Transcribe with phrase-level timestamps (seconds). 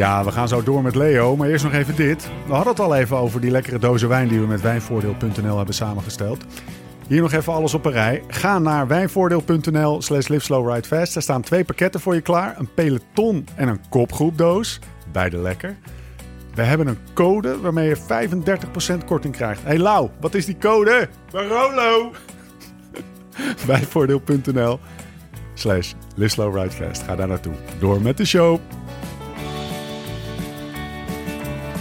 [0.00, 2.30] Ja, we gaan zo door met Leo, maar eerst nog even dit.
[2.46, 5.74] We hadden het al even over die lekkere dozen wijn die we met wijnvoordeel.nl hebben
[5.74, 6.44] samengesteld.
[7.06, 8.22] Hier nog even alles op een rij.
[8.28, 11.16] Ga naar wijnvoordeel.nl slash liveslowridefast.
[11.16, 12.58] Er staan twee pakketten voor je klaar.
[12.58, 14.78] Een peloton en een kopgroepdoos.
[15.12, 15.76] Beide lekker.
[16.54, 17.96] We hebben een code waarmee je
[19.00, 19.62] 35% korting krijgt.
[19.62, 21.08] Hey Lau, wat is die code?
[21.30, 22.12] Barolo!
[23.66, 24.80] Wijnvoordeel.nl
[25.54, 27.02] slash liveslowridefast.
[27.02, 27.54] Ga daar naartoe.
[27.78, 28.60] Door met de show.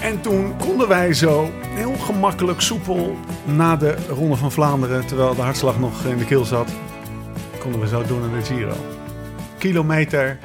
[0.02, 5.42] En toen konden wij zo heel gemakkelijk, soepel na de Ronde van Vlaanderen, terwijl de
[5.42, 6.70] hartslag nog in de keel zat,
[7.60, 8.74] konden we zo doen naar de Giro.
[9.58, 10.38] Kilometer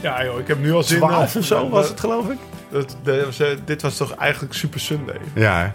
[0.00, 2.38] Ja joh, ik heb nu al zin 12 in- of zo was het geloof ik?
[2.70, 5.18] Dat, eh, dit was toch eigenlijk Super Sunday.
[5.34, 5.68] Ja, hè?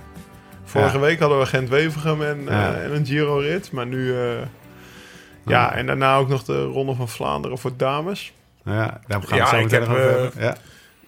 [0.63, 0.99] Vorige Ja.
[1.03, 3.71] week hadden we Gent-Wevergem en, eh, en een Giro-rit.
[3.71, 4.13] Maar nu...
[4.19, 4.21] eh,
[5.45, 8.33] ja, en daarna ook nog de Ronde van Vlaanderen voor dames.
[8.63, 10.31] ja daar gaan we Ja, zo meteen nog over eh, hebben.
[10.43, 10.55] Ja.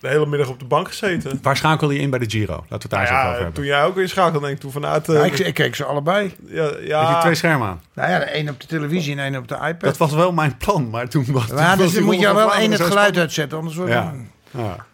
[0.01, 1.39] De hele middag op de bank gezeten.
[1.41, 2.53] Waar schakelde je in bij de Giro?
[2.53, 3.53] Laten we het daar Nou eens even over ja, hebben.
[3.53, 5.09] toen jij ook weer schakelde, denk ik toen vanuit...
[5.09, 6.35] eh, Ja, ik, ik keek ze allebei.
[6.47, 7.81] ja, je ja, twee schermen aan?
[7.93, 9.79] Nou ja, de een op de televisie en één op de iPad.
[9.81, 12.53] Dat was wel mijn plan, maar toen was maar was dus dan moet je wel
[12.55, 14.13] één het zo geluid uitzetten, anders wordt Ja.
[14.51, 14.61] het...
[14.63, 14.85] Ja.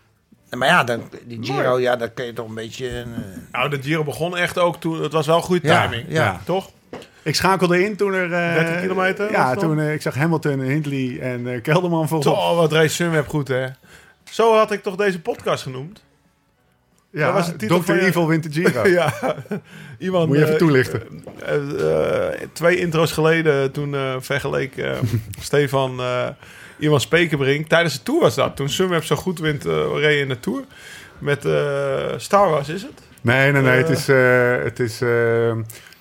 [0.57, 2.87] Maar ja, dan, die Giro, ja, dat kun je toch een beetje...
[2.89, 3.05] eh,
[3.51, 5.01] nou, de Giro begon echt ook toen...
[5.01, 6.05] Het was wel goede Ja, timing.
[6.09, 6.41] ja.
[6.45, 6.69] Toch?
[7.23, 8.33] Ik schakelde in toen er...
[8.33, 12.33] eh, 30 kilometer Ja, het toen eh, ik zag Hamilton, Hindley en eh, Kelderman volgens
[12.35, 13.65] Zo, wat race Sunweb goed, hè?
[14.31, 16.05] Zo had ik toch deze podcast genoemd?
[17.09, 17.93] Ja, was Dr.
[17.93, 18.87] je- Evil wint de Giro.
[18.87, 19.13] ja.
[19.99, 21.23] Iemand, Moet je even eh, toelichten.
[21.45, 24.73] eh, eh, twee intro's geleden, toen vergeleek
[25.39, 26.01] Stefan
[26.79, 27.67] iemand Spekenbrink.
[27.67, 28.55] Tijdens de Tour was dat.
[28.55, 30.63] Toen Sunweb zo goed wint, reed in de Tour.
[31.19, 31.41] Met
[32.21, 33.01] Star Wars, is het?
[33.21, 33.77] Nee, nee, nee.
[33.83, 34.07] Het is,
[34.63, 34.99] het is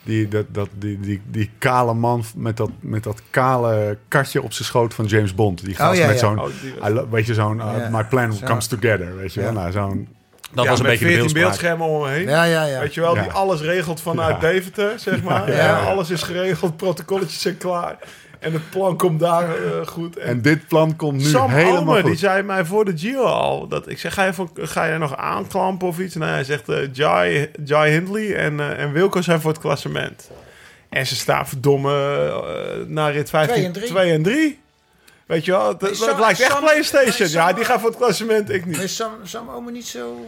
[0.06, 4.52] die, dat, dat, die, die, die kale man met dat, met dat kale katje op
[4.52, 5.64] zijn schoot van James Bond.
[5.64, 6.26] Die gast Oh, ja, met ja.
[6.26, 6.40] zo'n...
[6.40, 7.56] Oh, Weet je, zo'n...
[7.56, 8.46] uh, my plan Zo.
[8.46, 9.16] comes together.
[9.16, 9.52] Weet je wel?
[9.52, 10.08] Nou, zo'n...
[10.52, 11.42] Dat ja, was een met beetje de 14 beeldspraak.
[11.42, 12.28] beeldschermen om me heen.
[12.28, 12.80] Ja, ja, ja.
[12.80, 13.22] Weet je wel, Ja.
[13.22, 14.48] die alles regelt vanuit Ja.
[14.48, 15.50] Deventer, zeg maar.
[15.50, 15.56] Ja.
[15.56, 17.96] Ja, alles is geregeld, protocolletjes zijn klaar.
[18.46, 20.16] En het plan komt daar eh, goed.
[20.16, 22.04] En dit plan komt nu Sam helemaal Almer, goed.
[22.10, 23.68] die zei mij voor de Giro al.
[23.68, 26.14] Dat, ik zeg, ga je, voor, ga je nog aanklampen of iets?
[26.14, 30.30] Nee, hij zegt, eh Jai, Jai Hindley en, eh, en Wilco zijn voor het klassement.
[30.88, 31.92] En ze staan verdomme
[32.80, 33.86] uh, na rit 15, Twee en drie.
[33.88, 34.58] 2 en 3.
[35.26, 37.28] Weet je wel, het, het Sam- lijkt echt Sam- Playstation.
[37.28, 38.82] Sam- Ja, die gaat voor het klassement, ik niet.
[38.82, 40.24] Is Sam, Sam Omer niet zo...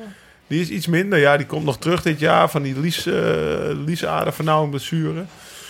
[0.47, 1.19] Die is iets minder.
[1.19, 5.25] Ja, die komt nog terug dit jaar van die lies, uh, blessure.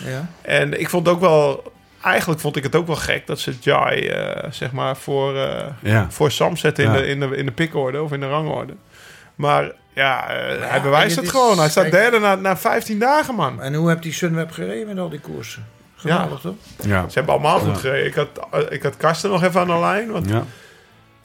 [0.05, 0.29] Ja.
[0.41, 1.71] En ik vond het ook wel...
[2.01, 5.65] Eigenlijk vond ik het ook wel gek dat ze Jai, uh, zeg maar, voor, uh,
[5.81, 6.05] Ja.
[6.09, 6.97] voor Sam zetten in, Ja.
[6.97, 8.73] de, in, de, in de pickorde of in de rangorde.
[9.35, 11.59] Maar ja, uh, ja, hij bewijst het het is- gewoon.
[11.59, 13.61] Hij staat derde na, na 15 dagen, man.
[13.61, 15.65] En hoe hebt die Sunweb gereden met al die koersen?
[15.95, 16.55] Geweldig, toch?
[16.81, 17.09] Ja.
[17.09, 17.79] Ze hebben allemaal goed Ja.
[17.79, 18.05] gereden.
[18.05, 20.11] Ik had, eh, ik had Karsten nog even aan de lijn.
[20.11, 20.43] Want Ja.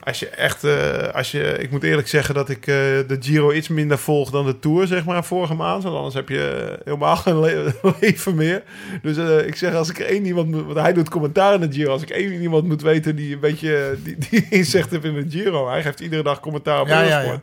[0.04, 0.65] Als je echt...
[0.65, 4.31] eh, als je, ik moet eerlijk zeggen dat ik eh, de Giro iets minder volg
[4.31, 5.82] dan de Tour, zeg maar, vorige maand.
[5.82, 8.62] Want anders heb je helemaal geen le- leven meer.
[9.03, 10.65] Dus eh, ik zeg, als ik één iemand moet...
[10.65, 11.91] Want hij doet commentaar in de Giro.
[11.92, 15.31] Als ik één iemand moet weten die een beetje die, die inzicht heeft in de
[15.31, 15.69] Giro.
[15.69, 17.41] Hij geeft iedere dag commentaar op Ja, ja.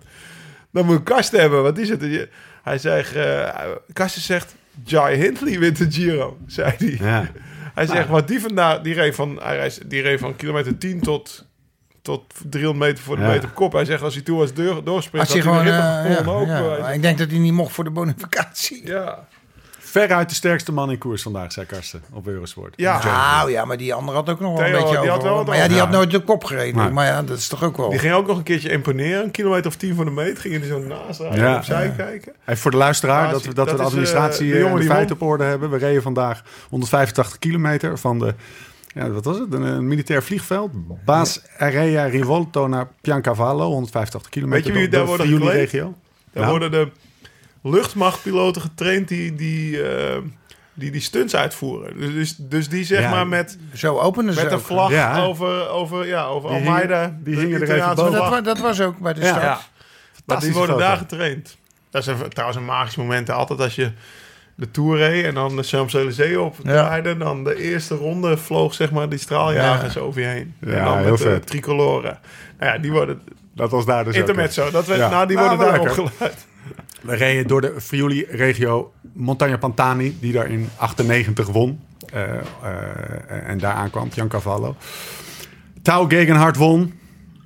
[0.72, 1.64] Dan moet ik Karsten hebben.
[1.64, 2.28] Wat is het?
[2.64, 3.16] Hij zegt...
[3.16, 3.50] eh
[3.94, 4.56] Karsten zegt...
[4.84, 6.98] Jai Hindley wint de Giro, zei hij.
[7.00, 7.32] Ja.
[7.74, 11.00] Hij zegt, wat die vandaag, die reed van, hij reed, die reed van kilometer 10
[11.02, 11.46] tot,
[12.02, 13.28] tot 300 meter voor de Ja.
[13.28, 13.72] meter kop.
[13.74, 15.64] Hij zegt, als hij toe was deur, doorsprint, Als hij gewoon...
[15.66, 16.48] de eh, ook.
[16.48, 16.58] ja.
[16.76, 16.80] eh.
[16.82, 18.88] Maar Ik denk dat hij niet mocht voor de bonificatie.
[18.88, 19.28] ja.
[19.84, 22.74] Veruit de sterkste man in koers vandaag, zei Karsten op Eurosport.
[22.78, 23.04] Ja.
[23.04, 25.46] Nou ja, maar die andere had ook nog wel een beetje die had over.
[25.46, 26.94] maar ja, die had nooit de kop gereden.
[26.94, 27.90] Maar ja, dat is toch ook wel...
[27.90, 29.24] Die ging ook nog een keertje imponeren.
[29.24, 30.38] Een kilometer of 10 van de meter.
[30.42, 31.52] Gingen die zo naast rijden Ja.
[31.52, 32.34] en opzij kijken.
[32.44, 34.60] Hey, voor de luisteraar, Ja, dat we, dat dat we de is, administratie de en
[34.60, 35.70] jongen de die feiten op orde hebben.
[35.70, 38.34] We reden vandaag 185 kilometer van de,
[38.94, 39.54] ja, wat was het?
[39.54, 40.72] Een, een militair vliegveld.
[41.06, 44.64] Baas Area Rivolto naar Piancavallo, 185 kilometer.
[44.64, 45.94] Weet je wie daar de worden Friuli-regio.
[46.34, 46.60] Daar Nou.
[46.60, 46.92] worden de
[47.70, 50.18] luchtmachtpiloten getraind die die, eh,
[50.74, 51.98] die, die stunts uitvoeren.
[52.00, 53.10] Dus, dus, dus die zeg Ja.
[53.10, 55.24] maar met, Zo openen ze met een vlag Ja.
[55.24, 57.18] over, over, ja, over Die Almeida.
[57.24, 58.32] die de hingen er even boven.
[58.32, 59.28] Dat, dat was ook bij de Ja.
[59.28, 59.44] start.
[59.44, 59.60] Ja.
[60.26, 60.88] Maar die worden foto.
[60.88, 61.58] daar getraind.
[61.90, 63.30] Dat is een, trouwens een magisch moment.
[63.30, 63.92] Altijd als je
[64.56, 66.72] de Tour reed en dan de Champs-Élysées op Ja.
[66.72, 67.18] draaide...
[67.18, 70.54] dan de eerste ronde vloog zeg maar die straaljagers over je heen.
[70.60, 71.66] Ja, en dan heel met de vet.
[71.68, 72.16] Nou
[72.60, 73.22] ja, die worden...
[73.56, 74.20] Dat was daar dus ook.
[74.20, 74.72] Intermezzo.
[74.72, 75.10] Dat we, Ja.
[75.10, 76.04] Nou, die Nou, worden wel daar lekker.
[76.04, 76.46] opgeleid.
[77.02, 81.80] We reden door de Friuli-regio Montagna Pantani, die daar in 98 won.
[82.14, 82.40] Eh, eh,
[83.50, 84.76] en daar aankwam, Piancavallo.
[85.82, 86.94] Tau Gegenhard won.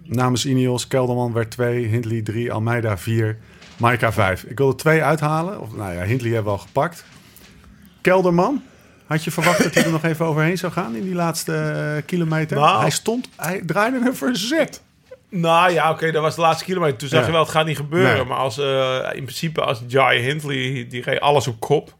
[0.03, 3.37] Namens Ineos, Kelderman werd 2, Hindley 3, Almeida 4,
[3.77, 4.43] Maika 5.
[4.43, 5.59] Ik wilde twee uithalen.
[5.61, 7.05] Of, nou ja, Hindley hebben we al gepakt.
[8.01, 8.63] Kelderman,
[9.07, 12.05] had je verwacht dat hij er nog even overheen zou gaan in die laatste eh,
[12.05, 12.57] kilometer?
[12.57, 12.79] Nou.
[12.81, 14.81] Hij stond, hij draaide een verzet.
[15.29, 16.97] Nou ja, oké, dat was de laatste kilometer.
[16.97, 17.25] Toen zag Ja.
[17.25, 18.15] je wel, het gaat niet gebeuren.
[18.15, 18.25] Nee.
[18.25, 21.93] Maar als, eh, in principe, als Jai Hindley, die reed alles op kop.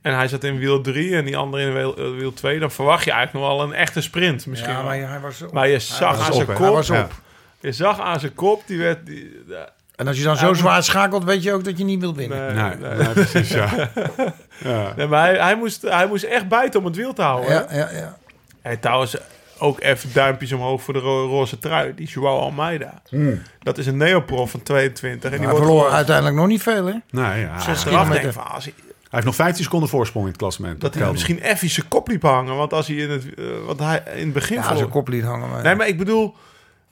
[0.00, 2.58] En hij zat in wiel 3 en die andere in wiel, eh, wiel 2.
[2.58, 4.72] Dan verwacht je eigenlijk nog wel een echte sprint misschien.
[4.72, 5.52] Ja, maar hij was op.
[5.52, 6.58] Maar je zag was aan op, zijn kop...
[6.58, 7.02] Hij was Ja.
[7.02, 7.12] op.
[7.60, 9.06] Je zag aan zijn kop, die werd...
[9.06, 9.42] Die,
[10.02, 12.54] En als je dan zo zwaar schakelt, weet je ook dat je niet wilt winnen.
[12.54, 12.98] nee, Nee, nee.
[12.98, 13.68] nee, precies, ja.
[14.64, 14.92] ja.
[14.96, 17.50] Nee, maar hij, hij, moest, hij moest echt bijten om het wiel te houden.
[17.52, 18.16] Ja, ja, ja.
[18.62, 19.16] En trouwens,
[19.58, 21.94] ook even duimpjes omhoog voor de ro- roze trui.
[21.94, 23.02] Die Joao Almeida.
[23.58, 25.22] Dat is een neoprof van 22.
[25.24, 26.94] En die Hij wordt verloor gewoon uiteindelijk nog niet veel, hè?
[27.10, 27.48] Nee, ja.
[27.52, 28.34] Hij kilometer.
[28.52, 28.72] hij,
[29.10, 30.80] heeft nog 15 seconden voorsprong in het klassement.
[30.80, 31.12] dat hij Kelderman.
[31.32, 32.56] misschien even zijn kop liep hangen.
[32.56, 35.08] Want als hij in het, eh, want hij in het begin Ja, verloor- zijn kop
[35.08, 35.48] liet hangen.
[35.50, 35.62] Maar...
[35.62, 36.34] Nee, maar ik bedoel,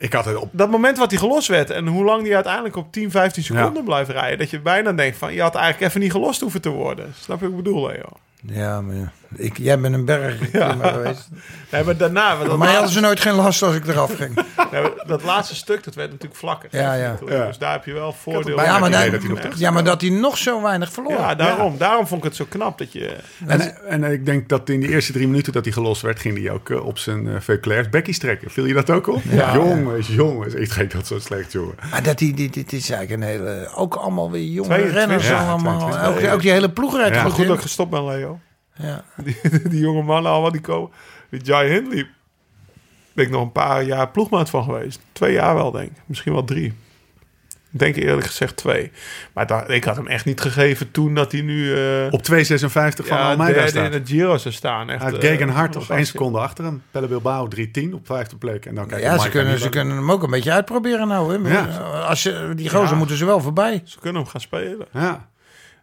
[0.00, 0.48] Ik had het op...
[0.52, 1.70] dat moment wat hij gelost werd...
[1.70, 3.82] en hoe lang hij uiteindelijk op 10, 15 seconden Ja.
[3.82, 4.38] blijft rijden...
[4.38, 7.14] dat je bijna denkt van, je had eigenlijk even niet gelost hoeven te worden.
[7.20, 8.08] Snap je wat ik bedoel, Leo?
[8.42, 9.12] Ja, maar ja.
[9.36, 10.38] Ik, jij bent een berg
[10.82, 11.28] geweest.
[11.70, 12.44] Nee, maar daarna...
[12.44, 14.34] Dat, mij hadden ze nooit geen last als ik eraf ging.
[14.72, 16.68] nee, maar dat laatste stuk, dat werd natuurlijk vlakker.
[16.72, 17.18] Ja, ja.
[17.26, 17.46] Ja.
[17.46, 19.84] Dus daar heb je wel voordeel Maar ja, maar, dat hij nog terug ja, maar
[19.84, 21.12] dat hij nog zo weinig verloor.
[21.12, 21.78] Ja, daarom.
[21.78, 23.16] Daarom vond ik het zo knap dat je...
[23.46, 26.38] En, en ik denk dat in de eerste drie minuten dat hij gelost werd, ging
[26.38, 28.50] hij ook eh, op zijn uh, Veuclairs bekkie strekken.
[28.50, 29.22] Viel je dat ook op?
[29.28, 29.54] Ja.
[29.54, 30.54] jongens, jongens.
[30.54, 31.74] Ik ging dat zo slecht, jongen.
[31.90, 33.68] Maar dat die, dit, dit is eigenlijk een hele...
[33.74, 35.78] Ook allemaal weer jonge 22, renners ja, allemaal.
[35.78, 38.04] 22, ook, ook die hele ploeg rijdt Ja, Maar goed goed dat ik gestopt ben,
[38.04, 38.38] Leo.
[38.80, 39.04] Ja.
[39.24, 40.90] Die, die jonge mannen allemaal die komen.
[41.30, 42.08] Die Jai Hindley.
[43.12, 45.00] Ben ik nog een paar jaar ploegmaat van geweest.
[45.12, 45.96] Twee jaar wel, denk ik.
[46.06, 46.74] Misschien wel drie.
[47.72, 48.90] Ik denk eerlijk gezegd twee.
[49.32, 51.74] Maar ik had hem echt niet gegeven toen dat hij nu...
[51.74, 52.36] eh Op 2,56
[52.70, 53.84] van ja, Almeida derde staat.
[53.86, 54.90] in het Giro zou staan.
[54.90, 56.04] Echt, had eh, Gegenhard op een 1 gastje.
[56.18, 56.82] seconde achter hem.
[56.90, 57.48] Pelle Bilbao
[57.80, 58.66] 3-10 op vijfde plek.
[58.66, 61.44] En dan kijk je Ja, ze kunnen, ze kunnen hem ook een beetje uitproberen nou.
[61.48, 61.52] Hè.
[61.58, 61.64] Ja.
[62.08, 62.94] Als ze, die gozer Ja.
[62.94, 63.82] moeten ze wel voorbij.
[63.84, 64.86] Ze kunnen hem gaan spelen.
[64.92, 65.28] Ja.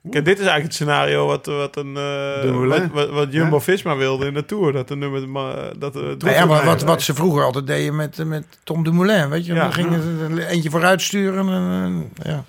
[0.10, 4.26] Kijk, dit is eigenlijk het scenario wat, wat, een, eh, wat, wat, wat Jumbo-Visma wilde
[4.26, 4.72] in de Tour.
[4.74, 5.80] Dat de nummer...
[5.80, 9.30] Dat de ja, maar wat, wat ze vroeger altijd deden met, met Tom Dumoulin.
[9.30, 9.62] Weet je, Ja.
[9.62, 11.50] dan gingen ze er eentje vooruit sturen.
[11.50, 12.44] En, eh, ja.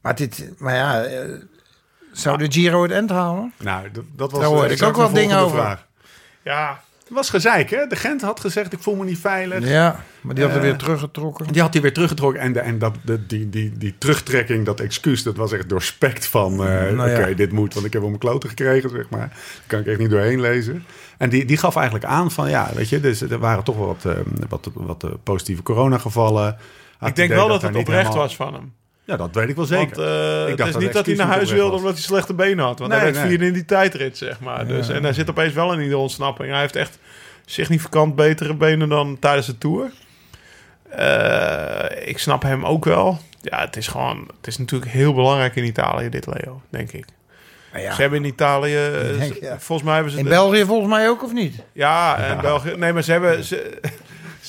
[0.00, 1.28] Maar, dit, maar ja, eh,
[2.12, 3.52] zou de Giro het end halen?
[3.58, 5.58] Nou, dat, dat was Daar hoorde eh, ik ook wel dingen over.
[5.58, 5.86] vraag.
[6.42, 6.80] Ja,
[7.10, 7.86] Het was gezeik, hè?
[7.86, 9.68] De Gent had gezegd, ik voel me niet veilig.
[9.68, 11.46] Ja, maar die had er Eh, weer teruggetrokken.
[11.52, 12.40] Die had hij weer teruggetrokken.
[12.40, 16.26] En, de, en dat, de, die, die, die terugtrekking, dat excuus, dat was echt doorspekt
[16.26, 16.52] van...
[16.52, 17.18] eh, Nou ja.
[17.20, 19.28] Oké, dit moet, want ik heb hem mijn kloten gekregen, zeg maar.
[19.28, 20.84] Daar kan ik echt niet doorheen lezen.
[21.18, 23.00] En die, die gaf eigenlijk aan van, ja, weet je...
[23.00, 26.56] Dus er waren toch wel wat, eh, wat, wat eh, positieve coronagevallen.
[26.98, 28.72] Had ik denk wel dat het oprecht helemaal- was van hem.
[29.10, 29.96] Ja, dat weet ik wel zeker.
[29.96, 31.78] Want eh, Ik het is dat niet dat hij naar huis wilde was.
[31.80, 32.78] omdat hij slechte benen had.
[32.78, 33.28] Want Nee, hij werd nee.
[33.28, 34.66] vierde in die tijdrit, zeg maar.
[34.66, 36.50] Dus, en hij zit opeens wel in die ontsnapping.
[36.50, 36.98] Hij heeft echt
[37.44, 39.90] significant betere benen dan tijdens de Tour.
[40.88, 43.18] Eh, ik snap hem ook wel.
[43.42, 44.30] Ja, het is gewoon...
[44.36, 47.04] Het is natuurlijk heel belangrijk in Italië, dit Leo, denk ik.
[47.72, 48.90] Maar ja, Ze hebben in Italië...
[49.18, 49.58] denk, ze- ja.
[49.58, 50.18] Volgens mij hebben ze...
[50.18, 51.54] in de- België volgens mij ook, of niet?
[51.72, 52.74] Ja, en België.
[52.76, 53.78] Nee, maar ze hebben, ze,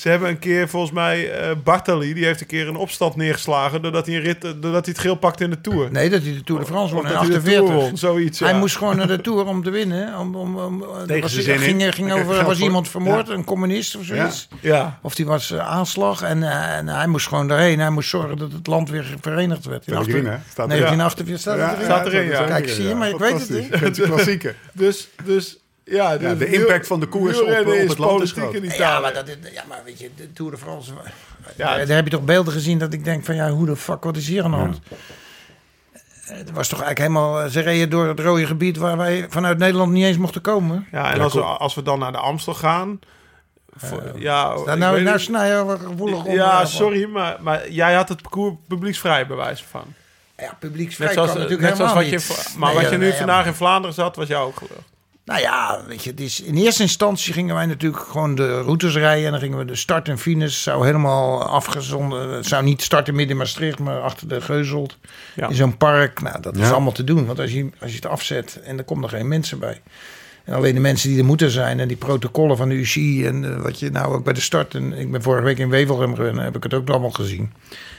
[0.02, 3.82] ze hebben een keer, volgens mij, eh Bartali, die heeft een keer een opstand neergeslagen
[3.82, 5.90] doordat hij, een rit, doordat hij het geel pakte in de Tour.
[5.92, 7.68] Nee, dat hij de Tour de France won Of in dat hij de 48.
[7.68, 8.46] Tour won, zoiets, ja.
[8.46, 10.18] Hij moest gewoon naar de Tour om te winnen.
[10.18, 11.60] Om, om, om, Tegen was, zijn zin in.
[11.62, 14.48] ging, Hij ging over, was iemand vermoord, een communist of zoiets.
[14.60, 17.80] Ja, Of die was eh, aanslag en, eh, en hij moest gewoon daarheen.
[17.80, 19.86] Hij moest zorgen dat het land weer verenigd werd.
[19.86, 20.36] In Pellegrini, hè?
[20.50, 22.44] Staat er- 1948 staat staat erin, ja.
[22.44, 23.80] Kijk, zie je, maar ik weet het niet.
[23.80, 24.56] Het is klassieker.
[24.72, 28.32] dus, dus ja, Ja, dus de impact van de koers op- op het land is
[28.32, 28.54] politiek groot.
[28.54, 28.78] in Italië.
[28.80, 30.92] Ja, maar, dat, ja, maar weet je, de Tour de France...
[31.56, 33.76] Ja, Ja, daar heb je toch beelden gezien dat ik denk van ja, hoe de
[33.76, 34.80] fuck, wat is hier aan de hand?
[36.22, 37.48] Het was toch eigenlijk helemaal...
[37.48, 40.86] Ze reden door het rode gebied waar wij vanuit Nederland niet eens mochten komen.
[40.92, 43.00] Ja, en als we, als we dan naar de Amstel gaan...
[43.76, 46.26] voor- ja, Daar nou, nou niet- snijden we gevoelig.
[46.32, 49.84] Ja, eh, sorry, maar, maar jij had het parcours publieksvrij bij wijze van.
[50.38, 53.02] Ja, publieksvrij Net zoals, kan natuurlijk net zoals wat je, maar Nee, wat je nu
[53.02, 54.90] nee, ja, vandaag in Vlaanderen zat, was jou ook gelukt.
[55.24, 58.94] Nou ja, weet je, het is, in eerste instantie gingen wij natuurlijk gewoon de routes
[58.94, 59.24] rijden.
[59.24, 62.30] En dan gingen we de start en finish, zou helemaal afgezonden.
[62.30, 64.98] Het zou niet starten midden in Maastricht, maar achter de Geuzelt.
[65.34, 65.48] Ja.
[65.48, 66.20] In zo'n park.
[66.20, 67.26] Nou, dat is allemaal te doen.
[67.26, 69.80] Want als je, als je het afzet en er komen er geen mensen bij.
[70.44, 73.44] En alleen de mensen die er moeten zijn en die protocollen van de UCI en
[73.44, 74.74] eh, wat je nou ook bij de start.
[74.74, 77.52] En ik ben vorige week in Wevelgem geweest, heb ik het ook allemaal gezien.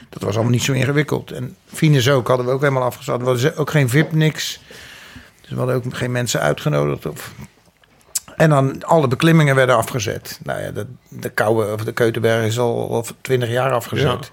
[0.08, 1.30] Dat was allemaal niet zo ingewikkeld.
[1.30, 3.20] En finish ook, hadden we ook helemaal afgezet.
[3.20, 4.60] We hadden ook geen VIP, niks.
[5.44, 7.06] Dus we hadden ook geen mensen uitgenodigd.
[7.06, 7.32] Of...
[8.36, 10.40] En dan alle beklimmingen werden afgezet.
[10.42, 14.30] Nou ja, de, de Koude of de Keutenberg is al al twintig jaar afgezet.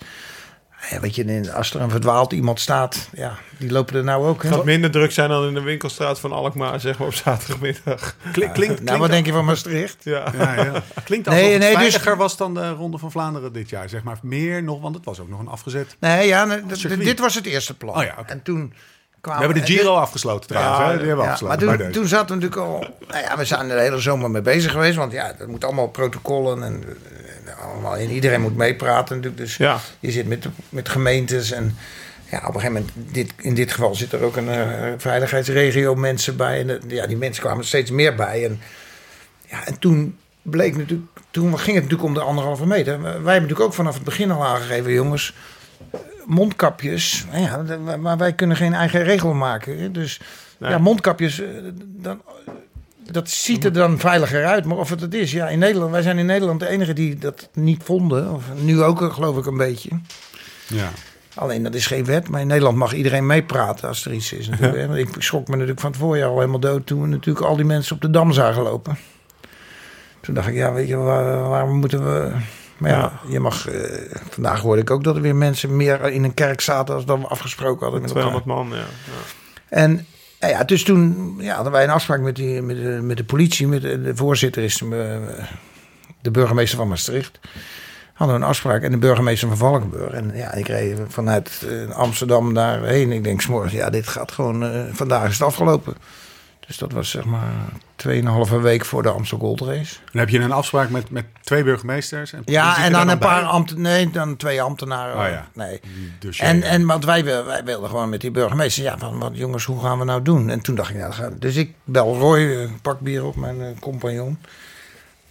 [0.89, 1.00] Ja.
[1.00, 4.44] weet je, als er een verdwaald iemand staat, ja, die lopen er nou ook.
[4.44, 8.15] Het gaat minder druk zijn dan in de winkelstraat van Alkmaar, zeg maar op zaterdagmiddag.
[8.32, 10.03] Klink, klinkt, nou, wat denk je van Maastricht?
[10.03, 10.34] Ja.
[10.38, 10.84] Ja, ja.
[11.03, 13.89] Klinkt alsof Nee, het nee, dus- veiliger was dan de Ronde van Vlaanderen dit jaar.
[13.89, 15.96] Zeg maar meer nog, want het was ook nog een afgezet.
[16.00, 16.46] Nee, ja,
[16.98, 17.96] dit was het eerste plan.
[17.96, 18.15] Oh ja.
[18.25, 18.74] En toen
[19.22, 20.78] We hebben de Giro afgesloten trouwens.
[20.78, 20.98] Ja, hè?
[20.98, 22.88] Die hebben we Ja, afgesloten maar toen, toen zaten we natuurlijk al...
[23.08, 24.96] Nou ja, we zijn er de hele zomer mee bezig geweest.
[24.96, 26.63] Want ja, dat moet allemaal protocollen.
[26.63, 26.84] En,
[27.62, 28.10] allemaal in.
[28.10, 29.42] Iedereen moet meepraten natuurlijk.
[29.44, 29.80] Dus Ja.
[30.00, 31.78] je zit met, met gemeentes en
[32.32, 35.96] ja, op een gegeven moment, dit, in dit geval zit er ook een eh, veiligheidsregio
[35.96, 36.60] mensen bij.
[36.60, 38.46] En eh, ja, die mensen kwamen steeds meer bij.
[38.46, 38.60] En,
[39.46, 43.01] ja, en toen bleek natuurlijk, toen ging het natuurlijk om de anderhalve meter.
[43.01, 45.34] Wij hebben natuurlijk ook vanaf het begin al aangegeven, jongens,
[46.25, 47.25] mondkapjes.
[47.32, 49.94] Nou ja, maar wij kunnen geen eigen regel maken.
[49.94, 50.20] Dus
[50.62, 50.72] Nee.
[50.72, 51.48] ja, mondkapjes, eh,
[51.86, 52.22] dan,
[53.12, 54.66] dat ziet er dan veiliger uit.
[54.66, 57.18] Maar of het het is, ja, in Nederland, wij zijn in Nederland de enige die
[57.18, 58.34] dat niet vonden.
[58.34, 59.90] Of nu ook, eh, geloof ik, een beetje.
[60.68, 60.90] Ja.
[61.36, 64.50] Alleen dat is geen wet, maar in Nederland mag iedereen meepraten als er iets is.
[64.50, 64.94] Natuurlijk.
[64.94, 67.66] Ik schrok me natuurlijk van het voorjaar al helemaal dood toen we natuurlijk al die
[67.66, 68.98] mensen op de dam zagen lopen.
[70.22, 72.32] Toen dacht ik, ja, weet je, waar, waarom moeten we.
[72.82, 73.68] Maar ja, je mag.
[73.68, 77.06] eh, vandaag hoorde ik ook dat er weer mensen meer in een kerk zaten als
[77.06, 78.30] dan we afgesproken hadden met elkaar.
[78.30, 78.86] 200 man, ja.
[78.86, 79.22] ja.
[79.70, 80.06] En
[80.40, 83.24] nou ja, dus toen ja, hadden wij een afspraak met, die, met, de, met de
[83.24, 83.68] politie.
[83.68, 85.38] Met de, de voorzitter is de,
[86.22, 87.40] de burgemeester van Maastricht.
[88.14, 90.12] Hadden we een afspraak en de burgemeester van Valkenburg.
[90.12, 93.12] En ja, ik reed vanuit eh, Amsterdam daarheen.
[93.12, 94.64] Ik denk s'morgens, ja, dit gaat gewoon...
[94.64, 95.96] eh, vandaag is het afgelopen.
[96.72, 97.51] Dus dat was zeg maar
[98.08, 99.96] 2,5 week voor de Amstel Gold Race.
[100.12, 102.34] Dan heb je een afspraak met, met twee burgemeesters.
[102.34, 103.50] En Ja, en dan een paar bij?
[103.50, 105.16] ambten, nee, dan twee ambtenaren.
[105.25, 105.48] Oh ja.
[105.54, 105.80] Nee.
[106.20, 106.63] Dus En, ja.
[106.63, 110.00] en want wij, wij wilden gewoon met die burgemeester, ja, van wat jongens, hoe gaan
[110.00, 110.50] we nou doen?
[110.50, 113.62] En toen dacht ik, dat gaat- dus ik bel Roy, eh, pak bier op, mijn
[113.62, 114.38] eh, compagnon.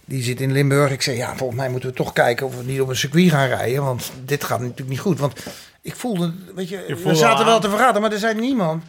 [0.05, 0.91] Die zit in Limburg.
[0.91, 3.29] Ik zei, ja, volgens mij moeten we toch kijken of we niet op een circuit
[3.29, 3.83] gaan rijden.
[3.83, 5.19] Want dit gaat natuurlijk niet goed.
[5.19, 5.45] Want
[5.81, 8.83] ik voelde, weet je, Je we zaten wel te verraden, maar er zei niemand.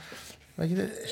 [0.54, 1.02] Weet je, de-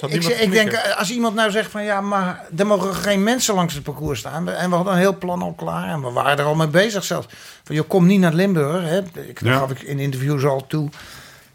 [0.43, 3.83] ik, denk, als iemand nou zegt van ja, maar er mogen geen mensen langs het
[3.83, 4.49] parcours staan.
[4.49, 7.05] En we hadden een heel plan al klaar en we waren er al mee bezig
[7.05, 7.27] zelfs.
[7.65, 8.83] Van je kom niet naar Limburg.
[8.89, 8.99] Hè.
[9.29, 9.57] Ik, Ja.
[9.59, 10.89] Gaf ik in interviews al toe.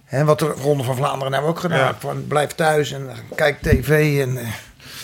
[0.05, 1.77] Hè, wat de Ronde van Vlaanderen hebben we ook gedaan.
[1.79, 1.95] Ja.
[1.99, 4.21] Van blijf thuis en eh, kijk tv.
[4.21, 4.43] En eh,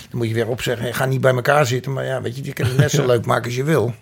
[0.10, 0.94] dan moet je weer opzeggen.
[0.94, 1.94] Gaat niet bij elkaar zitten.
[1.94, 3.94] Maar ja, weet je, je kan het net zo leuk maken als je wil.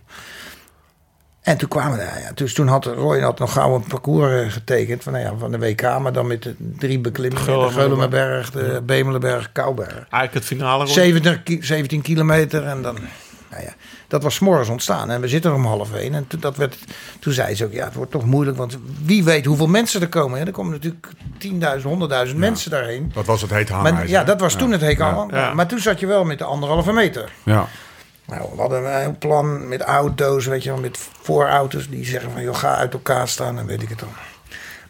[1.49, 2.19] En toen kwamen we daar.
[2.21, 5.03] Ja, dus toen had Roy had nog gauw een parcours eh, getekend.
[5.03, 5.81] Van, nou ja, van de WK.
[5.99, 7.45] Maar dan met de drie beklimmingen.
[7.59, 8.51] De Geulemerberg.
[8.51, 9.93] De Bemelenberg, Kouberg.
[9.93, 10.89] Eigenlijk het finale rond.
[10.95, 12.97] 70, ki- 17 kilometer en dan...
[13.51, 13.73] Nou ja,
[14.07, 16.13] dat was morgens ontstaan en we zitten er om half één.
[16.15, 16.77] En toen, dat werd,
[17.19, 18.57] toen zei ze ook, ja, het wordt toch moeilijk.
[18.57, 20.39] Want wie weet hoeveel mensen er komen.
[20.39, 20.45] Hè?
[20.45, 21.07] Er komen natuurlijk
[22.27, 23.11] 10.000, 100.000 mensen daarheen.
[23.13, 24.09] Dat was het heet Maar, hangijzer.
[24.09, 24.59] ja, dat was Ja.
[24.59, 25.11] toen het heek Ja.
[25.11, 25.27] al.
[25.33, 25.53] Ja.
[25.53, 27.31] Maar toen zat je wel met de anderhalve meter.
[27.43, 27.67] Ja.
[28.29, 32.31] Nou, we hadden een heel plan met auto's, weet je wel, met voorauto's die zeggen
[32.31, 34.09] van, joh, ga uit elkaar staan en weet ik het dan.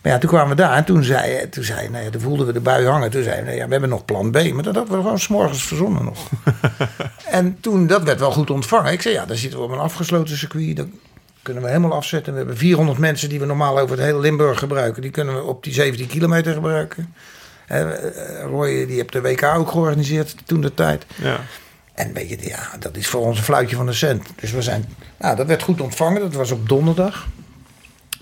[0.01, 2.45] Maar ja, toen kwamen we daar en toen zei, toen zei nou ja, toen voelden
[2.45, 3.11] we de bui hangen.
[3.11, 5.19] Toen zeiden we, nou ja, we hebben nog plan B, maar dat hadden we gewoon
[5.19, 6.29] s'morgens verzonnen nog.
[7.39, 8.91] en toen, dat werd wel goed ontvangen.
[8.91, 10.91] Ik zei, ja, dan zitten we op een afgesloten circuit, dan
[11.41, 12.31] kunnen we helemaal afzetten.
[12.31, 15.01] We hebben 400 mensen die we normaal over het hele Limburg gebruiken.
[15.01, 17.13] Die kunnen we op die 17 kilometer gebruiken.
[17.67, 17.81] Eh,
[18.43, 21.05] Roy, die heeft de WK ook georganiseerd toen de tijd.
[21.15, 21.39] Ja.
[21.99, 24.27] En weet je, ja, dat is voor ons een fluitje van de cent.
[24.35, 24.85] Dus we zijn,
[25.17, 26.21] nou, dat werd goed ontvangen.
[26.21, 27.27] Dat was op donderdag.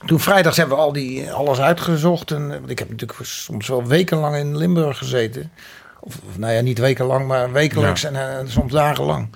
[0.05, 2.31] Toen vrijdags hebben we al die, alles uitgezocht.
[2.31, 5.51] En, want ik heb natuurlijk soms wel wekenlang in Limburg gezeten.
[5.99, 9.29] Of, of nou ja, niet wekenlang, maar wekelijks en eh, soms dagenlang.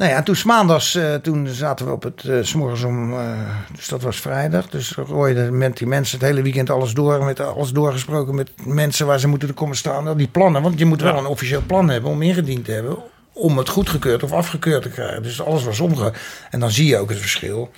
[0.00, 3.12] Nou ja, en toen maandags, eh, toen zaten we op het, eh, s s'morgens om,
[3.12, 3.38] eh,
[3.74, 4.68] dus dat was vrijdag.
[4.68, 9.06] Dus Roy met die mensen het hele weekend alles door, met alles doorgesproken met mensen
[9.06, 10.04] waar ze moeten komen staan.
[10.04, 12.98] Nou, Die plannen, want je moet wel een officieel plan hebben om ingediend te hebben.
[13.32, 15.22] Om het goedgekeurd of afgekeurd te krijgen.
[15.22, 16.12] Dus alles was omge.
[16.50, 17.70] En dan zie je ook het verschil.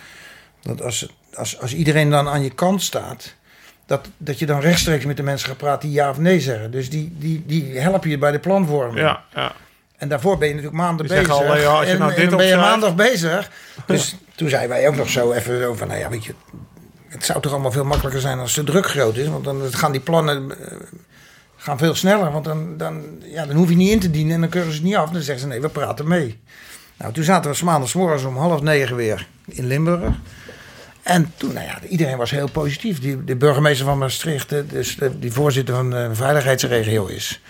[0.61, 3.35] Dat als, als, als iedereen dan aan je kant staat.
[3.87, 6.71] Dat, dat je dan rechtstreeks met de mensen gaat praten die ja of nee zeggen.
[6.71, 8.99] Dus die, die, die helpen je bij de planvorming.
[8.99, 9.53] Ja, ja.
[10.03, 11.29] En daarvoor ben je natuurlijk maanden bezig.
[11.29, 13.51] al, ja, als je en, nou en dit dan ben je maandag bezig.
[13.87, 16.35] Dus toen zeiden wij ook nog zo even zo van, nou ja, weet je,
[17.09, 19.29] het zou toch allemaal veel makkelijker zijn als de druk groot is.
[19.29, 20.77] Want dan gaan die plannen eh,
[21.57, 22.33] gaan veel sneller.
[22.33, 24.77] Want dan, dan, ja, dan hoef je niet in te dienen en dan keuren ze
[24.77, 25.11] het niet af.
[25.11, 26.41] Dan zeggen ze, nee, we praten mee.
[26.97, 30.15] Nou, toen zaten we 's maandags morgens om half negen weer in Limburg.
[31.03, 33.01] En toen, nou ja, iedereen was heel positief.
[33.01, 37.41] Die, de burgemeester van Maastricht, dus de, die voorzitter van de veiligheidsregio is.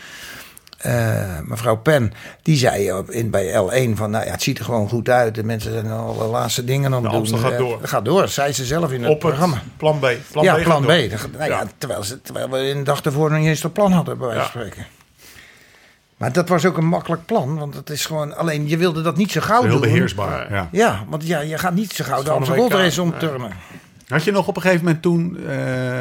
[0.82, 2.12] Eh, mevrouw Pen,
[2.42, 5.34] die zei op, in, bij L1 van, nou ja, het ziet er gewoon goed uit.
[5.34, 7.38] De mensen zijn al de laatste dingen aan het De doen.
[7.38, 7.78] Gaat Eh, door.
[7.82, 9.62] gaat door, zei ze zelf in het Op het programma.
[9.76, 10.06] plan B.
[10.30, 10.86] Plan ja, B plan B.
[10.86, 11.08] Nou
[11.38, 11.44] ja.
[11.44, 11.64] Ja.
[11.78, 14.40] terwijl, ze, terwijl we een dag ervoor nog niet eens dat plan hadden, bij wijze
[14.42, 14.86] van spreken.
[16.16, 18.36] Maar dat was ook een makkelijk plan, want het is gewoon...
[18.36, 19.80] Alleen, je wilde dat niet zo gauw Heel doen.
[19.80, 20.52] beheersbaar.
[20.52, 20.68] Ja.
[20.72, 21.04] Ja.
[21.08, 22.72] Want ja, je gaat niet zo gauw de WK.
[22.72, 23.52] Race omturnen.
[24.12, 25.56] Had je nog op een gegeven moment toen eh,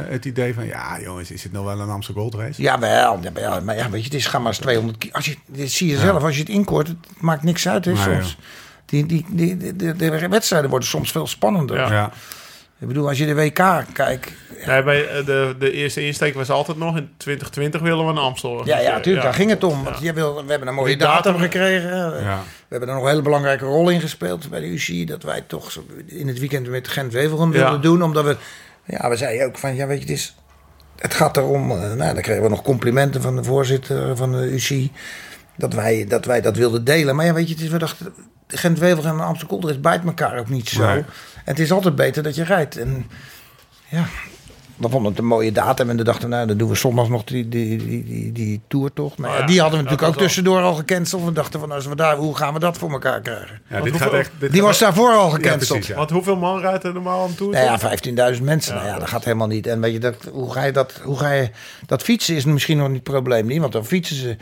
[0.09, 0.65] het idee van...
[0.65, 2.61] Ja, jongens, is het nou wel een Amsterdam Gold Race?
[2.61, 5.35] Jawel, jawel, maar ja, weet je, het is ga maar eens 200 ki- Als je,
[5.45, 8.37] dit zie je zelf, als je het inkort, het maakt niks uit hè, Nee, soms.
[8.85, 11.77] Die, die, die, de, de, de wedstrijden worden soms veel spannender.
[11.77, 11.91] Ja.
[11.91, 12.11] Ja.
[12.81, 14.31] Ik bedoel, als je de WK kijkt...
[14.65, 18.17] Nee, bij eh, de, de eerste insteek was altijd nog in 2020 willen we een
[18.17, 18.65] Amstel.
[18.65, 19.77] Ja, ja, natuurlijk, daar ging het om.
[19.77, 19.83] Ja.
[19.83, 21.89] Want je wil, we hebben een mooie datum- datum gekregen.
[22.23, 22.39] Ja.
[22.47, 25.05] We hebben er nog een hele belangrijke rol in gespeeld bij de UCI.
[25.05, 27.57] Dat wij toch zo in het weekend met Gent-Wevelgem Ja.
[27.59, 28.01] wilden doen.
[28.03, 28.37] Omdat we,
[28.85, 30.35] ja, we zeiden ook van, ja weet je, het, is,
[30.97, 31.71] het gaat erom.
[31.71, 34.91] eh, nou, dan kregen we nog complimenten van de voorzitter van de UCI.
[35.57, 37.15] Dat wij, dat wij dat wilden delen.
[37.15, 38.13] Maar ja, weet je, het is, we dachten,
[38.51, 40.85] Gent-Wevelgem en Amsterdam is bijt elkaar ook niet zo.
[40.85, 40.97] Nee.
[40.97, 41.05] En
[41.43, 42.77] het is altijd beter dat je rijdt.
[42.77, 43.05] En
[43.89, 44.05] ja,
[44.75, 45.89] we vonden het een mooie datum.
[45.89, 48.61] En dan dachten we, nou, dan doen we zondag nog die, die, die, die, die
[48.67, 49.17] tour toch.
[49.17, 51.23] Nou, Oh ja, ja, die hadden we natuurlijk ook al- tussendoor al gecanceld.
[51.25, 53.61] We dachten van, als we daar, hoe gaan we dat voor elkaar krijgen?
[53.69, 54.31] Ja, dit gaat echt...
[54.39, 55.67] dit Die gaat was daarvoor al Ja, gecanceld.
[55.69, 55.95] precies, ja.
[55.95, 57.51] Want hoeveel man rijdt er normaal aan toe?
[57.51, 58.73] Nou ja, 15.000 mensen.
[58.75, 59.67] Ja, nou ja, dat dat gaat helemaal niet.
[59.67, 61.49] En weet je, dat, hoe ga je dat, hoe ga je,
[61.85, 64.37] dat fietsen is misschien nog niet het probleem niet, want dan fietsen ze.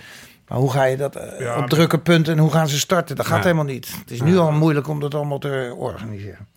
[0.49, 3.15] Maar hoe ga je dat eh, Ja, op drukke punten en hoe gaan ze starten?
[3.15, 3.43] Dat gaat Ja.
[3.43, 3.87] helemaal niet.
[3.99, 6.47] Het is nu al moeilijk om dat allemaal te organiseren.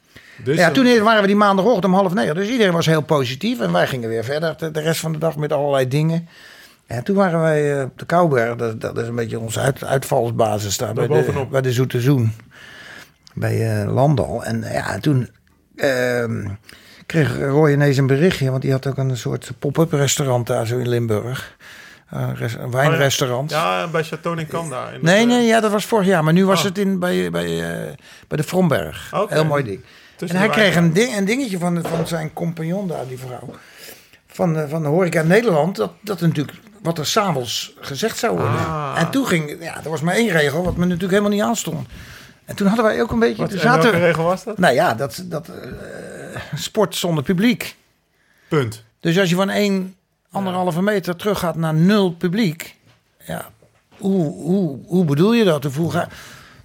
[0.45, 2.35] Dus ja, dan- toen waren we die maandagochtend om half negen.
[2.35, 3.61] Dus iedereen was heel positief.
[3.61, 6.29] En wij gingen weer verder de, rest van de dag met allerlei dingen.
[6.87, 8.57] En toen waren wij eh, op de Kouberg.
[8.57, 10.95] Dat, dat is een beetje onze uit, uitvalsbasis daar.
[10.95, 11.51] Bij de, bovenop.
[11.51, 12.33] bij de Zoete Zoen.
[13.35, 14.45] Bij eh, Landal.
[14.45, 15.29] En eh, ja, toen
[15.77, 16.49] ehm,
[17.07, 18.51] kreeg Roy ineens een berichtje.
[18.51, 21.57] Want die had ook een soort pop-up restaurant daar zo in Limburg.
[22.13, 23.51] Eh, Een een wijnrestaurant.
[23.51, 24.95] Ja, bij Chateau Nincam daar.
[24.95, 26.25] in Nee, het, eh, nee, ja, dat was vorig jaar.
[26.25, 26.65] Maar nu was Oh.
[26.65, 27.93] het in, bij, bij, eh,
[28.29, 29.13] bij de Fromberg.
[29.15, 29.35] Oké.
[29.35, 29.81] Heel mooi ding.
[30.19, 33.55] En hij kreeg een, ding, een dingetje van, van zijn compagnon daar, die vrouw.
[34.27, 35.77] Van, de- van de horeca Nederland.
[35.77, 38.59] Dat, dat natuurlijk wat er s'avonds gezegd zou worden.
[38.59, 38.95] Ah.
[38.99, 41.89] En toen ging, ja, er was maar één regel wat me natuurlijk helemaal niet aanstond.
[42.45, 43.37] En toen hadden wij ook een beetje...
[43.43, 44.59] Wat, welke zaten, regel was dat?
[44.59, 45.51] nou ja, dat, dat
[46.55, 47.77] sport zonder publiek.
[48.49, 48.85] Punt.
[49.01, 49.95] Dus als je van één,
[50.33, 52.77] anderhalve meter terug gaat naar nul publiek.
[53.27, 53.51] Ja,
[53.99, 55.65] hoe, hoe, hoe bedoel je dat?
[55.65, 56.09] Hoe ga...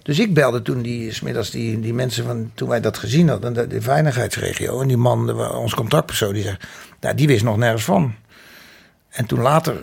[0.02, 3.28] Dus ik belde toen die, 's middags die, die mensen van, toen wij dat gezien
[3.28, 4.80] hadden, de, de veiligheidsregio.
[4.80, 6.56] En die man, de, ons contactpersoon, die zei,
[7.00, 8.14] nou, die wist nog nergens van.
[9.08, 9.76] En toen later,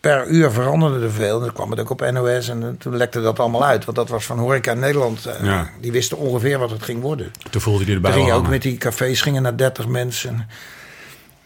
[0.00, 1.36] per uur veranderde er veel.
[1.38, 3.84] En dan kwam het ook op NOS en eh, toen lekte dat allemaal uit.
[3.84, 5.26] Want dat was van Horeca Nederland.
[5.26, 5.70] eh, Ja.
[5.80, 7.30] Die wisten ongeveer wat het ging worden.
[7.50, 10.48] Toen voelde hij erbij Toen ging je ook met die cafés gingen naar 30 mensen.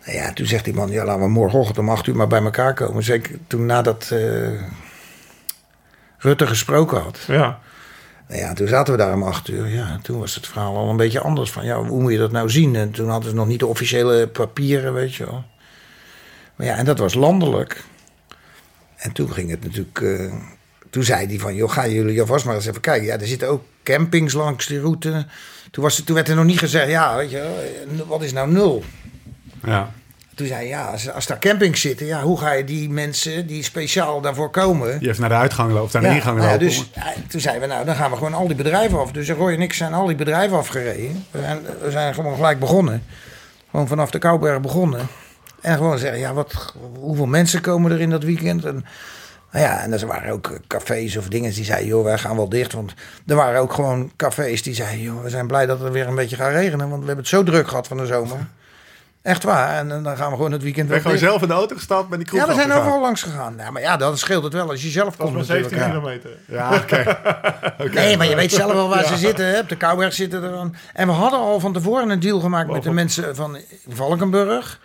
[0.07, 2.43] Nou ja, toen zegt die man, ja, laten we morgenochtend om 8 uur maar bij
[2.43, 3.03] elkaar komen.
[3.03, 4.63] Zeker toen nadat eh,
[6.19, 7.19] Rutte gesproken had.
[7.27, 7.59] Ja.
[8.29, 9.69] Nou ja, toen zaten we daar om 8 uur.
[9.69, 11.51] Ja, toen was het verhaal al een beetje anders.
[11.51, 12.77] Van ja, hoe moet je dat nou zien?
[12.77, 15.45] En toen hadden ze nog niet de officiële papieren, weet je wel.
[16.57, 17.85] Maar ja, en dat was landelijk.
[18.97, 20.01] En toen ging het natuurlijk.
[20.01, 20.33] eh,
[20.91, 23.07] toen zei hij van, joh, gaan jullie alvast maar eens even kijken.
[23.07, 25.27] Ja, er zitten ook campings langs die route.
[25.71, 27.65] Toen, was het, toen werd er nog niet gezegd, ja, weet je,
[28.07, 28.85] wat is nou nul?
[29.65, 29.91] Ja.
[30.37, 33.47] Toen zei hij, ja, als, als daar campings zitten, ja, hoe ga je die mensen
[33.47, 34.99] die speciaal daarvoor komen...
[34.99, 36.67] Die even naar de uitgang loopt, naar de ingang nou ja, lopen.
[36.67, 39.13] dus ja, toen zeiden we, nou, dan gaan we gewoon al die bedrijven af.
[39.13, 41.27] Dus Roy en ik zijn al die bedrijven afgereden.
[41.31, 43.03] We zijn, we zijn gewoon gelijk begonnen.
[43.71, 45.07] Gewoon vanaf de Kouberg begonnen.
[45.61, 48.65] En gewoon zeggen, ja, wat, hoeveel mensen komen er in dat weekend?
[48.65, 48.85] En,
[49.53, 52.49] nou ja, en er waren ook cafés of dingen die zeiden, joh, wij gaan wel
[52.49, 52.73] dicht.
[52.73, 52.95] Want
[53.27, 56.15] er waren ook gewoon cafés die zeiden, joh, we zijn blij dat het weer een
[56.15, 56.89] beetje gaat regenen.
[56.89, 58.39] Want we hebben het zo druk gehad van de zomer.
[59.27, 59.77] Echt waar.
[59.79, 62.09] En, dan gaan we gewoon het weekend ben wel gewoon zelf in de auto gestapt
[62.09, 63.55] met die kroeg Ja, we zijn overal langs gegaan.
[63.59, 65.79] Ja, maar ja, dan scheelt het wel als je zelf Dat komt was maar 17
[65.79, 66.05] natuurlijk.
[66.05, 66.19] ja.
[66.19, 66.31] kilometer.
[66.47, 67.85] Ja, oké.
[67.85, 67.95] Oké.
[67.95, 69.47] Nee, maar je weet zelf wel waar ze zitten.
[69.47, 69.59] Hè?
[69.59, 70.75] Op de Kouberg zitten er dan.
[70.93, 73.59] En we hadden al van tevoren een deal gemaakt met de mensen van
[73.89, 74.81] Valkenburg.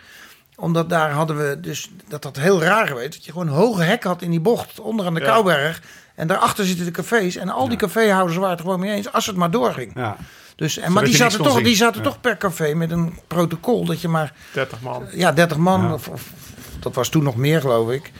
[0.56, 3.12] Omdat daar hadden we dus, dat had heel raar geweest.
[3.12, 5.26] Dat je gewoon een hoge hek had in die bocht onder aan de Ja.
[5.26, 5.82] Kouberg.
[6.14, 7.36] En daarachter zitten de cafés.
[7.36, 9.92] En al die caféhouders waren het gewoon mee eens als het maar doorging.
[9.94, 10.16] Ja.
[10.56, 12.06] Dus, en, maar die zaten, toch, die zaten Ja.
[12.08, 15.04] toch per café met een protocol dat je maar 30 man.
[15.14, 15.82] ja, 30 man.
[15.82, 15.92] Ja.
[15.92, 16.30] Of, of-
[16.80, 18.10] dat was toen nog meer, geloof ik.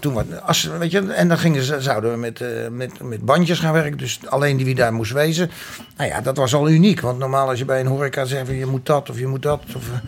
[0.00, 3.58] Toen, als, weet je, en dan gingen ze, zouden we met, eh, met, met bandjes
[3.58, 3.96] gaan werken.
[3.98, 5.50] Dus alleen die wie daar moest wezen.
[5.96, 7.00] Nou ja, dat was al uniek.
[7.00, 9.42] Want normaal als je bij een horeca zegt van je moet dat of je moet
[9.42, 9.62] dat.
[9.76, 9.98] Of, eh,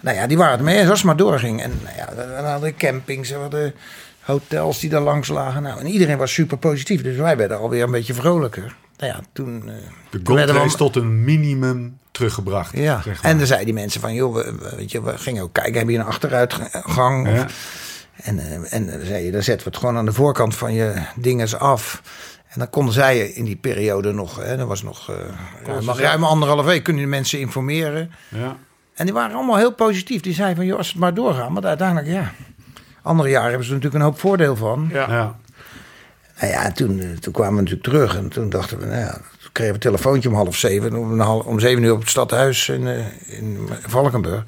[0.00, 1.62] nou ja, die waren het mee eens als het maar doorging.
[1.62, 3.74] En nou ja, we we hadden campings, we hadden
[4.20, 5.62] hotels die daar langs lagen.
[5.62, 7.02] Nou, en iedereen was super positief.
[7.02, 8.74] Dus wij werden alweer een beetje vrolijker.
[8.98, 9.62] Nou ja, toen...
[9.68, 9.74] eh,
[10.10, 12.76] De we- goldrace tot een minimum teruggebracht.
[12.76, 13.30] ja, zeg maar.
[13.30, 15.78] en dan zeiden die mensen van, joh, we, we- weet je, we gingen ook kijken,
[15.78, 17.28] heb je een achteruitgang?
[17.28, 17.46] Ja.
[18.16, 20.72] En, eh, en dan zei je, dan zetten we het gewoon aan de voorkant van
[20.72, 22.02] je dinges af.
[22.48, 25.82] En dan konden zij in die periode nog, hè, dat was nog eh ze nog
[25.84, 28.10] zeggen- ruim anderhalf week, kunnen die mensen informeren.
[28.28, 28.56] Ja.
[28.94, 30.20] En die waren allemaal heel positief.
[30.20, 31.52] Die zeiden van, joh, als het maar doorgaan.
[31.52, 32.32] Want uiteindelijk, ja,
[33.02, 34.88] andere jaren hebben ze er natuurlijk een hoop voordeel van.
[34.92, 35.10] Ja.
[35.10, 35.36] Ja.
[36.40, 38.16] Nou ja, en toen, eh, toen kwamen we natuurlijk terug.
[38.16, 40.88] En toen dachten we, nou ja, toen kregen we een telefoontje om half zeven.
[40.90, 43.04] En om, om zeven uur op het stadhuis in, eh,
[43.38, 44.44] in Valkenburg.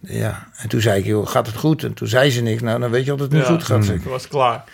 [0.00, 1.84] Ja, en toen zei ik, joh, gaat het goed?
[1.84, 2.62] En toen zei ze niks.
[2.62, 3.48] Nou, dan weet je dat het niet Ja.
[3.48, 3.84] goed gaat.
[3.84, 4.02] zeg ik.
[4.02, 4.64] Toen was klaar.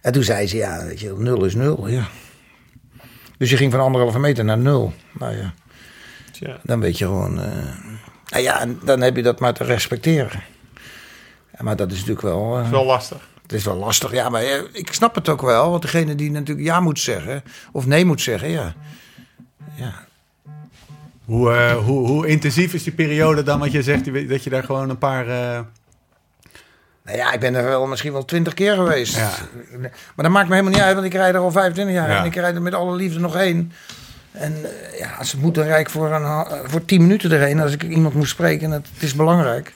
[0.00, 2.04] En toen zei ze, ja, weet je, nul is nul, ja.
[3.38, 4.92] Dus je ging van anderhalve meter naar nul.
[5.18, 5.52] Nou ja.
[6.32, 6.58] ja.
[6.62, 7.40] Dan weet je gewoon...
[7.40, 7.46] eh,
[8.28, 10.42] nou ja, en dan heb je dat maar te respecteren.
[11.60, 12.54] Maar dat is natuurlijk wel...
[12.54, 13.28] Dat is wel lastig.
[13.42, 15.70] Het is wel lastig, ja, maar eh, ik snap het ook wel.
[15.70, 18.74] Want degene die natuurlijk ja moet zeggen, of nee moet zeggen, ja.
[19.74, 19.92] ja.
[21.24, 23.58] Hoe, eh, hoe, hoe intensief is die periode dan?
[23.58, 25.28] Want je zegt dat je daar gewoon een paar...
[25.28, 25.60] eh,
[27.04, 29.16] Nou ja, ik ben er wel misschien wel twintig keer geweest.
[29.16, 29.30] Ja.
[29.80, 29.90] Maar
[30.24, 32.10] dat maakt me helemaal niet uit, want ik rijd er al 25 jaar.
[32.10, 32.18] Ja.
[32.18, 33.72] En ik rijd er met alle liefde nog heen.
[34.32, 34.56] En
[34.98, 37.60] ja, als het moet, dan rijd ik voor, een, voor 10 minuten erheen.
[37.60, 39.74] Als ik iemand moet spreken, en het, het is belangrijk.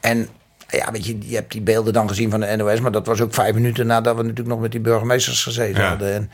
[0.00, 0.28] En
[0.68, 2.80] ja, weet je, je hebt die beelden dan gezien van de NOS.
[2.80, 5.88] Maar dat was ook vijf minuten nadat we natuurlijk nog met die burgemeesters gezeten Ja.
[5.88, 6.14] hadden.
[6.14, 6.30] En,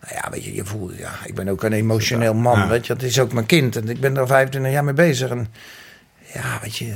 [0.00, 2.68] nou ja, weet je, je voelt, ja, ik ben ook een emotioneel man, Ja.
[2.68, 2.92] weet je.
[2.92, 5.30] Het is ook mijn kind en ik ben er 25 jaar mee bezig.
[5.30, 5.46] En
[6.32, 6.94] ja, weet je,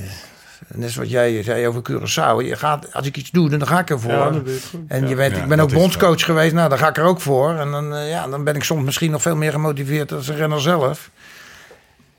[0.68, 2.46] net zoals jij zei over Curaçao.
[2.48, 4.12] Je gaat, als ik iets doe, dan ga ik ervoor.
[4.12, 4.80] Ja, dat doe je goed.
[4.88, 5.08] En Ja.
[5.08, 6.54] je weet, ik ben dat ook bondscoach geweest.
[6.54, 7.54] Nou, daar ga ik er ook voor.
[7.54, 10.34] En dan, eh, ja, dan ben ik soms misschien nog veel meer gemotiveerd als de
[10.34, 11.10] renner zelf.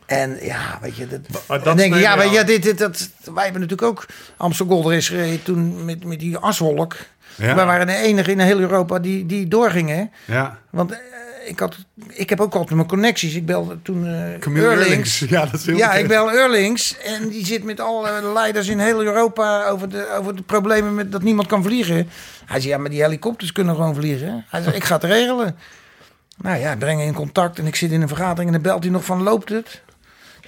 [0.07, 2.45] En ja, weet je, dat, Maar dat denk neem ja, je, aan.
[2.45, 4.05] dit, dit, dat, wij hebben natuurlijk ook
[4.37, 6.95] Amstel Gold Race gereden toen met, met die aswolk.
[7.35, 7.55] Ja.
[7.55, 10.11] Wij waren de enige in heel Europa die, die doorgingen.
[10.25, 10.59] ja.
[10.69, 10.97] Want eh,
[11.45, 13.35] ik, had, ik heb ook altijd mijn connecties.
[13.35, 14.01] Ik belde toen
[14.39, 14.87] Camille Eurlings.
[14.87, 15.19] Eurlings.
[15.35, 16.03] Ja, dat is heel Ja, bekend.
[16.03, 20.35] ik bel Eurlings en die zit met alle leiders in heel Europa over de, over
[20.35, 22.09] de problemen met dat niemand kan vliegen.
[22.45, 24.45] Hij zei, ja, maar die helikopters kunnen gewoon vliegen.
[24.49, 25.55] Hij zei, ik ga het regelen.
[26.41, 28.91] Nou ja, breng in contact en ik zit in een vergadering en dan belt hij
[28.91, 29.81] nog van, loopt het?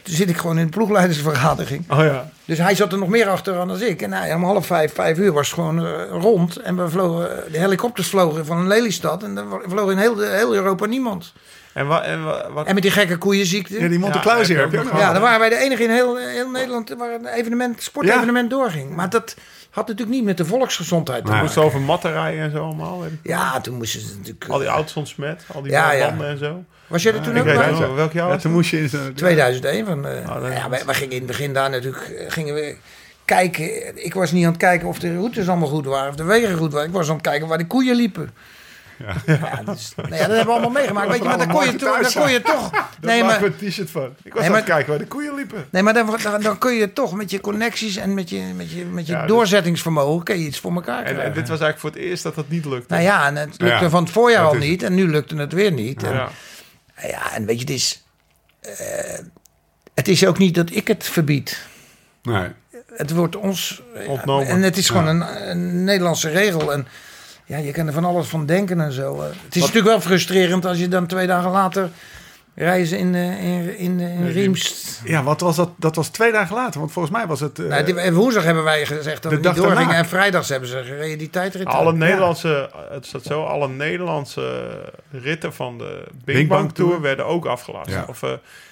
[0.04, 1.92] Toen zit ik gewoon in de ploegleidersvergadering.
[1.92, 2.30] Oh ja.
[2.46, 4.02] Dus hij zat er nog meer achteraan dan ik.
[4.02, 6.58] En nou, om half vijf, vijf uur was het gewoon eh, rond.
[6.58, 9.24] En we vlogen, de helikopters vlogen van Lelystad.
[9.24, 11.34] En er vloog in heel, de- heel Europa niemand.
[11.74, 12.66] En, wa, en wa- wat...
[12.68, 13.80] En met die gekke koeienziekte.
[13.82, 15.00] Ja, die Monte Ja, heb je ook nog.
[15.00, 18.96] Ja, dan waren wij de enige in heel, heel Nederland waar een evenement, sportevenement doorging.
[18.96, 19.36] Maar dat
[19.70, 21.46] had natuurlijk niet met de volksgezondheid te maken.
[21.46, 23.04] moest over matten rijden en zo allemaal.
[23.24, 24.48] Ja, toen moesten ze natuurlijk...
[24.48, 26.64] Al die auto's ontsmet, al die Ja, en zo.
[26.88, 27.56] Was jij er toen ook bij?
[27.96, 28.60] Welk jaar Ja, was toen het?
[28.60, 29.14] moest je in zo'n...
[29.16, 29.86] 2001.
[29.86, 32.04] Van, eh, Oh, dat- ja, wij, wij gingen in het begin daar natuurlijk...
[32.10, 32.76] eh, Gingen we
[33.26, 34.06] kijken.
[34.06, 36.10] Ik was niet aan het kijken of de routes allemaal goed waren.
[36.10, 36.88] Of de wegen goed waren.
[36.88, 38.30] Ik was aan het kijken waar de koeien liepen.
[39.26, 41.08] Ja, dus, nou ja, dat hebben we allemaal meegemaakt.
[41.10, 42.70] Weet je, maar dan kon je, toch, dan kon je toch...
[42.72, 44.14] Daar Nee, maar, een t-shirt van.
[44.24, 45.66] Ik was Nee, aan het kijken waar de koeien liepen.
[45.72, 48.72] nee, maar dan, dan, dan kun je toch met je connecties en met je, met
[48.72, 50.24] je, met je Ja, dus- doorzettingsvermogen...
[50.24, 51.24] kun je iets voor elkaar En, krijgen.
[51.24, 52.94] en dit was eigenlijk voor het eerst dat dat niet lukte.
[52.94, 54.84] Nou ja, en het lukte Ja, van het voorjaar al is- niet.
[54.84, 56.04] En nu lukte het weer niet.
[56.04, 56.30] En, ja.
[57.02, 58.04] ja, en weet je, het is...
[58.62, 59.20] eh,
[59.94, 61.66] het is ook niet dat ik het verbied.
[62.24, 62.48] Nee.
[62.96, 63.82] Het wordt ons...
[63.96, 64.48] ja, Ontnomen.
[64.48, 64.94] en het is Ja.
[64.94, 66.74] gewoon een, een Nederlandse regel.
[66.74, 66.88] En
[67.50, 69.16] ja, je kan er van alles van denken en zo.
[69.22, 71.90] Eh, Het is natuurlijk wel frustrerend als je dan twee dagen later...
[72.56, 75.02] reizen in, eh, in, in, in Riemst.
[75.04, 75.70] Ja, wat was dat?
[75.78, 76.80] Dat was twee dagen later.
[76.80, 77.60] Want volgens mij was het...
[77.60, 79.96] eh, Nou, die- woensdag hebben wij gezegd dat de we dag niet doorgingen.
[79.96, 81.66] En vrijdags hebben ze gereden die tijdrit.
[81.68, 84.70] Alle Nederlandse, het staat zo, alle Nederlandse
[85.12, 87.90] ritten van de Big, Big Bang Bang Tour werden ook afgelast.
[87.90, 88.06] Ja.
[88.08, 88.30] Of, eh,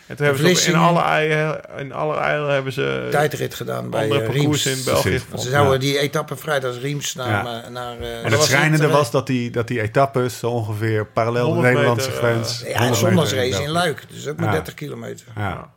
[0.07, 4.03] en toen hebben ze in alle, eieren, in alle eieren hebben ze tijdrit gedaan bij
[4.03, 5.01] andere eh, parcours in België.
[5.09, 5.27] Precies.
[5.29, 5.53] Want ze Ja.
[5.55, 7.29] zouden die etappe vrijdags Riemst naar...
[7.29, 7.43] Ja.
[7.43, 11.05] naar, naar eh, En het schrijnende eh, was dat die, dat die etappes zo ongeveer
[11.05, 12.59] parallel de 100 Nederlandse meter, grens...
[12.59, 14.03] Ja, en 100 zondagsrace in Luik.
[14.09, 14.51] Dus ook maar Ja.
[14.51, 15.25] 30 kilometer.
[15.35, 15.69] Ja.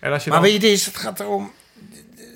[0.00, 1.52] En als je Maar dan, weet je, het, is, het gaat erom...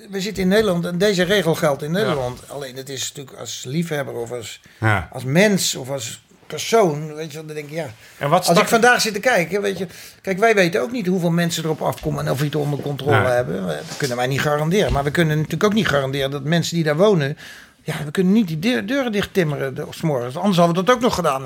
[0.09, 2.39] We zitten in Nederland en deze regel geldt in Nederland.
[2.49, 5.09] Alleen het is natuurlijk als liefhebber of als, Ja.
[5.11, 7.13] als mens of als persoon.
[7.15, 7.85] Weet je, dan denk ik, ja.
[8.17, 9.87] en wat Als ik vandaag zit te kijken, weet je.
[10.21, 13.15] Kijk, wij weten ook niet hoeveel mensen erop afkomen en of we het onder controle
[13.27, 13.65] hebben.
[13.67, 14.93] Dat kunnen wij niet garanderen.
[14.93, 17.37] Maar we kunnen natuurlijk ook niet garanderen dat mensen die daar wonen.
[17.83, 20.35] Ja, we kunnen niet die deur- deuren dicht timmeren de- 's morgens.
[20.37, 21.43] Anders hadden we dat ook nog gedaan.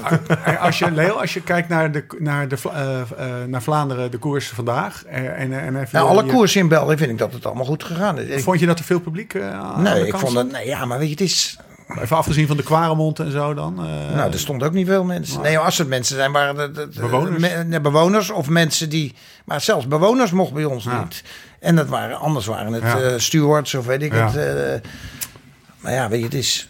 [0.60, 3.08] Als je, Leo, als je kijkt naar, de, naar, de, eh, eh,
[3.48, 5.04] naar Vlaanderen, de koers vandaag...
[5.06, 7.66] eh, en, en even Nou, alle je- koersen in België vind ik dat het allemaal
[7.66, 8.44] goed gegaan is.
[8.44, 10.52] Vond je dat er veel publiek aan nee, ik vond dat.
[10.52, 11.58] Nee, ja, maar weet je, het is.
[12.02, 13.78] Even afgezien van de Kwaremond en zo dan.
[13.80, 15.42] eh, Nou, er stonden ook niet veel mensen.
[15.42, 17.64] Nee, als het mensen zijn, waren het, Bewoners?
[17.66, 19.14] me- bewoners of mensen die.
[19.46, 21.02] Maar zelfs bewoners mochten bij ons Ja.
[21.04, 21.24] niet.
[21.60, 23.00] En dat waren, anders waren het Ja.
[23.02, 24.32] eh, stewards of weet ik Ja.
[24.32, 24.36] het.
[24.84, 24.90] eh.
[25.80, 26.70] maar ja, weet je, het is.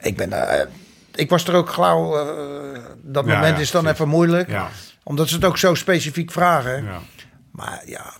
[0.00, 0.66] Ik ben daar.
[1.14, 2.16] ik was er ook gauw.
[2.18, 4.48] eh, dat moment is dan even moeilijk.
[4.50, 4.68] Ja,
[5.02, 6.84] Omdat ze het ook zo specifiek vragen.
[6.84, 6.98] ja.
[7.50, 8.12] Maar ja,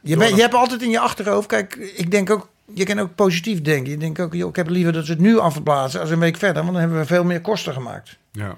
[0.00, 1.46] je, je hebt altijd in je achterhoofd.
[1.46, 2.48] Kijk, ik denk ook.
[2.74, 3.90] Je kan ook positief denken.
[3.90, 6.36] Je denkt ook, joh, ik heb liever dat ze het nu afblazen als een week
[6.36, 6.62] verder.
[6.62, 8.18] Want dan hebben we veel meer kosten gemaakt.
[8.32, 8.56] ja.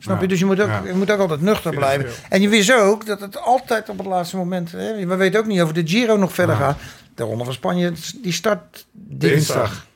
[0.00, 0.22] Snap Ja.
[0.22, 0.28] je?
[0.28, 0.82] Dus je moet ook, Ja.
[0.86, 2.10] je moet ook altijd nuchter blijven.
[2.28, 4.72] En je wist ook dat het altijd op het laatste moment...
[4.72, 6.60] Hè, we weten ook niet of de Giro nog verder Ja.
[6.60, 6.78] gaat.
[7.14, 9.28] De Ronde van Spanje, die start dinsdag.
[9.28, 9.86] Dinsdag.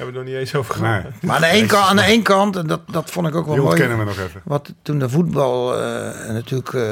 [0.00, 1.02] Hebben we nog niet eens over gehad.
[1.02, 3.34] Nee, Maar aan de ene kant, aan de ene kant en dat, dat vond ik
[3.34, 3.74] ook wel die mooi.
[3.80, 4.40] ontkennen we nog even.
[4.44, 6.82] Wat toen de voetbal eh, natuurlijk, eh,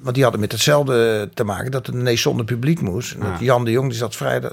[0.00, 3.12] want die hadden met hetzelfde te maken, dat het ineens zonder publiek moest.
[3.14, 3.44] En dat Ja.
[3.44, 4.52] Jan de Jong die zat vrijdag,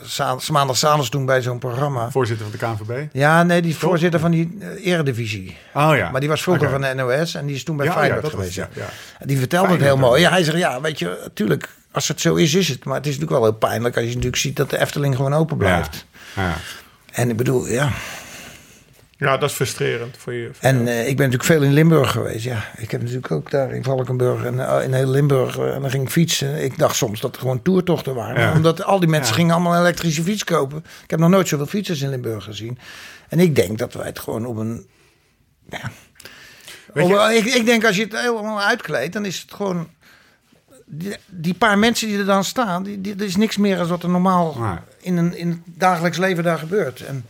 [0.52, 2.10] maandag s'avonds toen bij zo'n programma.
[2.12, 3.08] Voorzitter van de KNVB.
[3.14, 5.58] Ja, nee, die voorzitter van die eh, eredivisie.
[5.74, 6.10] Oh ja.
[6.12, 8.30] Maar die was vroeger van de NOS en die is toen bij Ja, Feyenoord ja,
[8.30, 8.56] dat was- geweest.
[8.76, 8.90] ja, ja.
[9.20, 10.22] En Die vertelde het heel mooi.
[10.22, 12.86] Ja, hij zegt, ja, weet je, natuurlijk, als het zo is, is het.
[12.86, 15.34] Maar het is natuurlijk wel heel pijnlijk als je natuurlijk ziet dat de Efteling gewoon
[15.34, 16.06] open blijft.
[16.36, 16.54] Ja.
[17.12, 17.92] En ik bedoel, ja.
[19.18, 20.50] Ja, dat is frustrerend voor je.
[20.54, 22.44] voor En eh, ik ben natuurlijk veel in Limburg geweest.
[22.44, 25.58] Ja, ik heb natuurlijk ook daar in Valkenburg en eh, in heel Limburg.
[25.58, 26.64] eh, en dan ging ik fietsen.
[26.64, 28.42] Ik dacht soms dat er gewoon toertochten waren.
[28.42, 28.54] Ja.
[28.54, 29.40] Omdat al die mensen Ja.
[29.40, 30.78] gingen allemaal een elektrische fiets kopen.
[31.04, 32.78] Ik heb nog nooit zoveel fietsers in Limburg gezien.
[33.30, 34.88] En ik denk dat wij het gewoon op een...
[35.70, 35.92] Ja,
[36.94, 39.88] Weet op- je- ik, ik denk als je het helemaal uitkleedt, dan is het gewoon...
[40.86, 43.88] Die, die paar mensen die er dan staan, die, die, er is niks meer dan
[43.88, 44.56] wat er normaal.
[45.02, 47.02] In, een, in het dagelijks leven daar gebeurt.
[47.06, 47.26] En,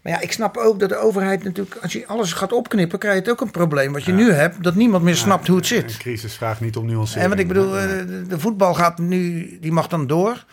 [0.00, 3.14] maar ja, ik snap ook dat de overheid natuurlijk, als je alles gaat opknippen, krijg
[3.14, 3.92] je het ook een probleem.
[3.92, 5.92] Wat je nu hebt, dat niemand meer snapt hoe het zit.
[5.92, 7.24] Een crisis vraagt niet om nuancering.
[7.24, 10.44] En wat ik bedoel, eh, de, de voetbal gaat nu, die mag dan door.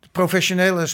[0.00, 0.86] De professionele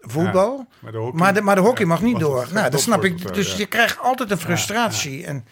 [0.00, 0.66] voetbal.
[0.78, 2.46] maar de hockey- maar, de, maar de hockey mag niet door.
[2.52, 3.34] Nou, dat snap ik.
[3.34, 5.24] Dus je krijgt altijd een frustratie.
[5.26, 5.44] En,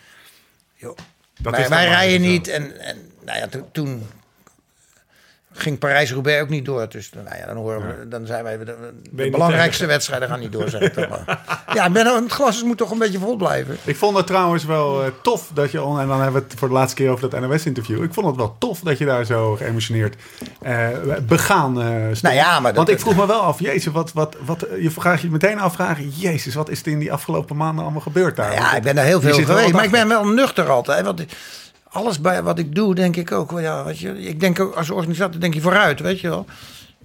[0.75, 0.97] joh,
[1.41, 2.31] Dat wij is wij rijden zo.
[2.31, 2.49] niet.
[2.49, 4.07] En, en nou ja, to- toen
[5.53, 6.87] ging Parijs-Roubaix ook niet door.
[6.89, 8.59] Dus nou ja, dan, horen we, dan zijn wij...
[8.59, 11.39] De, belangrijkste wedstrijden gaan niet door, zeg ik dan maar.
[11.75, 13.77] Ja, ben, het glas moet toch een beetje vol blijven.
[13.85, 16.59] Ik vond het trouwens wel eh, tof dat je, on- en dan hebben we het
[16.59, 18.03] voor de laatste keer over dat NOS-interview.
[18.03, 20.17] Ik vond het wel tof dat je daar zo geëmotioneerd
[20.63, 20.89] eh,
[21.23, 22.23] begaan stond.
[22.23, 24.91] Nou ja, maar dat- Want ik vroeg me wel af, jezus, wat, wat, wat, je
[24.91, 28.53] vraagt je meteen afvragen, jezus, wat is er in die afgelopen maanden allemaal gebeurd daar?
[28.53, 29.73] Ja, Want ik ben er heel veel geweest.
[29.73, 31.05] Maar ik ben wel nuchter altijd.
[31.05, 31.25] Want
[31.93, 33.61] alles bij wat ik doe, denk ik ook.
[33.61, 36.47] Ja, weet je, ik denk ook als organisator, denk je vooruit, weet je wel.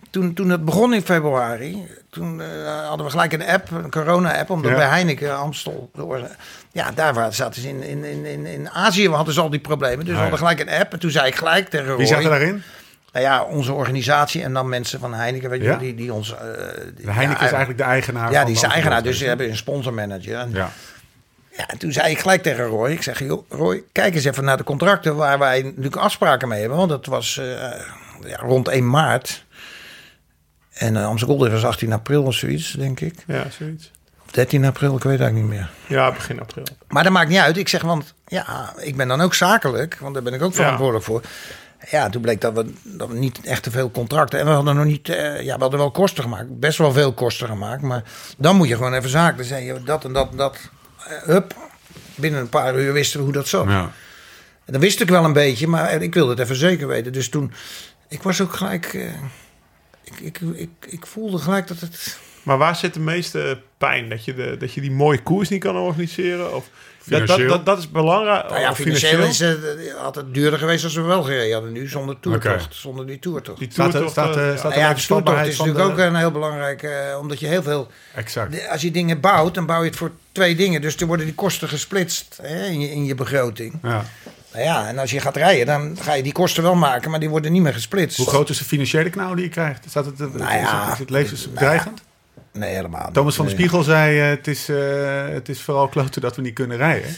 [0.09, 2.47] Toen, toen het begon in februari, toen eh,
[2.87, 4.77] hadden we gelijk een app, een corona-app, omdat Ja.
[4.77, 5.91] bij Heineken Amstel.
[6.71, 9.99] Ja, daar zaten ze in, in, in, in, Azië hadden ze al die problemen.
[9.99, 10.93] Dus we Ah, hadden gelijk een app.
[10.93, 11.97] En toen zei ik gelijk tegen Roy.
[11.97, 12.63] Wie daarin?
[13.11, 15.77] Nou ja, onze organisatie en dan mensen van Heineken, weet je, Ja.
[15.77, 16.31] die, die ons.
[16.35, 16.37] eh,
[16.95, 19.49] die- Heineken ja, is eigenlijk de eigenaar Ja, die is de eigenaar, dus ze hebben
[19.49, 20.35] een sponsormanager.
[20.39, 20.69] En Ja.
[21.57, 24.43] Ja, en toen zei ik gelijk tegen Roy, ik zeg, joh, Roy, kijk eens even
[24.43, 26.77] naar de contracten waar wij natuurlijk afspraken mee hebben.
[26.77, 27.45] Want dat was eh,
[28.25, 29.45] ja, rond 1 maart.
[30.73, 33.15] En uh, Amsterdam was 18 april of zoiets, denk ik.
[33.27, 33.91] Ja, zoiets.
[34.25, 35.69] Of 13 april, ik weet eigenlijk niet meer.
[35.87, 36.65] Ja, begin april.
[36.87, 37.57] Maar dat maakt niet uit.
[37.57, 41.05] Ik zeg, want ja, ik ben dan ook zakelijk, want daar ben ik ook verantwoordelijk
[41.05, 41.21] voor.
[41.89, 44.39] Ja, toen bleek dat we, dat we niet echt te veel contracten.
[44.39, 46.59] En we hadden nog niet, eh, ja, we hadden wel kosten gemaakt.
[46.59, 47.81] Best wel veel kosten gemaakt.
[47.81, 48.03] Maar
[48.37, 49.37] dan moet je gewoon even zaken.
[49.37, 50.57] Dan zeg je dat en dat en dat.
[51.05, 51.55] Eh, hup,
[52.15, 53.67] binnen een paar uur wisten we hoe dat zat.
[53.67, 53.91] Ja.
[54.65, 57.13] En dat wist ik wel een beetje, maar ik wilde het even zeker weten.
[57.13, 57.51] Dus toen,
[58.07, 59.13] ik was ook gelijk, eh,
[60.03, 62.17] ik, ik, ik, ik voelde gelijk dat het...
[62.45, 64.09] Maar waar zit de meeste pijn?
[64.09, 66.55] Dat je, de, dat je die mooie koers niet kan organiseren?
[66.55, 66.63] Of,
[67.05, 67.47] dat, dat, Financieel?
[67.49, 68.49] dat, dat is belangrijk.
[68.49, 71.71] Nou ja, Of financieel is het eh, altijd duurder geweest als we wel gereden hadden
[71.71, 72.63] nu, zonder toertocht.
[72.65, 72.73] Oké.
[72.73, 73.59] Zonder die toertocht.
[73.59, 76.15] Die er- toertocht, staat eh, staat Nou ja, de toertocht is natuurlijk de- ook een
[76.15, 77.91] heel belangrijk, eh, omdat je heel veel...
[78.15, 78.51] Exact.
[78.51, 80.81] de- Als je dingen bouwt, dan bouw je het voor twee dingen.
[80.81, 83.73] Dus er worden die kosten gesplitst hè, in, je, in je begroting.
[83.83, 84.05] Ja.
[84.53, 87.19] Nou ja, en als je gaat rijden, dan ga je die kosten wel maken, maar
[87.19, 88.17] die worden niet meer gesplitst.
[88.17, 89.85] Hoe groot is de financiële knauw die je krijgt?
[89.89, 92.01] Staat het, Nou is, ja, het, is het levensbedreigend?
[92.55, 93.13] Nee, helemaal niet.
[93.13, 93.51] Thomas van de.
[93.51, 97.15] Spiegel zei, eh, het, is, eh, het is vooral kloten dat we niet kunnen rijden.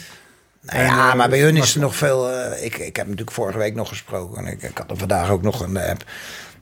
[0.61, 2.29] Nou ja, eh, maar bij hun is er nog veel.
[2.61, 4.45] ik, ik heb natuurlijk vorige week nog gesproken.
[4.45, 6.03] En ik, ik had er vandaag ook nog een app.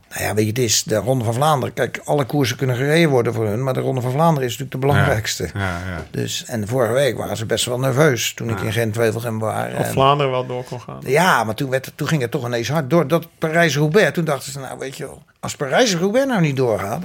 [0.10, 1.74] Nou ja, weet je, het is de Ronde van Vlaanderen.
[1.74, 3.64] Kijk, alle koersen kunnen gereden worden voor hun.
[3.64, 5.50] Maar de Ronde van Vlaanderen is natuurlijk de belangrijkste.
[5.54, 6.06] Ja, ja.
[6.12, 9.66] Dus, en vorige week waren ze best wel nerveus toen ik in Gent-Wevelgem was.
[9.78, 11.00] Of En- Vlaanderen wel door kon gaan.
[11.06, 12.90] Ja, maar toen, werd, toen ging het toch ineens hard.
[12.90, 17.04] Door dat Parijs-Roubaix, toen dachten ze, nou weet je wel, als Parijs-Roubaix nou niet doorgaat,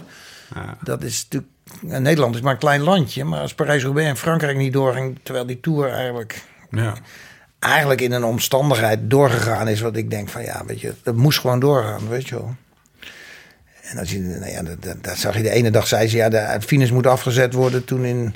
[0.82, 1.52] dat is natuurlijk.
[1.80, 5.60] Nederland is maar een klein landje, maar als Parijs-Roubaix en Frankrijk niet doorging, terwijl die
[5.60, 6.94] Tour eigenlijk, ja.
[7.58, 11.38] eigenlijk in een omstandigheid doorgegaan is, wat ik denk van ja, weet je, dat moest
[11.38, 12.54] gewoon doorgaan, weet je wel.
[13.82, 16.16] En als je, nou ja, dat, dat, dat zag je de ene dag, zei ze
[16.16, 18.34] ja, de finish moet afgezet worden toen in,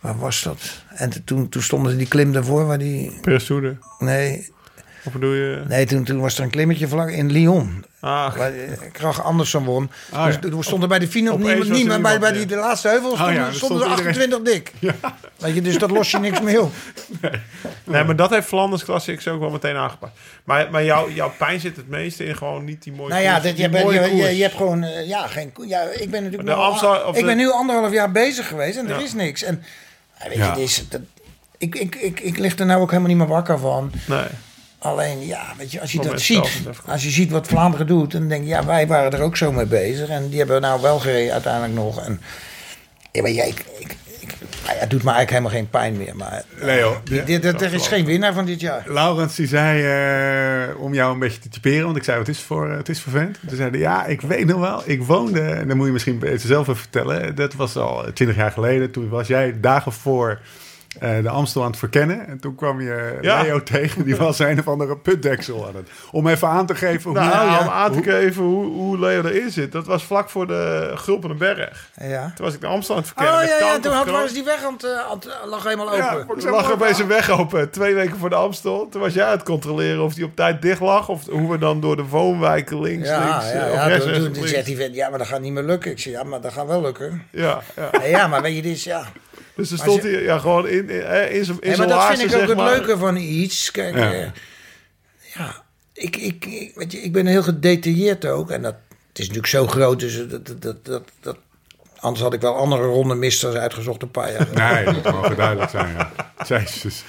[0.00, 0.84] waar was dat?
[0.88, 3.76] En toen, toen stonden die klim ervoor, waar die, Perestoede.
[3.98, 4.52] nee,
[5.06, 5.62] Of bedoel je?
[5.68, 7.84] Nee, toen, toen was er een klimmetje vlak in Lyon.
[8.00, 9.90] Ah, Waar eh, Krach Andersen won.
[10.10, 10.62] Ah, dus ja.
[10.62, 13.34] stonden bij de finale opeens niemand, er niemand, bij, bij die, de laatste heuvel stonden,
[13.34, 14.72] ja, er stonden stond ze 28 dik.
[15.36, 16.72] Weet je, dus dat los je niks meer op.
[17.84, 20.12] nee, maar dat heeft Flanders Classics ook wel meteen aangepakt.
[20.44, 23.32] Maar, maar jouw, jouw pijn zit het meeste in gewoon niet die mooie Nou ja,
[23.32, 26.48] koers, dat, je, bent, je, je, hebt gewoon, eh, ja, geen, ja, ik ben natuurlijk
[26.48, 29.42] De nu, Amstel- ik de- ben nu anderhalf jaar bezig geweest en er is niks.
[29.42, 29.62] En
[30.28, 31.00] weet je, is, dat,
[31.58, 33.92] ik, ik, ik, ik lig er nou ook helemaal niet meer wakker van.
[34.06, 34.24] Nee.
[34.84, 36.50] Alleen, ja, weet je, als je dat ziet,
[36.86, 39.52] als je ziet wat Vlaanderen doet, dan denk je, ja, wij waren er ook zo
[39.52, 40.08] mee bezig.
[40.08, 42.04] En die hebben nou wel gereden uiteindelijk nog.
[42.06, 42.20] En
[43.12, 45.96] ja, weet je, ik, ik, ik, Nou ja, het doet me eigenlijk helemaal geen pijn
[45.96, 46.16] meer.
[46.16, 48.82] Maar Leo, dit, dit- er is geen winnaar van dit jaar.
[48.86, 49.82] Laurens die zei,
[50.68, 52.76] eh, om jou een beetje te typeren, want ik zei, wat is het voor, eh,
[52.76, 53.38] het is vervelend.
[53.48, 56.22] Toen zei hij, ja, ik weet nog wel, ik woonde, en dan moet je misschien
[56.36, 58.90] zelf even vertellen, dat was al twintig jaar geleden.
[58.90, 60.40] Toen was jij dagen voor
[61.00, 62.26] eh, de Amstel aan het verkennen.
[62.26, 63.42] En toen kwam je Ja.
[63.42, 65.88] Leo tegen, die was een of andere putdeksel aan het.
[66.10, 67.18] Om even aan te geven hoe...
[67.20, 67.60] Nou, ja.
[67.60, 69.72] om aan te Hoe- geven hoe, hoe Leo erin zit.
[69.72, 71.90] Dat was vlak voor de Gulpenberg.
[72.00, 72.32] Ja.
[72.34, 73.72] Toen was ik naar Amsterdam aan het Oh verkennen.
[73.74, 75.98] met ja, toen had, was die weg aan het, eh, aan het- lag helemaal open.
[75.98, 77.26] Ja, ik Er lag mooi opeens een verhaal.
[77.28, 78.88] weg open, twee weken voor de Amstel.
[78.88, 81.08] Toen was jij aan het controleren of die op tijd dicht lag.
[81.08, 84.04] Of hoe we dan door de woonwijken links, ja, links, ja, eh, of ja, rechts,
[84.04, 85.90] toen, toen zegt ja, maar dat gaat niet meer lukken.
[85.90, 87.22] Ik zei, ja, maar dat gaat wel lukken.
[87.30, 87.88] Ja, ja.
[87.92, 89.04] Ja, ja maar weet je, dit is, ja.
[89.56, 92.32] Dus er stond hier ja, gewoon in, in, eh, in zijn in maar dat vind
[92.32, 93.70] ik ook het leuke van iets.
[93.70, 94.32] Kijk, Ja.
[95.34, 95.62] ja
[95.92, 98.50] ik, ik, weet je, ik ben heel gedetailleerd ook.
[98.50, 98.74] En dat
[99.08, 101.36] het is natuurlijk zo groot, dus dat, dat, dat, dat, dat-
[101.98, 104.48] anders had ik wel andere ronde misters uitgezocht een paar jaar.
[104.84, 106.12] Nee, dat mag duidelijk zijn, ja.
[106.46, 107.04] Jezus.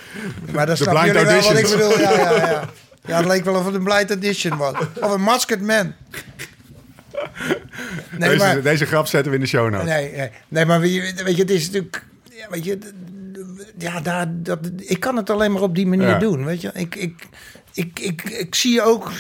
[0.52, 2.00] Maar De snap jullie wel wat ik bedoel.
[2.00, 2.70] Ja, ja, ja.
[3.06, 4.74] ja, het leek wel of het een blind audition was.
[5.02, 5.94] Of een masked man.
[8.18, 9.88] Nee, deze, maar, deze grap zetten we in de show notes.
[9.88, 12.04] nee, nee, nee, maar weet je, het is natuurlijk...
[12.38, 12.78] Ja, weet je,
[13.78, 16.18] ja, daar, dat, ik kan het alleen maar op die manier Ja.
[16.20, 16.72] doen, weet je.
[16.74, 17.28] Ik, ik,
[17.74, 19.12] ik, ik, ik zie ook...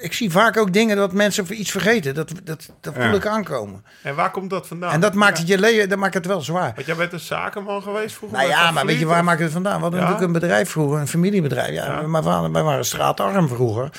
[0.00, 2.14] Ik zie vaak ook dingen dat mensen voor iets vergeten.
[2.14, 3.12] Dat, dat, dat voel Ja.
[3.12, 3.84] ik aankomen.
[4.02, 4.92] En waar komt dat vandaan?
[4.92, 6.72] En dat maakt het je leven, dat maakt het wel zwaar.
[6.74, 8.38] Want jij bent een zakenman geweest vroeger?
[8.38, 9.76] Nou ja, maar weet je, waar of- maakt het vandaan?
[9.76, 10.06] We hadden Ja?
[10.08, 11.74] natuurlijk een bedrijf vroeger, een familiebedrijf.
[11.74, 12.10] Ja, Ja.
[12.10, 13.90] Wij, waren, wij waren straatarm vroeger.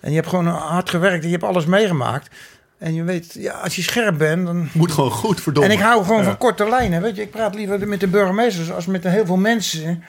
[0.00, 2.34] En je hebt gewoon hard gewerkt en je hebt alles meegemaakt.
[2.82, 4.68] En je weet, ja, als je scherp bent, dan...
[4.72, 5.68] Moet gewoon goed, verdomme.
[5.68, 6.24] En ik hou gewoon Ja.
[6.24, 7.22] van korte lijnen, weet je.
[7.22, 10.04] Ik praat liever met de burgemeesters als met heel veel mensen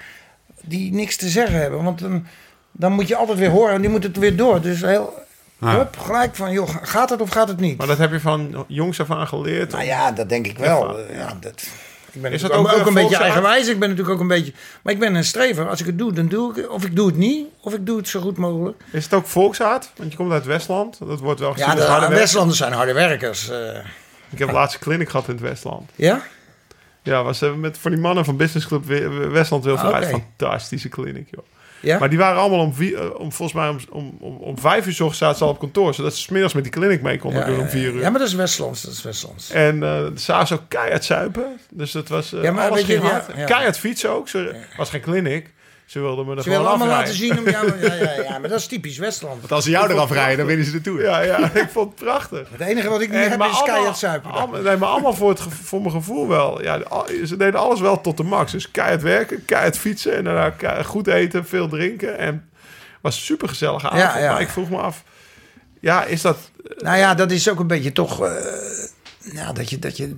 [0.61, 1.83] die niks te zeggen hebben.
[1.83, 2.25] Want dan,
[2.71, 4.61] dan moet je altijd weer horen en die moet het weer door.
[4.61, 5.13] Dus heel...
[5.59, 5.75] Ja.
[5.75, 7.77] Hop, gelijk van, joh, gaat het of gaat het niet?
[7.77, 9.71] Maar dat heb je van jongs af aan geleerd?
[9.71, 10.99] Nou ja, dat denk ik wel.
[11.11, 11.63] Ja, dat,
[12.13, 13.67] ik ben Is natuurlijk dat ook ook, ook een beetje eigenwijs.
[13.67, 14.53] Ik ben natuurlijk ook een beetje...
[14.81, 15.69] Maar ik ben een strever.
[15.69, 16.67] Als ik het doe, dan doe ik het.
[16.67, 17.47] Of ik doe het niet.
[17.61, 18.81] Of ik doe het zo goed mogelijk.
[18.91, 19.91] Is het ook volksaard?
[19.95, 20.97] Want je komt uit Westland.
[21.07, 22.15] Dat wordt wel gezien Ja, als de harde.
[22.15, 23.49] Westlanders zijn harde werkers.
[23.49, 23.57] eh.
[24.29, 25.89] Ik heb laatst een clinic gehad in het Westland.
[25.95, 26.21] ja?
[27.01, 30.03] Ja, was eh, met voor die mannen van Business Club We- Westland wil vooruit.
[30.13, 30.21] Oké.
[30.37, 31.43] Fantastische clinic, joh.
[31.83, 31.99] Ja?
[31.99, 34.93] Maar die waren allemaal om, vier, eh, om volgens mij om, om, om, vijf uur
[34.93, 37.17] 's ochtends zaten ze al op kantoor, zodat ze 's middags met die clinic mee
[37.17, 38.01] konden ja, doen om vier uur.
[38.01, 38.81] Ja, maar dat is Westlands.
[38.81, 39.49] Dat is Westlands.
[39.49, 39.83] En
[40.15, 41.59] zagen ze ook keihard zuipen.
[41.69, 43.25] Dus dat was eh Ja, maar alles je, hard.
[43.45, 44.29] Keihard fietsen ook.
[44.29, 45.52] Ze was geen clinic.
[45.85, 47.71] Ze wilden me er Ze gewoon willen allemaal laten zien om jou...
[47.81, 49.39] Ja, ja, ja, maar dat is typisch Westland.
[49.39, 51.01] Want als ze jou eraf rijden, dan winnen ze de Tour.
[51.01, 52.47] Ja, ja, ik vond het prachtig.
[52.51, 54.31] Het enige wat ik nu En, heb is keihard zuipen.
[54.31, 56.61] allemaal- nee, maar allemaal voor, het, voor mijn gevoel wel.
[56.63, 56.79] Ja,
[57.25, 58.51] ze deden alles wel tot de max.
[58.51, 62.17] Dus keihard werken, keihard fietsen en daarna keihard goed eten, veel drinken.
[62.17, 62.49] En
[63.01, 64.01] was super gezellige avond.
[64.01, 64.31] Ja, ja.
[64.31, 65.03] Maar ik vroeg me af,
[65.79, 66.37] ja, is dat...
[66.77, 68.25] Nou ja, dat is ook een beetje toch...
[68.25, 68.31] eh,
[69.31, 70.15] ja, dat je, dat je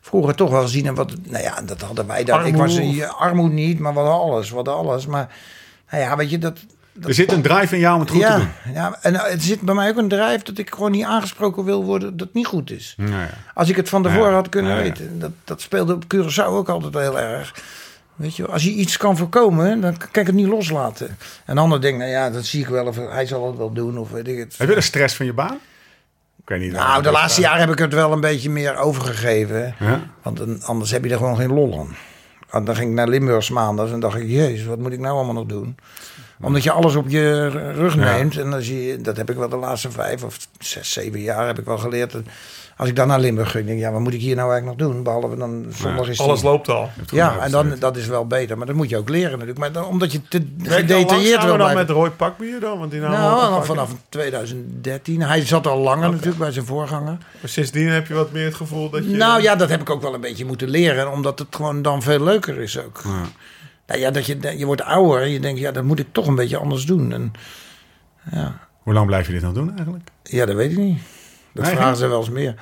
[0.00, 1.12] vroeger toch wel zien en wat...
[1.24, 2.46] Nou ja, dat hadden wij dan.
[2.46, 4.50] Ik was hier, armoede niet, maar we hadden alles.
[4.50, 5.06] Hadden alles.
[5.06, 5.34] Maar
[5.90, 6.58] nou ja, weet je, dat...
[7.02, 8.74] Er zit een drive in jou om het goed te doen.
[8.74, 11.64] ja, en nou, het zit bij mij ook een drijf dat ik gewoon niet aangesproken
[11.64, 12.94] wil worden dat het niet goed is.
[12.96, 13.30] Nou ja.
[13.54, 14.82] Als ik het van tevoren Ja, had kunnen ja.
[14.82, 15.18] weten.
[15.18, 17.54] Dat, dat speelde op Curaçao ook altijd heel erg.
[18.18, 21.16] Weet je, als je iets kan voorkomen, dan kan ik het niet loslaten.
[21.44, 23.98] En ander denkt, nou ja, dat zie ik wel, of hij zal het wel doen,
[23.98, 24.54] of weet ik het.
[24.58, 25.58] Heb je de stress van je baan?
[26.48, 26.72] Ik weet niet.
[26.72, 29.74] Nou, de laatste jaren heb ik het wel een beetje meer overgegeven.
[29.78, 30.00] Ja?
[30.22, 31.96] Want anders heb je er gewoon geen lol aan.
[32.50, 35.14] Want dan ging ik naar Limburgs maandag en dacht ik, jezus, wat moet ik nou
[35.14, 35.76] allemaal nog doen?
[36.40, 38.00] Omdat je alles op je rug Ja.
[38.16, 38.36] neemt.
[38.38, 41.58] En als je, dat heb ik wel de laatste vijf of zes, zeven jaar heb
[41.58, 42.12] ik wel geleerd.
[42.12, 42.22] Dat
[42.76, 44.80] Als ik dan naar Limburg ging, denk ik, ja, wat moet ik hier nou eigenlijk
[44.80, 45.02] nog doen?
[45.02, 46.90] Behalve dan zondag is die- Alles loopt al.
[47.10, 48.56] Ja, en dan, dat is wel beter.
[48.58, 49.58] Maar dat moet je ook leren natuurlijk.
[49.58, 51.76] Maar dan, omdat je te gedetailleerd wil dan blijven.
[51.76, 52.78] met Roy Pakbier dan?
[52.78, 53.66] Want die Nou, dan pakken.
[53.66, 55.22] vanaf 2013.
[55.22, 57.16] Hij zat al langer natuurlijk bij zijn voorganger.
[57.40, 59.16] Maar sindsdien heb je wat meer het gevoel dat je...
[59.16, 61.10] Nou ja, dat heb ik ook wel een beetje moeten leren.
[61.12, 63.00] Omdat het gewoon dan veel leuker is ook.
[63.04, 63.10] Ja.
[63.88, 66.26] Nou ja, dat je, je wordt ouder en je denkt, ja, dat moet ik toch
[66.26, 67.12] een beetje anders doen.
[67.12, 67.32] En
[68.30, 70.08] ja, Hoe lang blijf je dit nog doen eigenlijk?
[70.22, 70.98] ja dat weet ik niet.
[71.52, 72.54] Dat Nee, vragen ze wel eens meer.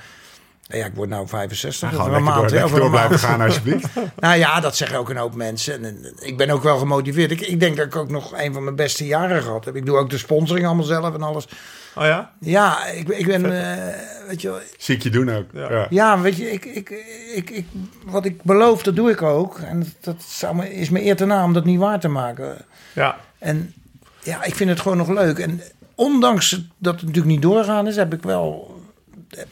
[0.68, 1.80] Nou ja, ik word nou 65.
[1.80, 2.50] Ja, over gewoon een maand.
[2.50, 3.88] door, over door blijven gaan alsjeblieft.
[4.16, 5.74] Nou ja, dat zeggen ook een hoop mensen.
[5.74, 7.30] En, en ik ben ook wel gemotiveerd.
[7.30, 9.76] Ik, ik denk dat ik ook nog een van mijn beste jaren gehad heb.
[9.76, 11.48] Ik doe ook de sponsoring allemaal zelf en alles.
[11.96, 12.32] Oh ja?
[12.40, 13.94] Ja, ik, ik ben, eh,
[14.28, 15.46] weet je wel, Zie ik je doen ook.
[15.52, 15.86] Ja.
[15.90, 16.20] Ja.
[16.20, 16.90] weet je, ik, ik,
[17.34, 17.66] ik, ik,
[18.04, 19.58] wat ik beloof, dat doe ik ook.
[19.58, 22.08] En dat, dat zou me, is me eer te na om dat niet waar te
[22.08, 22.56] maken.
[22.92, 23.16] Ja.
[23.38, 23.74] En
[24.22, 25.38] ja, ik vind het gewoon nog leuk.
[25.38, 25.60] En
[25.94, 28.80] ondanks dat het natuurlijk niet doorgaan is, heb ik wel,
[29.28, 29.48] heb,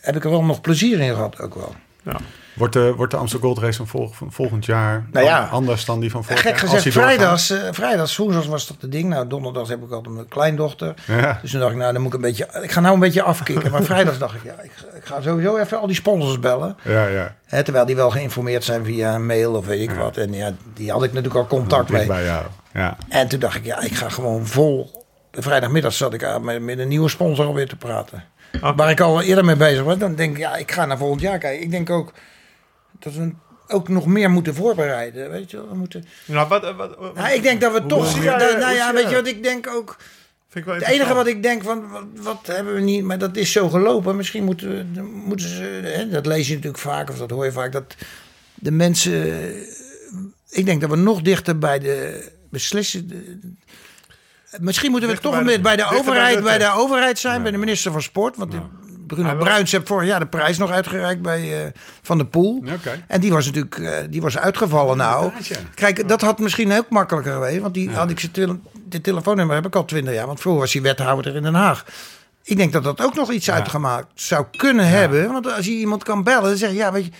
[0.00, 1.74] heb ik er wel nog plezier in gehad ook wel.
[2.02, 2.16] ja.
[2.58, 5.38] Wordt de, wordt de Amsterdam Gold Race van, volg- van volgend jaar Nou ja.
[5.42, 6.62] an- anders dan die van vorig Gek jaar?
[6.62, 9.08] Als gezegd, vrijdags, vrijdags, woensdags was toch de ding.
[9.08, 10.94] Nou, donderdag heb ik altijd mijn kleindochter.
[11.06, 11.38] Ja.
[11.42, 12.48] Dus toen dacht ik, nou, dan moet ik een beetje...
[12.62, 13.70] Ik ga nou een beetje afkicken.
[13.70, 16.76] Maar vrijdags dacht ik, ja, ik, ga- ik ga sowieso even al die sponsors bellen.
[16.84, 17.34] Ja, ja.
[17.46, 20.16] Hè, terwijl die wel geïnformeerd zijn via een mail of weet ik wat.
[20.16, 22.06] En ja, die had ik natuurlijk al contact mee.
[22.06, 22.44] Bij jou.
[22.72, 22.96] Ja.
[23.08, 25.06] En toen dacht ik, ja, ik ga gewoon vol.
[25.30, 28.24] De vrijdagmiddag zat ik aan met, met een nieuwe sponsor alweer te praten.
[28.76, 29.98] Waar ik al eerder mee bezig was.
[29.98, 31.62] Dan denk ik, ja, ik ga naar volgend jaar kijken.
[31.64, 32.12] Ik denk ook
[32.98, 33.32] dat we
[33.68, 35.30] ook nog meer moeten voorbereiden.
[35.30, 36.04] Weet je we moeten...
[36.24, 38.24] Nou, wat, wat, wat- Nou, ik denk dat we toch...
[38.24, 39.96] nou, ja, weet je wat ik denk ook...
[40.48, 43.18] vind ik wel Het enige wat ik denk van, wat, wat hebben we niet, maar
[43.18, 44.16] dat is zo gelopen.
[44.16, 47.52] Misschien moeten, we, moeten ze, hè, dat lees je natuurlijk vaak, of dat hoor je
[47.52, 47.94] vaak, dat
[48.54, 49.52] de mensen,
[50.50, 53.12] ik denk dat we nog dichter bij de beslissing,
[54.60, 57.50] misschien moeten we Dichter toch bij de- bij de overheid, bij de overheid zijn, bij
[57.50, 58.52] de minister van Sport, want
[59.08, 61.70] Bruno Bruins heeft vorig jaar de prijs nog uitgereikt bij eh,
[62.02, 62.64] Van de Poel.
[63.06, 65.32] En die was natuurlijk eh, die was uitgevallen nou.
[65.42, 65.56] ja.
[65.74, 67.60] Kijk, dat had misschien ook makkelijker geweest.
[67.60, 68.58] Want die had ik zijn tele
[69.02, 70.26] telefoonnummer heb ik al twintig jaar.
[70.26, 71.84] Want vroeger was hij wethouder in Den Haag.
[72.42, 75.32] Ik denk dat dat ook nog iets uitgemaakt zou kunnen hebben.
[75.32, 77.10] Want als je iemand kan bellen, dan zeg je, ja, weet je...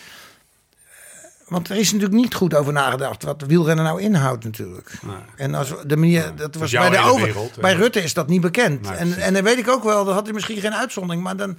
[1.48, 4.90] Want er is natuurlijk niet goed over nagedacht wat de wielrennen nou inhoudt natuurlijk.
[5.36, 8.40] En als de manier, dat was bij de over, wereld, bij Rutte is dat niet
[8.40, 8.82] bekend.
[8.82, 11.36] Nee, en, en dan weet ik ook wel, dat had hij misschien geen uitzondering, maar
[11.36, 11.58] dan,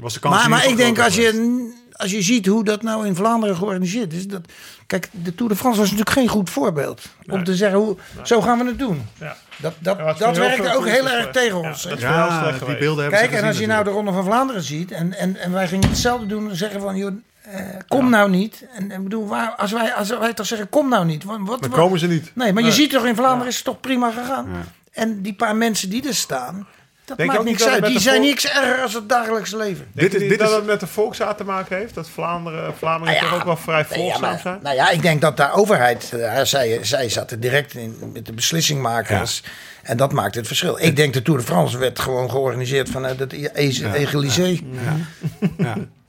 [0.00, 3.06] Was de kans maar, maar ik denk als je, als je ziet hoe dat nou
[3.06, 4.26] in Vlaanderen georganiseerd is.
[4.26, 4.40] Dat,
[4.86, 7.02] kijk, de Tour de France was natuurlijk geen goed voorbeeld.
[7.26, 9.06] Om te zeggen, hoe, zo gaan we het doen.
[9.18, 9.36] Ja.
[9.56, 11.82] Dat, dat, Ja, dat werkte ook heel erg tegen Ja, ons.
[11.82, 11.96] dat hè.
[11.98, 12.78] is wel heel Ja, slecht die geweest.
[12.78, 13.90] beelden hebben Kijk, en als je nou de.
[13.90, 14.90] Ronde van Vlaanderen ziet.
[14.90, 16.46] En, en, en wij gingen hetzelfde doen.
[16.46, 18.64] Dan zeggen van, joh, eh, kom nou niet.
[18.74, 21.24] En, en bedoel, waar, als, wij, als wij toch zeggen, kom nou niet.
[21.24, 22.30] Wat, wat, Dan komen ze niet.
[22.34, 24.46] Nee, maar je ziet toch in Vlaanderen is het toch prima gegaan.
[24.52, 24.60] Ja.
[24.92, 26.66] En die paar mensen die er staan.
[27.10, 27.86] Dat Denk je maakt ook niet niks uit.
[27.92, 29.86] Die zijn vol- niks erger als het dagelijks leven.
[29.92, 31.94] Denk Dit is- dit dat is- het met de volksraad te maken heeft?
[31.94, 34.58] Dat Vlaanderen, Vlamingen Nou ja, toch ook wel vrij Nee, ja, volgzaam maar- zijn?
[34.62, 38.32] Nou ja, ik denk dat de overheid, eh, zij, zij zaten direct in met de
[38.32, 39.42] beslissingmakers.
[39.82, 40.78] En dat maakt het verschil.
[40.82, 44.58] Ik denk de Tour de France werd gewoon georganiseerd vanuit het E- E- Egalisé.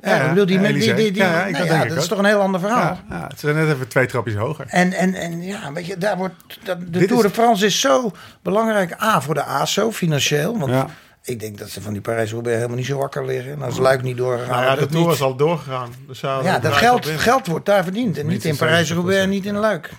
[0.02, 0.16] Ja.
[0.16, 1.72] Ja, ik bedoel, die, ja, die, die, die, die- Ja, ja, ik- nou dat ja,
[1.72, 2.10] denk ik dat is ook.
[2.10, 2.80] toch een heel ander verhaal.
[2.80, 4.66] Ja, ja, het zijn net even twee trapjes hoger.
[4.68, 6.34] En, en, en ja, weet je, daar wordt,
[6.64, 9.02] dat, de Dit Tour is- de France is zo belangrijk.
[9.02, 10.58] A, voor de ASO, financieel.
[10.60, 10.88] Want Ja.
[11.24, 13.52] ik denk dat ze van die Parijs-Roubaix helemaal niet zo wakker liggen.
[13.52, 15.16] En als Luik niet doorgegaan Nou ja, de Tour niet.
[15.16, 15.90] is al doorgegaan.
[16.08, 18.18] Dus Ja, dat geld, geld wordt daar verdiend.
[18.18, 19.30] En niet in Parijs-Roubaix en 70%.
[19.30, 19.90] niet in Luik.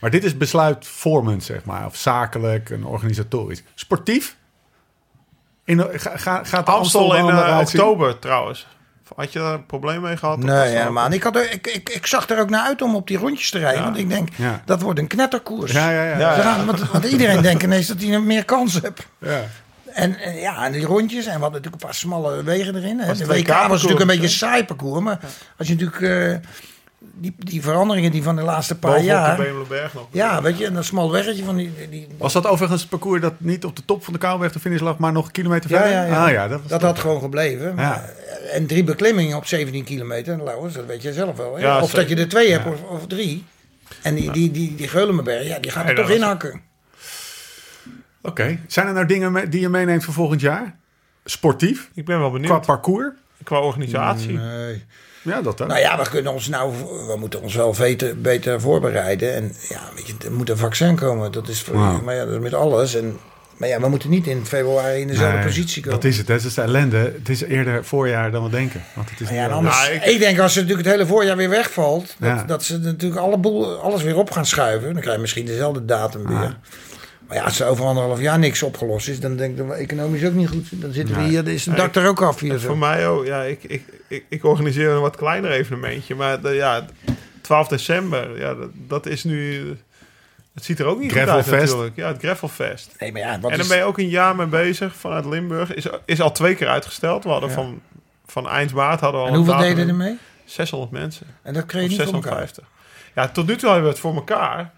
[0.00, 1.86] Maar dit is besluitvormend, zeg maar.
[1.86, 3.62] Of zakelijk en organisatorisch.
[3.74, 4.36] Sportief?
[5.64, 8.66] In, ga, ga, gaat de Amstel in eh, oktober trouwens.
[9.16, 10.38] Had je daar een probleem mee gehad?
[10.38, 11.12] Nee, helemaal.
[11.12, 13.50] Ik, had er, ik, ik, ik zag er ook naar uit om op die rondjes
[13.50, 13.78] te rijden.
[13.78, 13.84] Ja.
[13.84, 14.62] Want ik denk, Ja.
[14.64, 15.72] dat wordt een knetterkoers.
[15.72, 16.18] Ja, ja, ja.
[16.18, 16.34] Ja.
[16.34, 19.06] Ze gaan, want, want iedereen denkt ineens dat hij meer kans hebt.
[19.18, 19.40] ja.
[19.92, 21.26] En, en ja, en die rondjes.
[21.26, 22.96] En we hadden natuurlijk een paar smalle wegen erin.
[22.96, 25.00] De het WK was natuurlijk een beetje een saai parcours.
[25.02, 25.18] Maar
[25.58, 26.50] als je natuurlijk eh,
[27.20, 29.36] die, die veranderingen die van de laatste paar Bovenop jaar...
[29.36, 30.06] de Bemelenberg nog.
[30.10, 31.72] Ja, weet je, en dat smal weggetje van die...
[31.90, 34.60] die Was dat overigens het parcours dat niet op de top van de Kouwweg de
[34.60, 35.88] finish lag, maar nog een kilometer verder?
[35.90, 36.24] ja, ja.
[36.26, 37.74] Ah, ja, dat was dat had gewoon gebleven.
[37.74, 38.10] Maar-.
[38.52, 40.42] En drie beklimmingen op 17 kilometer.
[40.44, 41.54] Lauwers, dat weet je zelf wel.
[41.56, 41.60] Hè?
[41.62, 41.98] Ja, of zeker.
[42.08, 43.44] dat je er twee hebt of, of drie.
[44.02, 46.60] En die, die, die, die Geulenberg, ja, die gaat er toch was- inhakken.
[48.22, 48.58] Oké.
[48.66, 50.76] Zijn er nou dingen die je meeneemt voor volgend jaar?
[51.24, 51.90] Sportief?
[51.94, 52.66] Ik ben wel Qua benieuwd.
[52.66, 53.08] parcours?
[53.44, 54.32] Qua organisatie.
[54.38, 54.84] Nee.
[55.22, 55.58] Ja, dat.
[55.58, 56.72] Nou ja, we kunnen ons nou,
[57.06, 59.34] we moeten ons wel beter, beter voorbereiden.
[59.34, 61.32] En ja, weet je, er moet een vaccin komen.
[61.32, 62.02] Dat is, voor, Wow.
[62.02, 62.94] maar ja, dat is met alles.
[62.94, 63.18] En,
[63.56, 66.00] maar ja, we moeten niet in februari in dezelfde Nee, positie komen.
[66.00, 66.28] Dat is het.
[66.28, 66.34] hè.
[66.34, 66.96] Dat is de ellende.
[67.18, 68.84] Het is eerder voorjaar dan we denken.
[68.94, 69.76] Want het is Ja, anders.
[69.76, 72.44] Nou, ik- ik, denk als ze natuurlijk het hele voorjaar weer wegvalt, dat, Ja.
[72.44, 74.92] dat ze natuurlijk alle boel, alles weer op gaan schuiven.
[74.92, 76.56] Dan krijg je misschien dezelfde datum weer.
[77.28, 79.72] Maar ja, als er over anderhalf jaar niks opgelost is, dan denk ik dat we
[79.72, 80.80] economisch ook niet goed.
[80.80, 82.60] Dan zitten we hier, dan is de dak er ook af hier.
[82.60, 83.26] Voor mij ook.
[83.26, 86.14] Ja, ik, ik, ik, ik organiseer een wat kleiner evenementje.
[86.14, 86.86] Maar de, ja,
[87.40, 89.68] 12 december, ja, dat, dat is nu...
[90.54, 91.66] Het ziet er ook niet goed uit Gravelfest.
[91.66, 91.96] natuurlijk.
[91.96, 92.94] Ja, het Gravelfest.
[92.98, 95.24] Nee, maar ja, wat En dan is, ben je ook een jaar mee bezig vanuit
[95.24, 95.74] Limburg.
[95.74, 97.24] Is, is al twee keer uitgesteld.
[97.24, 97.54] We hadden Ja.
[97.54, 97.80] van,
[98.26, 100.18] van eind maart hadden we al en hoeveel een deden er mee?
[100.44, 101.26] 600 mensen.
[101.42, 102.30] En dat kreeg je niet voor elkaar.
[102.38, 102.64] 650.
[103.14, 104.72] Ja, tot nu toe hebben we het voor elkaar.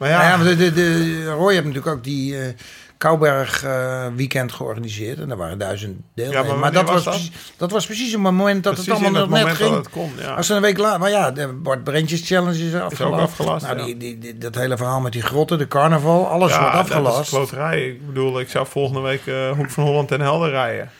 [0.00, 2.54] Maar ja, Ja, ja maar de, de, de, Roy heeft natuurlijk ook die eh
[2.98, 5.18] Kouberg eh, weekend georganiseerd.
[5.18, 6.46] En daar waren duizend deelnemers.
[6.46, 7.14] Ja, maar maar dat was, was dat?
[7.14, 9.58] precies, dat was precies op het moment dat precies het allemaal het nog net moment
[9.58, 9.78] dat ging.
[9.84, 10.24] het kon.
[10.26, 10.34] Ja.
[10.34, 11.00] Als ze een week later...
[11.00, 13.22] Maar ja, de Bart Brentjes Challenge is afgelast.
[13.22, 13.84] afgelast, Nou, ja.
[13.84, 16.92] die, die, die- dat hele verhaal met die grotten, de carnaval, alles wordt dat is
[16.92, 17.30] afgelast.
[17.30, 17.86] kloterij.
[17.88, 20.90] Ik bedoel, ik zou volgende week eh Hoek van Holland en Helder rijden.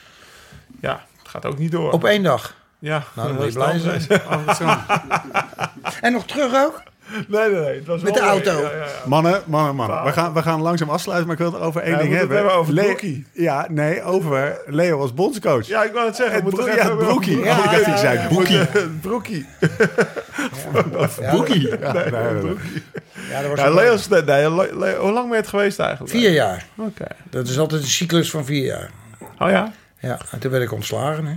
[0.80, 1.92] Ja, het gaat ook niet door.
[1.92, 2.54] Op één dag.
[2.78, 4.80] ja, Nou, dan moet je blij is zijn.
[6.00, 6.82] En nog terug ook?
[7.28, 7.74] Nee, nee, nee.
[7.74, 8.32] Het was Met de mooi.
[8.32, 8.50] auto.
[8.52, 8.86] Ja, ja, ja.
[9.06, 10.04] Mannen, mannen, mannen.
[10.04, 12.28] We gaan, we gaan langzaam afsluiten, maar ik wil het over één ding hebben.
[12.28, 13.26] het hebben over broekie.
[13.32, 15.66] Ja, nee, over Leo als bondscoach.
[15.66, 16.34] Ja, ik wou het zeggen.
[16.34, 17.38] Het we moeten broe- toch ja, broekie.
[17.38, 18.56] over- ik dacht je zei boekie.
[18.58, 19.46] Het broekie.
[23.30, 26.10] Ja, was Leo, is- Leo- hoe lang ben je het geweest eigenlijk?
[26.12, 26.66] Vier jaar.
[26.76, 27.04] Oké.
[27.30, 28.90] Dat is altijd een cyclus van vier jaar.
[29.38, 29.72] Oh ja?
[29.98, 31.26] Ja, en toen werd ik ontslagen.
[31.26, 31.32] Hè.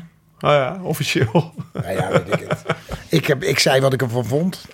[0.48, 1.54] Oh ja, officieel.
[1.74, 2.64] Nou ja, weet ik het.
[3.10, 4.66] Ik, heb, ik zei wat ik ervan vond.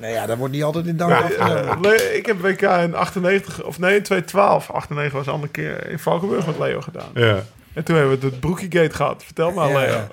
[0.00, 1.94] Nou ja, dat wordt niet altijd in dank Ja, afgenomen.
[1.98, 4.70] eh, ik heb WK in 98, of nee, in 2012.
[4.70, 7.10] 98 was een andere keer in Valkenburg met Leo gedaan.
[7.14, 7.42] Ja.
[7.74, 9.24] En toen hebben we het Broekiegate gehad.
[9.24, 10.06] Vertel maar, Ja, Leo.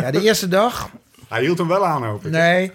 [0.00, 0.10] ja.
[0.10, 0.88] De eerste dag.
[1.28, 2.30] Hij hield hem wel aan, hoop ik.
[2.30, 2.72] Nee.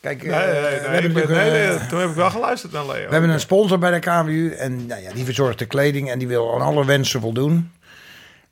[0.00, 2.30] Kijk, eh, Nee, nee, nee, we, hebben ben- nee, eh, nee, toen heb ik wel
[2.30, 3.06] geluisterd naar Leo.
[3.06, 4.50] we hebben een sponsor bij de KWU.
[4.50, 7.72] En nou ja, die verzorgt de kleding en die wil aan alle wensen voldoen.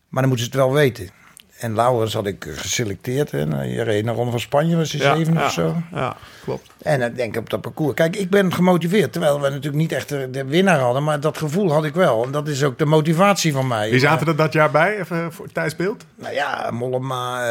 [0.08, 1.10] Maar dan moeten ze het wel weten.
[1.62, 3.30] En Laurens had ik eh, geselecteerd.
[3.30, 3.62] Hè.
[3.62, 5.76] Je reed naar Ronde van Spanje, was hij ja, zeven ja, of zo.
[5.92, 6.70] Ja, klopt.
[6.82, 7.94] En dan denk ik op dat parcours.
[7.94, 9.12] Kijk, ik ben gemotiveerd.
[9.12, 11.04] Terwijl we natuurlijk niet echt de, winnaar hadden.
[11.04, 12.24] Maar dat gevoel had ik wel.
[12.24, 13.90] En dat is ook de motivatie van mij.
[13.90, 16.04] Wie zaten er dat jaar bij, even voor tijdsbeeld?
[16.14, 17.44] Nou ja, Mollema?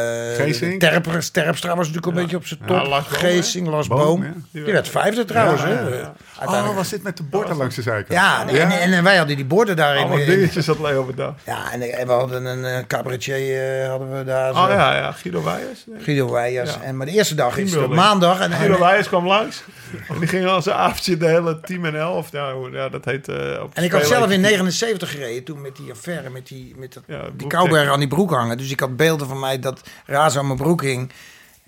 [0.78, 2.86] Terp, Terpstra was natuurlijk een beetje op zijn top.
[2.86, 4.44] Lars Geesing, Lars Boom.
[4.50, 5.62] Die werd vijfde trouwens.
[5.62, 6.02] Hè.
[6.44, 8.12] Oh, was dit met de borden langs de zijkant?
[8.12, 10.18] ja, en, en, en wij hadden die borden daarin.
[10.18, 11.40] In- dingetjes had Leo bedacht.
[11.44, 14.54] Ja, en, en we hadden een eh, cabaretier hadden we daar.
[14.54, 14.60] zo.
[14.62, 15.84] Oh ja, ja, Guido Weijers.
[15.86, 16.00] Nee.
[16.00, 16.74] Guido Weijers.
[16.74, 16.80] Ja.
[16.82, 18.40] En, maar de eerste dag is het maandag.
[18.40, 19.62] En, Guido en, Weijers kwam langs.
[20.08, 22.32] En die ging al zijn avondje de hele team en elf.
[22.32, 23.28] Ja, hoe- ja dat heet...
[23.28, 26.46] eh, op en ik had zelf in spelen- 79 gereden toen met die affaire, met
[26.46, 28.58] die, met dat, Ja, die kouberg aan die broek hangen.
[28.58, 31.12] Dus ik had beelden van mij dat raas aan mijn broek hing.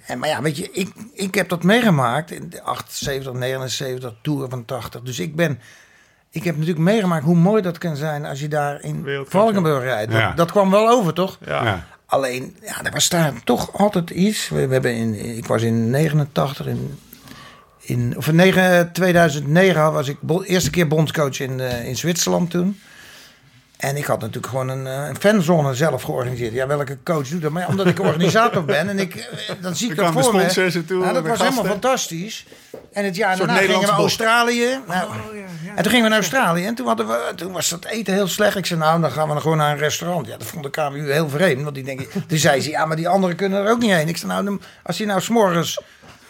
[0.07, 4.49] En, maar ja, weet je, ik, ik heb dat meegemaakt in de 78, 79, Tour
[4.49, 5.01] van 80.
[5.01, 5.61] Dus ik ben...
[6.30, 9.07] Ik heb natuurlijk meegemaakt hoe mooi dat kan zijn als je daar in.
[9.28, 10.11] Valkenburg rijdt.
[10.12, 10.32] Dat, Ja.
[10.32, 11.39] dat kwam wel over, toch?
[11.47, 11.87] Ja.
[12.07, 14.49] Alleen, ja, er was daar toch altijd iets.
[14.49, 16.99] We, hebben in, ik was in 89, in,
[17.81, 22.51] in, of in 9, 2009 was ik de eerste keer bondscoach in, eh, in Zwitserland
[22.51, 22.81] toen.
[23.85, 26.53] En ik had natuurlijk gewoon een, eh, een fanzone zelf georganiseerd.
[26.53, 27.51] Ja, welke coach doet dat?
[27.51, 30.35] Maar ja, omdat ik organisator ben en ik, eh, dan zie ik Er dat voor
[30.35, 30.41] me.
[31.05, 32.47] Ja, dat was helemaal fantastisch.
[32.93, 33.99] En het jaar daarna gingen we bocht.
[33.99, 34.80] Australië.
[34.87, 35.11] Nou,
[35.76, 38.28] en toen gingen we naar Australië en toen, hadden we, toen was dat eten heel
[38.28, 38.57] slecht.
[38.57, 40.26] Ik zei, nou, dan gaan we gewoon naar een restaurant.
[40.26, 41.62] Ja, dat vond de KWU heel vreemd.
[41.62, 44.09] Want die denken, toen zei ze, ja, maar die anderen kunnen er ook niet heen.
[44.09, 45.80] Ik zei, nou, dan- als die nou s'morgens,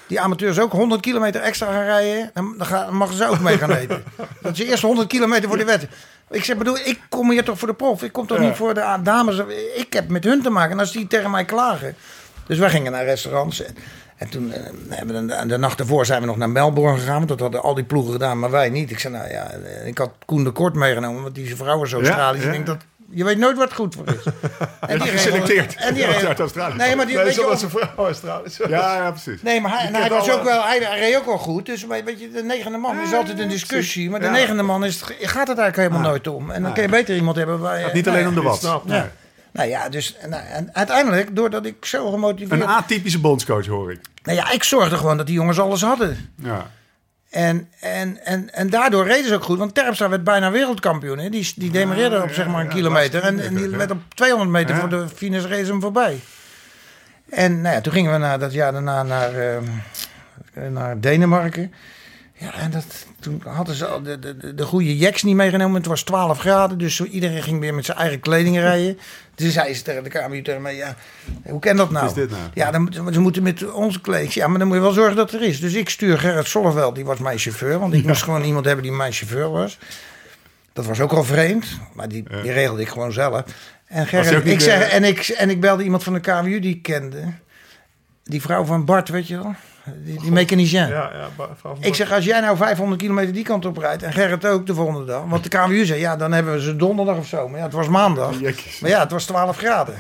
[0.07, 3.73] die amateurs ook 100 kilometer extra gaan rijden, dan, dan, mogen ze ook mee gaan
[3.83, 4.05] eten.
[4.43, 5.87] Dat is eerst 100 kilometer voor de wet.
[6.31, 8.03] Ik zeg, bedoel, ik kom hier toch voor de prof.
[8.03, 8.45] Ik kom toch Ja.
[8.45, 9.43] niet voor de dames.
[9.75, 10.73] Ik heb met hun te maken.
[10.73, 11.95] En als die tegen mij klagen.
[12.47, 13.63] Dus wij gingen naar restaurants.
[13.65, 13.75] En,
[14.17, 17.17] en toen eh, hebben we de, de nacht ervoor zijn we nog naar Melbourne gegaan.
[17.17, 18.91] Want dat hadden al die ploegen gedaan, maar wij niet.
[18.91, 21.23] Ik zei, nou ja, eh, ik had Koen de Kort meegenomen.
[21.23, 22.41] Want die vrouw is Australisch.
[22.43, 22.47] ja.
[22.47, 22.79] Ik denk dat,
[23.11, 24.23] je weet nooit wat goed voor is.
[24.81, 25.75] En die geselecteerd.
[25.77, 26.77] En die Uit Australië.
[26.77, 28.57] Nee, maar die, Nee, weet je, zijn vrouw is trouwens.
[28.57, 29.43] Ja, ja, precies.
[29.43, 31.67] Nee, maar hij, en hij was ook wel, hij, hij reed ook wel goed.
[31.67, 34.11] Dus weet weet je, de negende man is altijd een discussie.
[34.11, 34.33] Maar de Ja.
[34.33, 36.51] negende man is, het- gaat het eigenlijk helemaal nooit om.
[36.51, 37.91] En dan kun je beter iemand hebben waar je...
[37.93, 38.59] Niet alleen om de wat.
[38.59, 38.85] snap.
[38.85, 39.03] Nee.
[39.53, 42.61] Nou ja, dus nou, en uiteindelijk, doordat ik zo gemotiveerd...
[42.61, 44.01] Een atypische bondscoach, hoor ik.
[44.23, 46.33] Nou ja, ik zorgde gewoon dat die jongens alles hadden.
[46.43, 46.71] Ja.
[47.35, 49.59] En, en, en, en daardoor reden ze ook goed.
[49.59, 51.19] Want Terpstra werd bijna wereldkampioen.
[51.19, 51.29] Hè?
[51.29, 53.23] Die, die demareerde op zeg maar een kilometer.
[53.23, 56.21] En, en die werd op 200 meter voor de finish race hem voorbij.
[57.31, 59.65] En nou ja, toen gingen we na, dat jaar daarna naar, ehm,
[60.73, 61.73] naar Denemarken.
[62.39, 62.85] Ja, en dat,
[63.21, 65.77] toen hadden ze al de, de, de, de goede jacks niet meegenomen.
[65.77, 68.99] Het was 12 graden, dus iedereen ging weer met zijn eigen kleding rijden.
[69.35, 70.97] Toen zei ze tegen de kamer tegen mij, ja,
[71.43, 72.07] hoe kan dat nou?
[72.07, 72.43] Is dit nou?
[72.55, 74.33] Ja, dan, moeten- ze moeten met onze kleding.
[74.33, 75.61] Ja, maar dan moet je wel zorgen dat er is.
[75.61, 77.79] Dus ik stuur Gerrit Solleveld, die was mijn chauffeur.
[77.79, 79.79] Want ik moest gewoon iemand hebben die mijn chauffeur was.
[80.73, 83.43] Dat was ook al vreemd, maar die, die regelde ik gewoon zelf.
[83.87, 86.75] En, Gerrit, ik zeg, de- en, ik, en ik belde iemand van de KWU die
[86.75, 87.25] ik kende.
[88.25, 89.55] Die vrouw van Bart, weet je wel?
[90.05, 90.89] Die, die mechanicien.
[90.89, 91.29] Ja, ja,
[91.81, 94.75] Ik zeg, als jij nou 500 kilometer die kant op rijdt en Gerrit ook de
[94.75, 95.23] volgende dag.
[95.29, 97.49] Want de KWU zei, ja, dan hebben we ze donderdag of zo.
[97.49, 98.41] Maar ja, het was maandag.
[98.81, 99.95] Maar ja, het was 12 graden.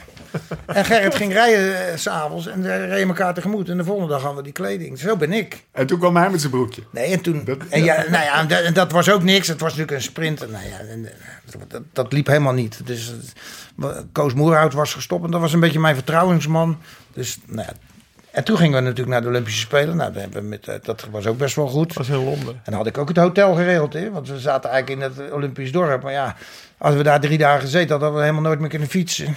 [0.66, 3.68] En Gerrit ging rijden eh, s s'avonds en we reden elkaar tegemoet.
[3.68, 4.99] En de volgende dag hadden we die kleding.
[4.99, 5.64] Zo ben ik.
[5.72, 6.82] En toen kwam hij met zijn broekje.
[6.91, 7.45] Nee, en toen...
[7.45, 9.49] Dat- en ja, nou ja, en dat, en dat was ook niks.
[9.49, 10.43] Het was natuurlijk een sprint.
[10.43, 11.12] En Nou ja, en, eh,
[11.68, 12.80] dat, dat liep helemaal niet.
[12.87, 13.12] Dus
[13.82, 15.24] eh, Koos Moerhout was gestopt.
[15.24, 16.78] En dat was een beetje mijn vertrouwensman.
[17.12, 17.72] Dus, nou ja.
[18.35, 19.97] En toen gingen we natuurlijk naar de Olympische Spelen.
[19.97, 21.93] Nou, dat, hebben we met, eh, dat was ook best wel goed.
[21.93, 22.55] was in Londen.
[22.55, 24.11] En dan had ik ook het hotel geregeld, hè?
[24.11, 26.03] want we zaten eigenlijk in het Olympisch dorp.
[26.03, 26.37] Maar ja,
[26.78, 29.37] als we daar drie dagen gezeten hadden, hadden we helemaal nooit meer kunnen fietsen.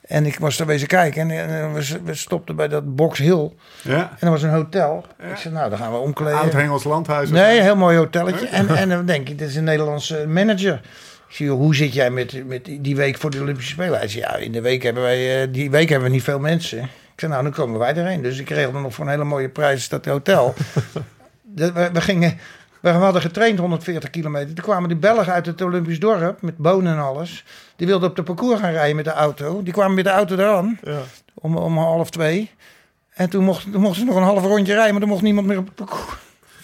[0.00, 3.52] En ik was daar wezen kijken en, eh, we, we stopten bij dat Box Hill.
[3.82, 4.16] Ja.
[4.18, 5.04] En er was een hotel.
[5.30, 6.38] Ik zei, nou, dan gaan we omkleden.
[6.38, 7.30] Oud Hengels landhuis.
[7.30, 8.46] Nee, een heel mooi hotelletje.
[8.46, 10.80] En, en dan denk ik, dit is een Nederlandse manager.
[11.28, 13.98] Ik zie, hoe zit jij met, met die week voor de Olympische Spelen?
[13.98, 16.38] Hij zei, ja, in de week hebben wij, eh, die week hebben we niet veel
[16.38, 16.88] mensen.
[17.20, 18.22] Zei, nou, dan komen wij erheen.
[18.22, 20.54] Dus ik regelde nog voor een hele mooie prijs dat hotel.
[21.42, 22.38] de- we, we gingen,
[22.80, 24.54] we hadden getraind 140 kilometer.
[24.54, 27.44] Toen kwamen die Belgen uit het Olympisch dorp met bonen en alles.
[27.76, 29.62] Die wilden op de parcours gaan rijden met de auto.
[29.62, 30.98] Die kwamen met de auto eraan Ja.
[31.34, 32.50] om, om half twee.
[33.10, 35.46] En toen, mocht, toen mochten ze nog een half rondje rijden, maar er mocht niemand
[35.46, 36.16] meer op het parcours.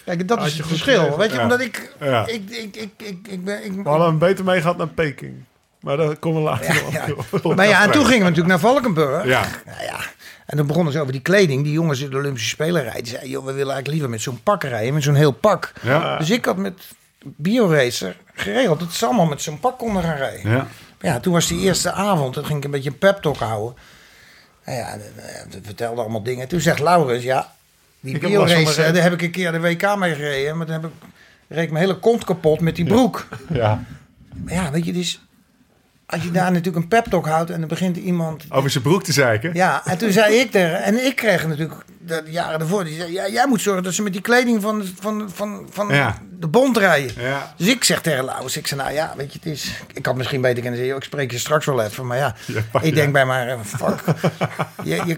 [0.05, 1.17] Kijk, dat Had is het verschil.
[1.17, 1.41] Weet je, Ja.
[1.43, 2.27] omdat ik, Ja.
[2.27, 3.65] ik, ik, ik, ik, ik ben...
[3.65, 5.33] Ik, We hadden hem beter mee gehad naar Peking.
[5.81, 7.05] Maar daar komen we later ja.
[7.41, 7.55] op.
[7.55, 9.25] maar ja, en toen gingen we natuurlijk naar Valkenburg.
[9.25, 9.41] Ja.
[9.65, 9.99] Nou ja,
[10.47, 11.63] en dan begonnen ze over die kleding.
[11.63, 13.03] Die jongens in de Olympische Spelen rijden.
[13.03, 14.93] Die zeiden, joh, we willen eigenlijk liever met zo'n pak rijden.
[14.93, 15.73] Met zo'n heel pak.
[15.81, 16.17] Ja.
[16.17, 16.73] Dus ik had met
[17.19, 20.51] BioRacer geregeld dat ze allemaal met zo'n pak konden gaan rijden.
[20.51, 20.67] Ja.
[21.01, 22.33] Ja, toen was die eerste avond.
[22.33, 23.75] Toen ging ik een beetje een pep talk houden.
[24.65, 24.97] Nou ja,
[25.49, 26.47] dat vertelde allemaal dingen.
[26.47, 27.53] Toen zegt Laurens, ja,
[27.99, 30.57] die BioRacer, daar heb ik een keer de WK mee gereden.
[30.57, 30.91] Maar dan heb ik,
[31.47, 33.27] reed ik mijn hele kont kapot met die broek.
[33.49, 33.83] ja.
[34.43, 35.21] Maar ja, weet je, dus
[36.09, 39.03] als je daar natuurlijk een pep talk houdt en dan begint iemand Over zijn broek
[39.03, 39.53] te zeiken.
[39.53, 40.83] ja, en toen zei ik tegen...
[40.83, 42.83] En ik kreeg natuurlijk de jaren ervoor...
[42.83, 45.93] Die zei, ja, jij moet zorgen dat ze met die kleding van, van, van, van
[45.93, 46.17] Ja.
[46.39, 47.11] de bond rijden.
[47.21, 47.53] Ja.
[47.57, 49.71] Dus ik zeg tegen Laus, ik zei, nou ja, weet je, het is...
[49.93, 52.07] Ik had misschien beter kunnen zeggen, ik spreek je straks wel even.
[52.07, 52.35] Maar ja,
[52.81, 54.03] ik denk bij maar, eh, fuck.
[54.83, 55.17] je, je,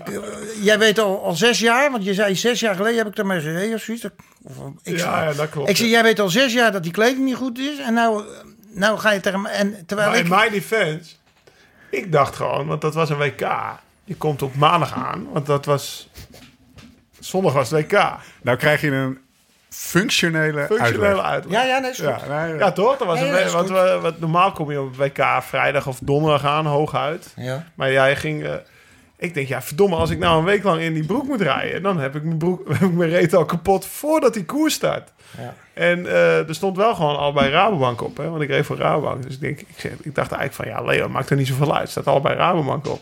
[0.62, 3.42] jij weet al, al zes jaar, want je zei zes jaar geleden heb ik daarmee
[3.42, 4.06] gereden of zoiets.
[4.44, 5.70] Of, ik, Ja, ja, dat klopt.
[5.70, 7.80] ik zei, jij weet al zes jaar dat die kleding niet goed is.
[7.80, 8.24] En nou,
[8.70, 9.50] nou ga je tegen me...
[9.50, 10.24] En terwijl Maar ik...
[10.24, 11.16] in mijn defense,
[11.92, 13.48] ik dacht gewoon, want dat was een WK.
[14.04, 16.10] Je komt op maandag aan, want dat was...
[17.20, 18.02] Zondag was het WK.
[18.42, 19.20] Nou krijg je een
[19.70, 21.26] functionele, Functionele uitleg.
[21.26, 21.54] uitleg.
[21.62, 22.06] Ja, ja, is goed.
[22.28, 22.98] Ja, nee, Ja, toch?
[22.98, 26.66] Dat was Nee, een we, wat, normaal kom je op WK vrijdag of donderdag aan,
[26.66, 27.34] hooguit.
[27.36, 27.66] Ja.
[27.76, 28.44] Maar jij ging...
[28.44, 28.54] eh,
[29.20, 31.82] ik denk, ja, verdomme, als ik nou een week lang in die broek moet rijden...
[31.82, 35.12] dan heb ik mijn, broek, heb ik mijn reet al kapot voordat die koers start.
[35.38, 35.54] Ja.
[35.74, 38.30] En eh, er stond wel gewoon allebei Rabobank op, hè?
[38.30, 39.24] want ik reed voor Rabobank.
[39.24, 41.78] Dus ik, denk, ik, zeg, ik dacht eigenlijk van, ja, Leo, maakt er niet zoveel
[41.78, 41.90] uit.
[41.90, 43.02] staat allebei Rabobank op.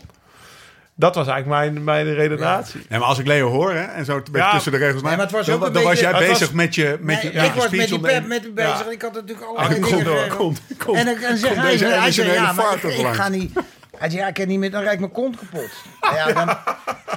[0.94, 2.80] Dat was eigenlijk mijn, mijn redenatie.
[2.88, 4.52] Nee, maar als ik Leo hoor hè, en zo een beetje Ja.
[4.52, 6.50] tussen de regels, Nee, maar het was dan, ook een dan was jij bezig was-
[6.50, 8.84] met je, met je, met ik je was met die pep met die bezig.
[8.84, 8.90] Ja.
[8.90, 10.94] Ik had natuurlijk Ah, allerlei komt dingen.
[10.94, 13.52] En dan zegt Komt hij, hij emotionele ja, maar ik, ga niet...
[13.98, 15.70] Hij zegt, ja, ik kan niet meer, dan rijd ik mijn kont kapot.
[16.14, 16.56] Ja, dan,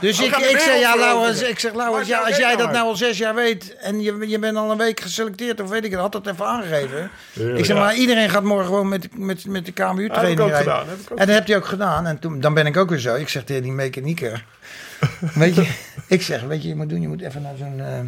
[0.02, 2.72] dus ik, ik zeg, ja, Laurens, ik zeg, Laurens, ja, nou als jij dat nou
[2.72, 5.86] nou al zes jaar weet en je, je bent al een week geselecteerd of weet
[5.86, 7.12] ik het, had dat even aangegeven.
[7.56, 10.50] Ik zeg, maar iedereen gaat morgen gewoon met, met, met de Heb ik KMU-training ook
[10.50, 10.72] rijden.
[10.72, 10.88] gedaan.
[10.88, 12.06] Heb ik ook En dat heb hij ook gedaan.
[12.06, 13.16] En toen, dan ben ik ook weer zo.
[13.16, 14.46] Ik zeg tegen die mechanieker.
[15.34, 15.68] weet je,
[16.08, 18.00] ik zeg, weet je, je moet doen, je moet even naar zo'n eh,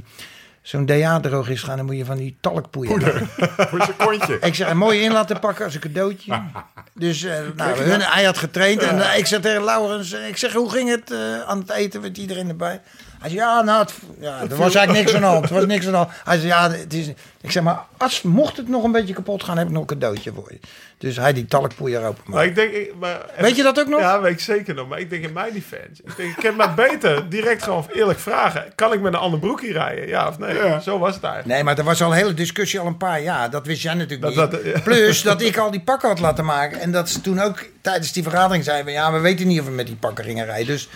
[0.64, 1.78] zo'n DA-drogist gaan.
[1.78, 3.28] Dan moet je van die talkpoeier.
[3.70, 4.38] Voor zijn kontje.
[4.42, 6.42] Ik zeg, een mooie in laten pakken als een cadeautje.
[6.96, 8.82] Dus eh, nou, hun, hij had getraind.
[8.82, 12.02] En eh, ik zeg tegen Laurens, ik zeg, hoe ging het eh, aan het eten
[12.02, 12.82] met iedereen erbij?
[13.24, 15.50] Hij zei, ja, nou, het, ja, er was eigenlijk niks aan de hand.
[15.50, 16.10] Er was niks aan de hand.
[16.24, 17.08] Hij zei, ja, het is...
[17.42, 19.88] Ik zeg, maar als, mocht het nog een beetje kapot gaan, heb ik nog een
[19.88, 20.60] cadeautje voor je.
[20.98, 22.72] Dus hij die talkpoeier open Maar ik denk...
[22.74, 24.00] Ik, maar, Weet je dat ook nog?
[24.00, 24.88] Ja, weet ik zeker nog.
[24.88, 26.02] Maar ik denk in mijn defense.
[26.06, 28.66] Ik denk, ik heb maar beter direct gewoon eerlijk vragen.
[28.76, 30.08] Kan ik met een ander broekje rijden?
[30.08, 30.56] Ja of nee?
[30.56, 30.80] Ja.
[30.80, 31.54] Zo was het eigenlijk.
[31.54, 33.50] Nee, maar er was al een hele discussie al een paar jaar.
[33.50, 34.64] Dat wist jij natuurlijk Dat- niet.
[34.64, 34.80] dat- ja.
[34.82, 36.80] Plus dat ik al die pakken had laten maken.
[36.80, 38.94] En dat ze toen ook tijdens die vergadering zeiden...
[38.94, 40.68] ja, we weten niet of we met die pakken gingen rijden.
[40.68, 40.90] Dus,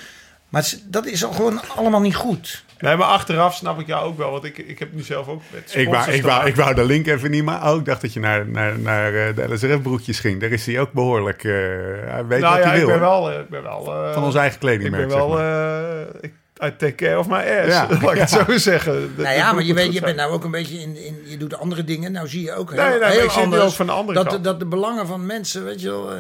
[0.58, 2.66] maar dat is al gewoon allemaal niet goed.
[2.80, 4.32] Nee, maar achteraf snap ik jou ook wel.
[4.32, 6.84] Want ik, ik heb nu zelf ook met Ik wou, ik, wou, ik wou de
[6.86, 7.44] link even niet.
[7.50, 10.42] Oh, ik dacht dat je naar, naar, naar eh, de LSRF-broekjes ging.
[10.42, 11.44] Daar is hij ook behoorlijk...
[11.44, 12.98] eh, hij weet nou wat ja, hij ik wil.
[12.98, 13.22] ben hoor.
[13.22, 13.32] wel...
[13.32, 15.30] eh, Ik ben wel eh, Van ons eigen Ik kledingmerk, ben wel...
[15.30, 15.98] zeg maar.
[16.00, 16.34] eh, ik,
[16.64, 17.68] I take care of my ass.
[17.68, 17.88] Ja.
[18.02, 18.94] Laat ik het zo zeggen.
[19.16, 21.22] De- nou ja, maar je, weet, je bent nou ook een beetje in, in...
[21.26, 22.12] Je doet andere dingen.
[22.12, 23.64] Nou zie je ook heel, Nee, maar heel ik zie anders...
[23.64, 24.44] ook van de andere dat, kant.
[24.44, 26.12] dat de belangen van mensen, weet je wel...
[26.12, 26.20] eh,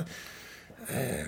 [0.87, 1.25] eh,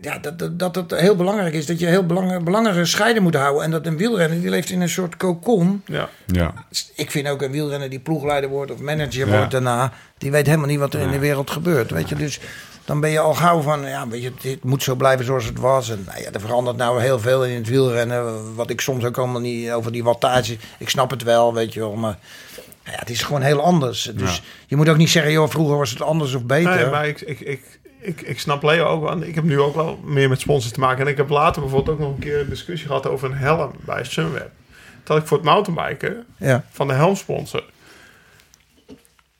[0.00, 1.66] ja, dat, dat, dat het heel belangrijk is.
[1.66, 3.62] Dat je heel belang, belangrijke scheiden moet houden.
[3.64, 5.82] En dat een wielrenner, die leeft in een soort cocon.
[5.86, 6.08] Ja.
[6.26, 6.54] Ja.
[6.94, 9.36] Ik vind ook een wielrenner die ploegleider wordt of manager Ja.
[9.36, 11.90] wordt daarna, die weet helemaal niet wat er in de wereld gebeurt.
[11.90, 12.40] Weet je, dus
[12.84, 15.58] dan ben je al gauw van, ja, weet je, dit moet zo blijven zoals het
[15.58, 15.90] was.
[15.90, 19.18] En nou ja, er verandert nou heel veel in het wielrennen, wat ik soms ook
[19.18, 20.56] allemaal niet over die wattage.
[20.78, 22.18] Ik snap het wel, weet je wel, maar
[22.84, 24.02] ja, het is gewoon heel anders.
[24.14, 24.42] Dus Ja.
[24.66, 26.74] je moet ook niet zeggen, joh, vroeger was het anders of beter.
[26.74, 29.22] Nee, maar ik, ik, ik, ik, ik snap Leo ook wel.
[29.22, 31.04] Ik heb nu ook wel meer met sponsors te maken.
[31.04, 33.72] En ik heb later bijvoorbeeld ook nog een keer een discussie gehad over een helm
[33.80, 34.50] bij Sunweb.
[35.04, 36.64] Dat ik voor het mountainbiken Ja.
[36.70, 37.64] van de helmsponsor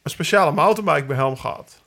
[0.02, 1.78] een speciale mountainbike bij helm gehad.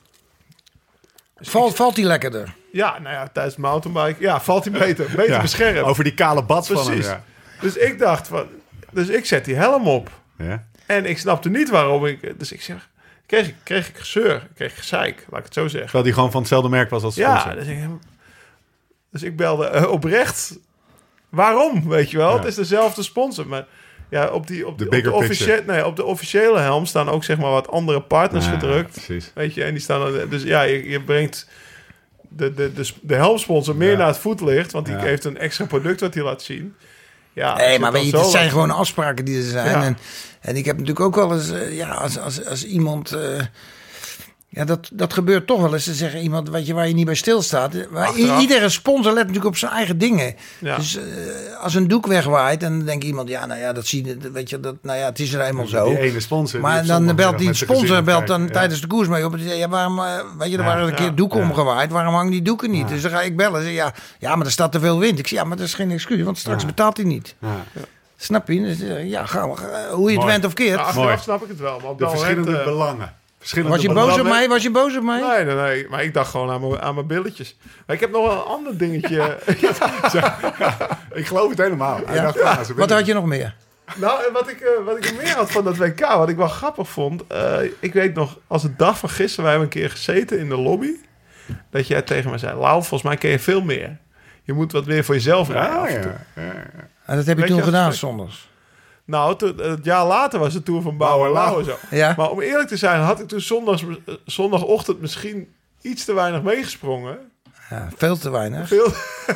[1.38, 2.56] Dus Valt, ik- valt die lekkerder?
[2.72, 5.42] ja, nou ja, tijdens het mountainbike, ja, valt hij beter, beter Ja.
[5.42, 5.80] beschermd.
[5.88, 6.86] Over die kale bad van hem.
[6.86, 7.06] Precies.
[7.06, 7.24] Ja.
[7.60, 8.46] Dus ik dacht van,
[8.92, 10.10] dus ik zet die helm op.
[10.38, 10.64] Ja.
[10.86, 12.90] En ik snapte niet waarom ik, dus ik zeg,
[13.34, 15.82] kreeg ik, kreeg ik gezeur, ik kreeg gezeik, laat ik het zo zeggen.
[15.82, 17.78] Terwijl die gewoon van hetzelfde merk was als Ja, dus ik,
[19.12, 20.60] dus ik belde eh, oprecht.
[21.30, 22.30] Waarom, weet je wel?
[22.30, 22.36] Ja.
[22.38, 23.66] Het is dezelfde sponsor, maar
[24.10, 25.64] ja, op die op De op picture.
[25.68, 28.92] nee, op de officiële helm staan ook zeg maar wat andere partners gedrukt.
[28.92, 29.32] Precies.
[29.36, 31.48] Weet je, en die staan dus ja, je, je brengt
[32.30, 33.98] de, de, de, de helmsponsor meer Ja.
[33.98, 35.02] naar het voetlicht, want die Ja.
[35.02, 36.76] heeft een extra product wat hij laat zien.
[37.34, 39.70] Ja, Nee, maar weet je, het zijn gewoon afspraken die er zijn.
[39.80, 39.84] Ja.
[39.84, 39.98] En,
[40.42, 43.16] en ik heb natuurlijk ook wel eens, eh, ja, als, als, als iemand.
[44.54, 45.84] Ja, dat, dat gebeurt toch wel eens.
[45.84, 47.76] Ze zeggen iemand weet je, waar je niet bij stilstaat.
[47.96, 48.40] Achteraf.
[48.40, 50.36] iedere sponsor let natuurlijk op zijn eigen dingen.
[50.60, 50.76] Ja.
[50.76, 51.04] Dus eh,
[51.62, 54.60] als een doek wegwaait, dan denkt iemand, ja, nou ja, dat zie je, weet je,
[54.60, 55.86] dat, nou ja, het is er eenmaal zo.
[55.90, 56.60] Die ene sponsor.
[56.62, 58.42] Maar dan belt die sponsor belt dan.
[58.44, 58.50] Ja.
[58.50, 59.32] tijdens de koers mee op.
[59.32, 60.06] En die zegt, ja, waarom, eh,
[60.38, 61.46] weet je, er Ja, waren een ja, keer doeken ja.
[61.46, 61.92] omgewaaid.
[61.92, 62.88] Waarom hangen die doeken niet?
[62.88, 63.60] Dus dan ga ik bellen.
[63.60, 65.20] en zeg, ja, ja, maar er staat te veel wind.
[65.20, 66.68] Ik zeg, ja, maar dat is geen excuus, want straks Ja.
[66.68, 67.36] betaalt hij niet.
[67.40, 67.48] Ja.
[68.18, 68.62] Snap je?
[68.62, 69.56] Dus, eh, ja, gaan we,
[69.92, 70.32] hoe je het Mooi.
[70.32, 70.70] went of keert.
[70.80, 71.18] Ja, achteraf Mooi.
[71.18, 71.80] snap ik het wel.
[71.80, 73.14] Maar op De verschillende belangen.
[73.44, 74.48] Verschillende Was je boos op mij?
[74.48, 75.22] Was je boos op mij?
[75.22, 75.88] Nee, nee, nee.
[75.90, 77.58] Maar ik dacht gewoon aan mijn, aan mijn billetjes.
[77.86, 79.38] Maar ik heb nog wel een ander dingetje.
[81.14, 82.00] Ik geloof het helemaal.
[82.06, 83.56] Hij dacht, ah, Wat had je nog meer?
[83.96, 86.48] nou, wat ik, eh, wat ik er meer had van dat WK, wat ik wel
[86.48, 87.28] grappig vond.
[87.28, 90.50] eh, ik weet nog, als de dag van gisteren, wij hebben een keer gezeten in
[90.50, 90.92] de lobby.
[91.72, 93.98] Dat jij tegen mij zei, Lau, volgens mij ken je veel meer.
[94.44, 96.12] Je moet wat meer voor jezelf rijden Ja, af en ja, toe.
[96.36, 96.54] ja, ja.
[97.06, 98.50] En dat heb je Weet toen je, gedaan zondags.
[99.06, 101.76] Nou, toen, het jaar later was de Tour van Bauer Lau en zo.
[101.90, 102.14] Ja.
[102.18, 103.84] Maar om eerlijk te zijn, had ik toen zondags,
[104.26, 107.32] zondagochtend misschien iets te weinig meegesprongen.
[107.70, 108.68] Ja, veel te weinig.
[108.68, 108.92] Veel,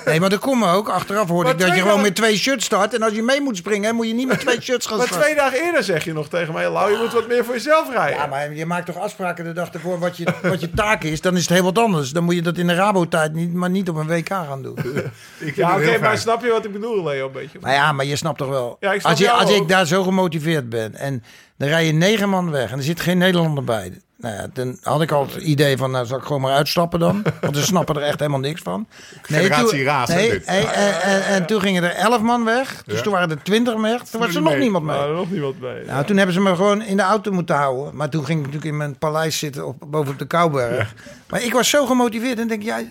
[0.05, 0.89] Nee, maar dat komt ook.
[0.89, 2.93] Achteraf hoorde Maar ik dat je gewoon met twee shirts start.
[2.93, 5.25] En als je mee moet springen, moet je niet met twee shirts gaan maar starten.
[5.25, 7.91] twee dagen eerder zeg je nog tegen mij, Lau, je moet wat meer voor jezelf
[7.91, 8.17] rijden.
[8.17, 11.21] Ja, maar je maakt toch afspraken de dag ervoor wat je, wat je taak is.
[11.21, 12.11] Dan is het heel wat anders.
[12.11, 14.78] Dan moet je dat in de Rabo-tijd niet, maar niet op een WK gaan doen.
[15.39, 17.57] Ik Ja, oké, maar snap je wat ik bedoel, Leo, een beetje?
[17.61, 18.78] Maar ja, maar je snapt toch wel.
[18.80, 21.23] Ja, ik snap als je, als ik daar zo gemotiveerd ben en
[21.57, 24.01] dan rij je negen man weg en er zit geen Nederlander bij.
[24.20, 26.99] Nou ja, dan had ik al het idee van, nou zal ik gewoon maar uitstappen
[26.99, 27.24] dan.
[27.41, 28.88] Want ze snappen er echt helemaal niks van.
[29.22, 30.43] Generatie toen- raas, hè, nee, dit?
[30.45, 32.84] en, en, en, en toen gingen er elf man weg.
[32.86, 33.01] Dus Ja.
[33.03, 34.01] toen waren er twintig weg.
[34.03, 34.61] Toen was er nog mee.
[34.61, 34.95] niemand mee.
[34.95, 35.84] Nou, er nog niemand bij.
[35.86, 37.95] Nou, toen hebben ze me gewoon in de auto moeten houden.
[37.95, 40.93] Maar toen ging ik natuurlijk in mijn paleis zitten op, boven op de Kouberg.
[41.30, 42.82] Maar ik was zo gemotiveerd en denk, ja,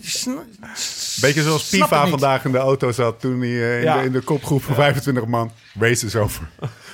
[1.20, 3.98] Beetje zoals Piva vandaag in de auto zat toen hij eh, in, Ja.
[3.98, 5.50] de, in de kopgroep van 25 man.
[5.78, 6.48] Race is over.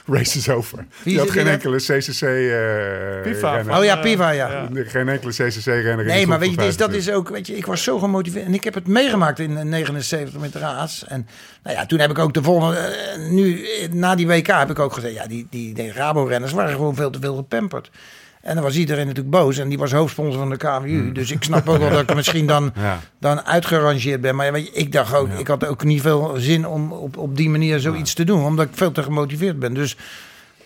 [0.14, 0.78] Race is over.
[0.78, 3.54] Wie Die had geen enkele CCC eh Piva.
[3.54, 3.76] renner.
[3.78, 4.50] Oh ja, Eh, Piva, ja.
[4.50, 4.68] ja.
[4.84, 6.04] Geen enkele CCC-renner.
[6.04, 8.46] Nee, maar weet je, dus dat is ook, weet je, ik was zo gemotiveerd.
[8.46, 11.04] En ik heb het meegemaakt in eh, 79 met Raas.
[11.08, 11.26] En
[11.62, 14.70] nou ja, toen heb ik ook de volgende, eh, nu eh, na die WK heb
[14.70, 17.90] ik ook gezegd, ja, die, die, die Rabo-renners waren gewoon veel te veel gepamperd.
[18.42, 19.58] En dan was iedereen natuurlijk boos.
[19.58, 21.12] En die was hoofdsponsor van de KWU.
[21.12, 22.98] Dus ik snap ook wel dat ik misschien dan, Ja.
[23.18, 24.34] dan uitgerangeerd ben.
[24.36, 27.36] Maar weet je, ik dacht ook, ik had ook niet veel zin om op, op
[27.36, 28.44] die manier zoiets te doen.
[28.44, 29.74] Omdat ik veel te gemotiveerd ben.
[29.74, 29.96] Dus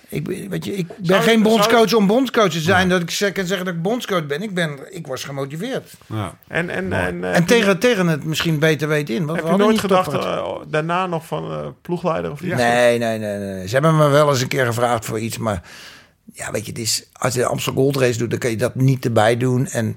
[0.08, 2.88] ik, ben- weet je, ik ben Zou geen zou bondscoach om bondscoach te zijn.
[2.88, 4.42] Dat ik zeg- kan zeggen dat ik bondscoach ben.
[4.42, 5.92] Ik, ben, ik was gemotiveerd.
[6.06, 6.34] Ja.
[6.48, 9.26] En, en, en, eh, En tegen, tegen het misschien beter weten in.
[9.26, 12.54] Want heb we je nooit gedacht eh, daarna nog van eh, ploegleider of iets?
[12.54, 13.66] Nee, nee, nee, nee.
[13.68, 15.38] Ze hebben me wel eens een keer gevraagd voor iets.
[15.38, 15.62] Maar
[16.36, 18.56] ja, weet je, het is, als je de Amsterdam Gold Race doet, dan kan je
[18.56, 19.66] dat niet erbij doen.
[19.66, 19.96] En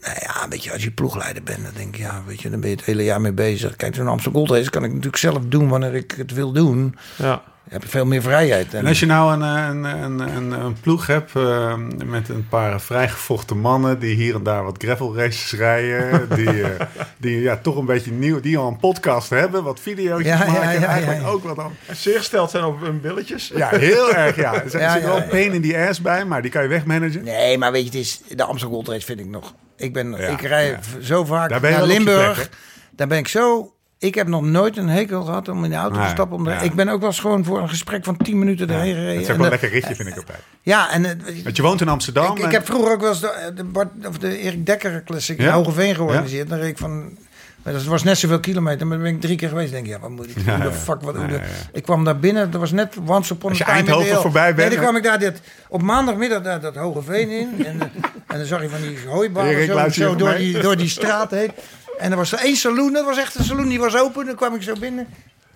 [0.00, 2.60] nou ja, weet je, als je ploegleider bent, dan denk je, ja, weet je, dan
[2.60, 3.76] ben je het hele jaar mee bezig.
[3.76, 6.96] Kijk, zo'n Amsterdam Gold Race kan ik natuurlijk zelf doen wanneer ik het wil doen.
[7.16, 7.42] Ja.
[7.72, 8.74] Heb je veel meer vrijheid.
[8.74, 12.48] En als je nou een, eh, een, een, een, een ploeg hebt eh, met een
[12.48, 16.86] paar vrijgevochten mannen die hier en daar wat gravel races rijden, die, eh,
[17.18, 20.52] die ja, toch een beetje nieuw, die al een podcast hebben, wat video's Ja, ja,
[20.52, 21.32] maken, en ja, eigenlijk ja, ja.
[21.32, 21.72] ook wat dan.
[21.86, 23.52] En zeer gesteld zijn op hun billetjes.
[23.54, 24.54] Ja, heel erg, ja.
[24.54, 26.68] Er zit, Ja, zit ja, wel pain in die ass bij, maar die kan je
[26.68, 27.24] wegmanagen.
[27.24, 29.54] Nee, maar weet je, het is, de Amsterdam Gold Race vind ik nog.
[29.76, 32.34] Ik, ben, Ja, ik rij zo vaak Daar ben je naar Limburg.
[32.34, 32.48] plek,
[32.90, 33.71] daar ben ik zo.
[34.02, 36.36] Ik heb nog nooit een hekel gehad om in de auto te stappen.
[36.36, 36.60] Om de- ja.
[36.60, 39.12] Ik ben ook wel eens gewoon voor een gesprek van 10 minuten erheen gereden.
[39.12, 40.38] Het is ook En wel een lekker ritje, vind ik altijd.
[40.62, 42.30] Ja, en Want je woont in Amsterdam.
[42.32, 45.02] ik, ik en- heb vroeger ook wel eens de, de, Bart, of de Erik Dekker
[45.04, 45.52] Classic in Ja?
[45.52, 46.48] Hogeveen georganiseerd.
[46.48, 47.18] Dan reed ik van...
[47.62, 49.72] maar Dat was net zoveel kilometer, maar dan ben ik drie keer geweest.
[49.72, 51.40] denk ik, ja, wat moet ik Ja, de fuck, wat, Ja.
[51.72, 54.20] Ik kwam daar binnen, dat was net once upon a Als je time in Eindhoven
[54.20, 57.64] voorbij bent, Nee, dan kwam ik daar dit, op maandagmiddag daar, dat Hogeveen in.
[57.66, 57.80] En,
[58.26, 61.50] en dan zag je van die hooibanen Erik, zo, door, die, door die straat heen.
[61.98, 64.26] En er was er één saloon, dat was echt een saloon, die was open.
[64.26, 65.06] Dan kwam ik zo binnen.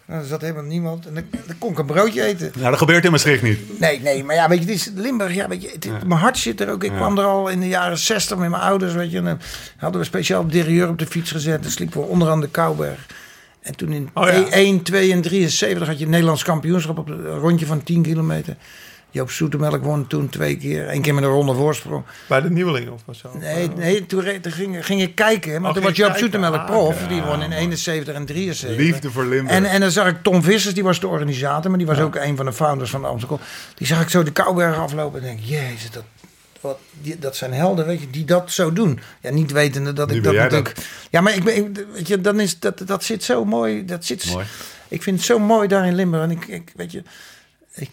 [0.06, 1.06] Nou, er zat helemaal niemand.
[1.06, 2.52] En dan, dan kon ik een broodje eten.
[2.56, 3.80] Nou, dat gebeurt in Maastricht niet.
[3.80, 6.38] Nee, nee, maar ja, weet je, het is Limburg, ja, weet je, het- mijn hart
[6.38, 6.84] zit er ook.
[6.84, 9.16] Ik kwam er al in de jaren 60 met mijn ouders, weet je.
[9.18, 9.40] En dan
[9.76, 11.62] hadden we speciaal op derieur op de fiets gezet.
[11.62, 13.06] Dan sliepen we onderaan de Kouberg.
[13.60, 14.46] En toen in Oh ja.
[14.50, 18.56] 1, 2 en 73 had je het Nederlands kampioenschap op een rondje van 10 kilometer.
[19.16, 20.88] Joop Soetemelk won toen twee keer.
[20.92, 22.04] Eén keer met een ronde voorsprong.
[22.28, 23.30] Bij de nieuweling of zo.
[23.38, 25.60] Nee, nee toen, toen ging, ging ik kijken.
[25.60, 26.30] Maar Oh, toen was je Joop kijken?
[26.30, 27.06] Soetemelk Ah, prof.
[27.08, 28.78] Die won in 71 en 73.
[28.78, 29.56] Liefde voor Limburg.
[29.56, 32.14] En, en dan zag ik Tom Vissers, die was de organisator, maar die was ook
[32.14, 33.38] een van de founders van de Amsterdam.
[33.74, 36.04] Die zag ik zo de Kouberg aflopen en denk, jezus, dat,
[36.60, 39.00] wat, die, dat zijn helden, weet je, die dat zo doen.
[39.20, 40.74] Ja, niet wetende dat Nu ik dat natuurlijk...
[41.10, 44.04] Ja, maar ik ben, ik- weet je, dan is dat, dat zit zo mooi, dat
[44.04, 44.32] zit...
[44.32, 44.46] Mooi.
[44.88, 46.22] Ik vind het zo mooi daar in Limburg.
[46.22, 47.02] En ik, ik weet je,
[47.74, 47.90] ik,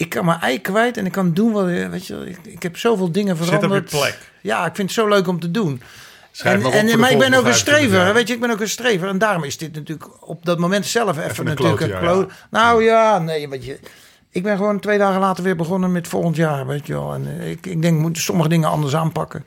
[0.00, 2.76] ik kan mijn ei kwijt en ik kan doen wat, weet je, ik, ik heb
[2.76, 3.90] zoveel dingen Zit op je veranderd.
[3.90, 4.18] plek.
[4.40, 5.82] Ja, ik vind het zo leuk om te doen.
[6.30, 8.60] Schrijf En, en, maar ik ben ook een 25 strever, weet je, ik ben ook
[8.60, 9.08] een strever.
[9.08, 13.48] En daarom is dit natuurlijk op dat moment zelf even, natuurlijk een Nou ja, nee,
[13.48, 13.78] weet je.
[14.30, 17.14] Ik ben gewoon twee dagen later weer begonnen met volgend jaar, weet je wel.
[17.14, 19.44] En eh, ik, ik denk, we moeten sommige dingen anders aanpakken.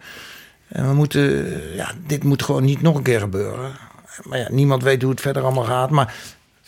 [0.67, 3.71] En we moeten, eh, ja, dit moet gewoon niet nog een keer gebeuren.
[4.23, 5.89] Maar ja, niemand weet hoe het verder allemaal gaat.
[5.89, 6.13] Maar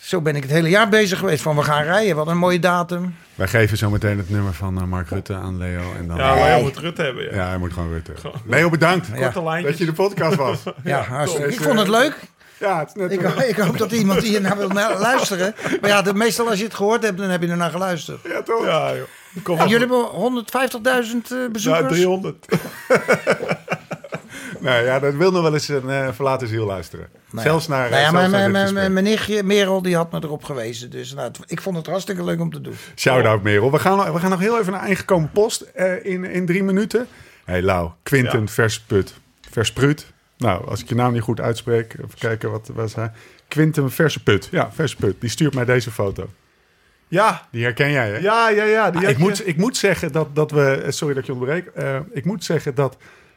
[0.06, 1.42] zo ben ik het hele jaar bezig geweest.
[1.42, 3.14] Van we gaan rijden, wat een mooie datum.
[3.34, 5.92] Wij geven zo meteen het nummer van eh, Mark Rutte aan Leo.
[5.98, 6.34] En dan, Ja.
[6.34, 7.24] Leo moet Rutte hebben.
[7.24, 7.34] Ja.
[7.34, 8.12] Ja, hij moet gewoon Rutte.
[8.46, 9.30] Leo, bedankt Ja.
[9.62, 10.62] Dat je de podcast was.
[10.84, 11.52] Ja, hartstikke.
[11.52, 12.18] Ik vond eh, het leuk.
[12.58, 15.54] Ja, het is net Ik, ik hoop dat iemand hier naar wil luisteren.
[15.80, 18.18] Maar ja, de, meestal als je het gehoord hebt, dan heb je er naar geluisterd.
[18.24, 18.64] Ja, toch?
[18.64, 19.06] Ja, joh.
[19.42, 21.92] Kom jullie hebben 150.000 eh, Ja, bezoekers.
[21.92, 22.46] 300.
[24.70, 27.06] Nee, ja, dat wil nog wel eens een eh, verlaten ziel luisteren.
[27.12, 27.42] Nou ja.
[27.42, 30.44] Zelfs naar, Nou ja, zelfs mijn, naar mijn, mijn, nichtje Merel die had me erop
[30.44, 30.90] gewezen.
[30.90, 32.74] Dus nou, het- ik vond het hartstikke leuk om te doen.
[32.96, 33.70] Shout-out Merel.
[33.70, 37.06] We gaan, we gaan nog heel even naar ingekomen post eh, in, in drie minuten.
[37.44, 38.46] hey, Lau, Quinten Ja.
[38.46, 39.14] Versput.
[39.50, 40.12] Versprut.
[40.38, 43.10] Nou, als ik je naam niet goed uitspreek, even kijken wat was hij.
[43.48, 44.48] Quinten Verseput.
[44.50, 45.20] Ja, Verseput.
[45.20, 46.28] Die stuurt mij deze foto.
[47.08, 48.16] Ja, Die herken jij, hè?
[48.18, 48.64] ja, ja.
[48.64, 48.90] ja.
[48.90, 50.70] Die Ah, ik, je- moet, ik moet zeggen dat, dat we...
[50.70, 51.66] eh, Sorry dat ik je onderbreek.
[51.66, 52.96] Eh, ik moet zeggen dat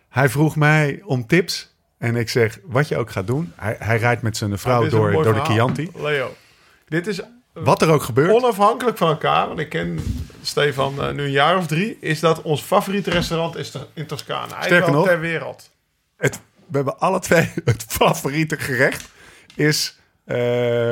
[0.10, 1.74] hij vroeg mij om tips.
[1.98, 3.54] En ik zeg, wat je ook gaat doen.
[3.56, 5.40] Hij, hij rijdt met zijn Ah, vrouw een door, door de.
[5.46, 5.92] Chianti.
[5.96, 6.36] Leo,
[6.88, 7.22] dit is
[7.54, 8.32] Wat er ook gebeurt.
[8.34, 10.00] onafhankelijk van elkaar, want ik ken
[10.42, 14.52] Stefan eh, nu een jaar of drie, is dat ons favoriete restaurant is in Toscane.
[14.62, 15.70] Sterker nog- ter wereld.
[16.18, 19.10] Het, we hebben alle twee het favoriete gerecht.
[19.56, 20.00] Is...
[20.26, 20.36] eh,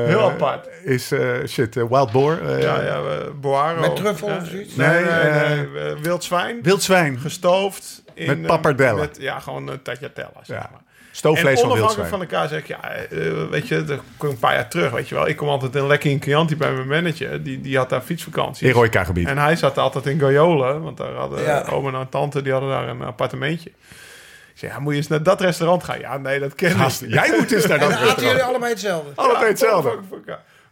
[0.05, 0.67] Heel apart.
[0.83, 2.41] Is eh, shit, eh, wild boar.
[2.41, 3.01] eh, Ja, ja,
[3.41, 3.79] Boaro.
[3.81, 4.75] Met truffel of zoiets?
[4.75, 6.61] Nee, nee, Nee, nee, eh, eh, wild zwijn.
[6.63, 7.19] Wild zwijn.
[7.19, 8.03] Gestoofd.
[8.17, 8.99] In, Met eh, pappardellen.
[8.99, 10.69] met- ja, gewoon een tagliatella, zeg Ja.
[10.71, 10.81] maar.
[11.11, 13.09] Stoofvlees en onafhankelijk van elkaar zeg ik, ja, eh,
[13.49, 15.27] weet je, dat kom een paar jaar terug, weet je wel.
[15.27, 17.43] Ik kom altijd een lekker in Chianti bij mijn manager.
[17.43, 18.67] Die, die had daar fietsvakantie.
[18.67, 19.27] Heroica gebied.
[19.27, 21.65] En hij zat altijd in Goyola, want daar hadden Ja.
[21.71, 23.69] oma en tante, die hadden daar een appartementje.
[23.69, 25.99] Ik zei, ja, moet je eens naar dat restaurant gaan?
[25.99, 26.91] Ja, nee, dat ken ik.
[27.07, 28.41] Jij moet eens naar En dat dan aten jullie restaurant.
[28.49, 29.09] allebei hetzelfde.
[29.15, 29.89] Allebei Ja, hetzelfde.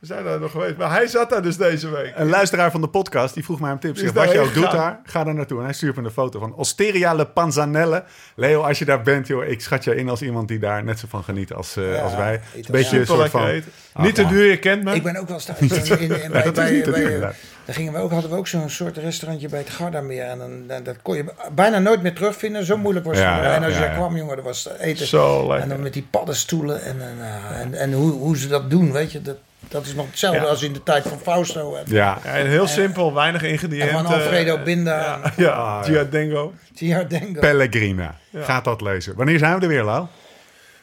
[0.07, 0.77] We zijn daar nog geweest.
[0.77, 2.13] Maar hij zat daar dus deze week.
[2.15, 3.99] Een luisteraar van de podcast die vroeg mij om tips.
[3.99, 5.57] Zegt, Wat je ook doet daar, ga daar naartoe.
[5.57, 8.03] En hij stuurt me een foto van Osteria Le Panzanelle.
[8.35, 10.99] Leo, als je daar bent, joh, ik schat je in als iemand die daar net
[10.99, 12.33] zo van geniet als, eh, Ja, als wij.
[12.33, 13.49] Een beetje een Super soort lekker van...
[13.49, 13.71] eten.
[13.93, 14.95] Ah, Niet te duur, je kent me.
[14.95, 15.89] Ik ben ook wel eens thuis.
[15.89, 17.19] In, in, in, bij, bij,
[17.65, 20.23] daar gingen we ook, hadden we ook zo'n soort restaurantje bij het Gardameer.
[20.23, 22.65] En dan, dat kon je bijna nooit meer terugvinden.
[22.65, 23.25] Zo moeilijk was het.
[23.25, 23.95] Ja, ja, en als je ja, daar ja.
[23.97, 25.05] kwam, jongen, dat was eten.
[25.05, 28.69] Zo En dan met die paddenstoelen en, en, eh, en, en hoe, hoe ze dat
[28.69, 29.21] doen, weet je.
[29.21, 29.37] Dat,
[29.67, 30.47] dat is nog hetzelfde Ja.
[30.47, 31.75] als in de tijd van Fausto.
[31.75, 33.89] En, Ja, Ja, en heel simpel, weinig ingrediënten.
[33.97, 34.95] en van Alfredo Binda.
[34.97, 35.83] Ja, ja, Ah, ja.
[35.83, 36.53] Giardengo.
[36.75, 37.39] Giardengo.
[37.39, 38.15] Pellegrina.
[38.35, 39.15] Ga dat lezen.
[39.15, 40.05] Wanneer zijn we er weer, Lau?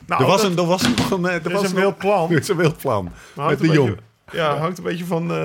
[0.06, 0.94] Nou, er, was dat- een, er was een...
[1.26, 2.30] eh, Er, is was een nog- wild plan.
[2.30, 3.04] Er is een wild plan.
[3.04, 3.12] Met
[3.44, 3.88] hangt de een jong.
[3.88, 5.36] beetje- Ja, hangt een beetje van eh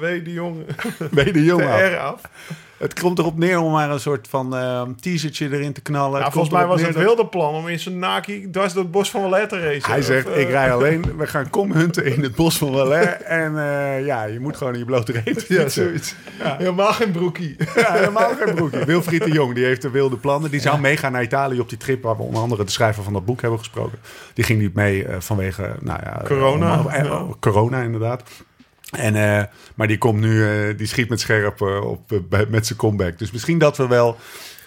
[0.00, 0.24] W.
[0.24, 0.64] de Jong
[1.10, 1.80] Nee, de jong de af.
[1.92, 2.20] R af.
[2.80, 6.22] Het komt erop neer om maar een soort van eh teasertje erin te knallen.
[6.22, 8.92] Het volgens mij was het neer wilde plan om in zijn Naki dwars door het
[8.92, 9.90] bos van Wallet te racen.
[9.90, 11.16] Hij zegt, eh, ik rij alleen.
[11.16, 13.08] We gaan komhunten in het bos van Valais.
[13.24, 16.14] En eh, ja, je moet gewoon in je blote reet Ja, zoiets.
[16.38, 17.56] Helemaal geen broekie.
[17.74, 18.84] Ja, helemaal geen broekje.
[18.84, 20.50] Wilfried de Jong, die heeft de wilde plannen.
[20.50, 22.02] Die zou meegaan naar Italië op die trip...
[22.02, 23.98] waar we onder andere de schrijver van dat boek hebben gesproken.
[24.34, 25.74] Die ging niet mee vanwege...
[25.80, 26.84] Nou ja, Corona.
[27.40, 28.22] corona, inderdaad.
[28.90, 32.66] En, eh, maar die komt nu, eh, die schiet met scherp eh, op, bij- met
[32.66, 33.18] zijn comeback.
[33.18, 34.16] Dus misschien dat we wel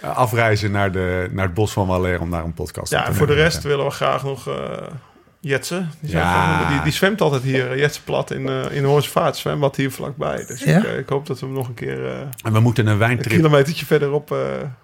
[0.02, 2.20] afreizen naar, de, naar het bos van Valais...
[2.20, 4.54] om daar een podcast Ja, te en voor de rest willen we graag nog eh
[5.40, 5.92] Jetsen.
[6.00, 6.20] Die, Ja.
[6.62, 6.70] ja.
[6.70, 9.38] die, die zwemt altijd hier, Jetsen Plat, in, eh in Hoornsvaart.
[9.38, 10.46] Zwembad hier vlakbij.
[10.48, 10.78] Dus Ja?
[10.78, 12.98] ik, ik hoop dat we hem nog een keer eh, En we moeten een een
[12.98, 14.32] wijntrip, kilometertje verderop...
[14.32, 14.38] eh,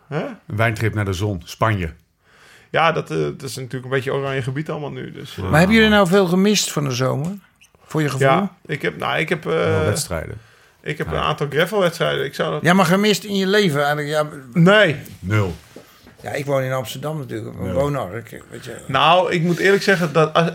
[0.07, 0.23] hè?
[0.47, 1.41] een wijntrip naar de zon.
[1.45, 1.93] Spanje.
[2.69, 5.11] Ja, dat, eh, dat is natuurlijk een beetje oranje gebied allemaal nu.
[5.11, 7.31] Dus, Maar hebben jullie nou veel gemist van de zomer?
[7.89, 8.27] Voor je gevoel?
[8.27, 10.37] ja, Ja, ik heb, nou, ik heb, eh, wedstrijden.
[10.81, 12.25] ik heb een aantal gravelwedstrijden.
[12.25, 12.73] Ik zou dat...
[12.73, 14.07] maar gemist in je leven eigenlijk.
[14.07, 15.55] Ja, Nee, Nul.
[16.21, 17.59] ja ik woon in Amsterdam natuurlijk.
[17.59, 17.71] Een Ja.
[17.73, 18.43] woonark.
[18.49, 18.75] Weet je.
[18.87, 20.33] Nou, ik moet eerlijk zeggen dat.
[20.33, 20.51] Als,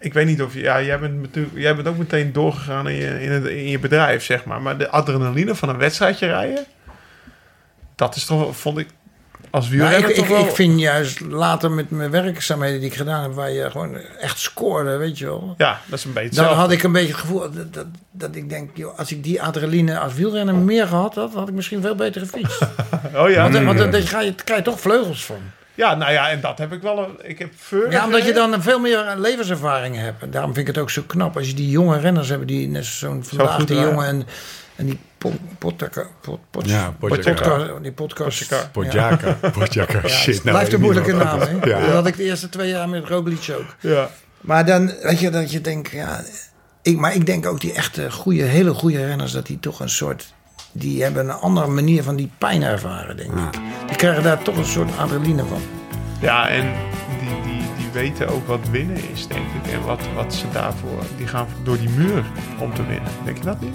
[0.00, 0.60] ik weet niet of je.
[0.60, 3.78] Ja, jij bent, natuurlijk, jij bent ook meteen doorgegaan in je, in, het, in je
[3.78, 4.62] bedrijf, zeg maar.
[4.62, 6.64] Maar de adrenaline van een wedstrijdje rijden.
[7.94, 8.88] Dat is toch, vond ik.
[9.56, 10.44] Als Nou, wielrenner ik, wel.
[10.44, 14.38] ik vind juist later met mijn werkzaamheden die ik gedaan heb, waar je gewoon echt
[14.38, 15.54] scoorde, weet je wel.
[15.56, 18.36] Ja, dat is een beetje Dan had ik een beetje het gevoel dat, dat, dat
[18.36, 21.82] ik denk, joh, als ik die adrenaline als wielrenner meer gehad had, had ik misschien
[21.82, 22.60] veel beter gefietst.
[23.14, 23.50] Oh ja.
[23.50, 25.38] Want, want daar ga je, krijg je toch vleugels van.
[25.74, 27.10] Ja, nou ja, en dat heb ik wel.
[27.22, 27.90] Ik heb Veur.
[27.90, 30.22] Ja, omdat je dan veel meer levenservaring hebt.
[30.22, 32.68] En daarom vind ik het ook zo knap als je die jonge renners hebt, die
[32.68, 33.92] net zo'n vandaag die rijden.
[33.92, 34.26] jongen en,
[34.76, 34.98] en die
[35.30, 36.94] pot, pottaka- pot, pot, Ja,
[37.82, 38.70] die podcast.
[38.72, 39.36] Podjaka.
[40.02, 40.44] Ja, Shit.
[40.44, 41.52] nou blijft een moeilijke naam, hè?
[41.52, 41.70] dat is.
[41.70, 41.80] Ja.
[41.80, 43.76] Dat had ik de eerste twee jaar met Roglic ook.
[43.80, 44.08] Ja.
[44.40, 46.20] Maar dan, weet je, dat je denkt, ja...
[46.82, 49.88] Ik, maar ik denk ook die echte goede, hele goede renners, dat die toch een
[49.90, 50.34] soort...
[50.72, 53.60] Die hebben een andere manier van die pijn ervaren, denk ik.
[53.86, 55.60] Die krijgen daar toch een soort adrenaline van.
[56.20, 56.72] ja, en
[57.20, 59.72] die, weten ook wat winnen is, denk ik.
[59.72, 61.02] En wat, wat ze daarvoor...
[61.16, 62.24] Die gaan door die muur
[62.60, 63.10] om te winnen.
[63.24, 63.74] Denk je dat niet?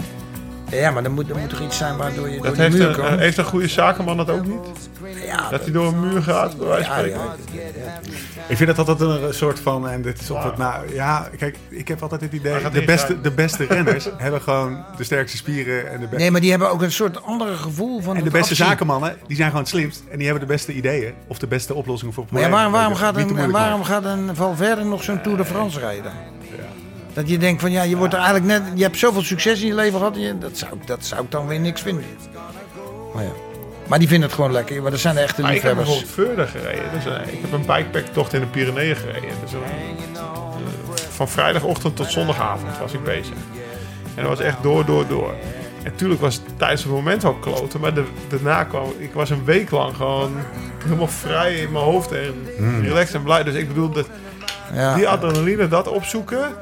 [0.72, 2.78] Ja, maar er moet, er moet toch iets zijn waardoor je door Dat die heeft
[2.78, 4.90] muur een, heeft een goede zakenman dat ook niet?
[5.26, 7.20] ja, Dat hij door een muur gaat, bij wijze van ja, spreken?
[7.20, 8.00] ja.
[8.48, 11.88] Ik vind dat altijd een soort van, en dit is altijd, nou ja, kijk, ik
[11.88, 16.00] heb altijd het idee, de beste, de beste renners hebben gewoon de sterkste spieren en
[16.00, 18.66] de, Nee, maar die hebben ook een soort andere gevoel van en de beste afzien.
[18.66, 21.74] zakenmannen, die zijn gewoon het slimst en die hebben de beste ideeën of de beste
[21.74, 22.72] oplossingen voor Maar ja, problemen.
[22.72, 26.12] waarom, waarom, je, gaat een, waarom gaat een Valverde nog zo'n Tour de France rijden?
[27.14, 29.68] Dat je denkt van ja, je wordt er eigenlijk net, je hebt zoveel succes in
[29.68, 32.04] je leven gehad, en je, dat, zou, dat zou ik dan weer niks vinden.
[33.14, 33.30] Maar ja.
[33.88, 36.04] Maar die vinden het gewoon lekker, maar dat zijn de echte Maar ik heb liefhebbers.
[36.06, 36.92] bijvoorbeeld verder gereden.
[36.94, 39.30] Dus, ik heb een bikepack-tocht in de Pyreneeën gereden.
[39.44, 39.52] Dus,
[41.10, 43.34] van vrijdagochtend tot zondagavond was ik bezig.
[44.16, 45.34] En dat was echt door, door, door.
[45.84, 47.80] En natuurlijk was het tijdens het moment wel kloten.
[47.80, 48.94] Maar de, daarna kwam...
[48.98, 50.32] Ik was een week lang gewoon
[50.84, 52.12] helemaal vrij in mijn hoofd.
[52.12, 52.34] En
[52.82, 53.44] relaxed en blij.
[53.44, 54.08] Dus ik bedoel, dat,
[54.74, 54.96] Ja.
[54.96, 56.54] die adrenaline, dat opzoeken...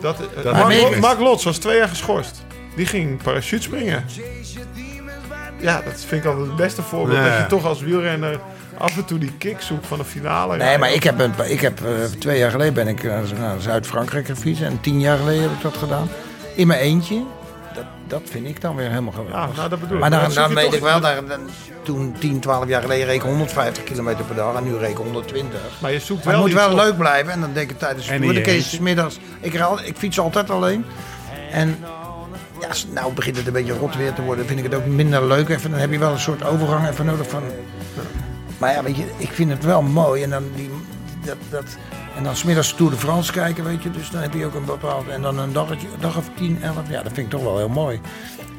[0.00, 2.42] Dat, Dat Mark, Lots was twee jaar geschorst.
[2.76, 4.04] Die ging parachute springen.
[5.60, 7.18] Ja, dat vind ik altijd het beste voorbeeld.
[7.18, 7.28] Ja.
[7.28, 8.40] Dat je toch als wielrenner
[8.78, 10.56] af en toe die kick zoekt van de finale.
[10.56, 13.60] Nee, maar ik heb, een, ik heb eh, twee jaar geleden ben ik eh, naar
[13.60, 16.08] Zuid-Frankrijk gefietst en tien jaar geleden heb ik dat gedaan.
[16.54, 17.22] In mijn eentje.
[17.74, 19.50] Dat, dat vind ik dan weer helemaal geweldig.
[19.50, 20.00] Ja, nou, dat bedoel ik.
[20.00, 21.40] Maar dan, Dan weet ik wel, daar, dan,
[21.82, 24.96] toen 10, 12 jaar geleden reed ik 150 kilometer per dag en nu reed ik
[24.96, 25.60] 120.
[25.80, 27.78] Maar je zoekt Maar wel het moet wel op- leuk blijven en dan denk ik
[27.78, 29.18] tijdens de tour, dan kees middags.
[29.40, 29.54] Ik,
[29.84, 30.84] ik fiets altijd alleen.
[31.50, 31.78] En
[32.60, 35.26] ja, nou begint het een beetje rot weer te worden, vind ik het ook minder
[35.26, 35.48] leuk.
[35.48, 37.42] Even, dan heb je wel een soort overgang even nodig van...
[38.58, 40.70] Maar ja, weet je, ik vind het wel mooi en dan die...
[41.24, 41.64] Dat, dat,
[42.20, 43.90] en dan smiddags Tour de France kijken, weet je.
[43.90, 45.08] Dus dan heb je ook een bepaald...
[45.08, 46.76] En dan een dagetje, dag of 10, 11.
[46.88, 48.00] Ja, dat vind ik toch wel heel mooi.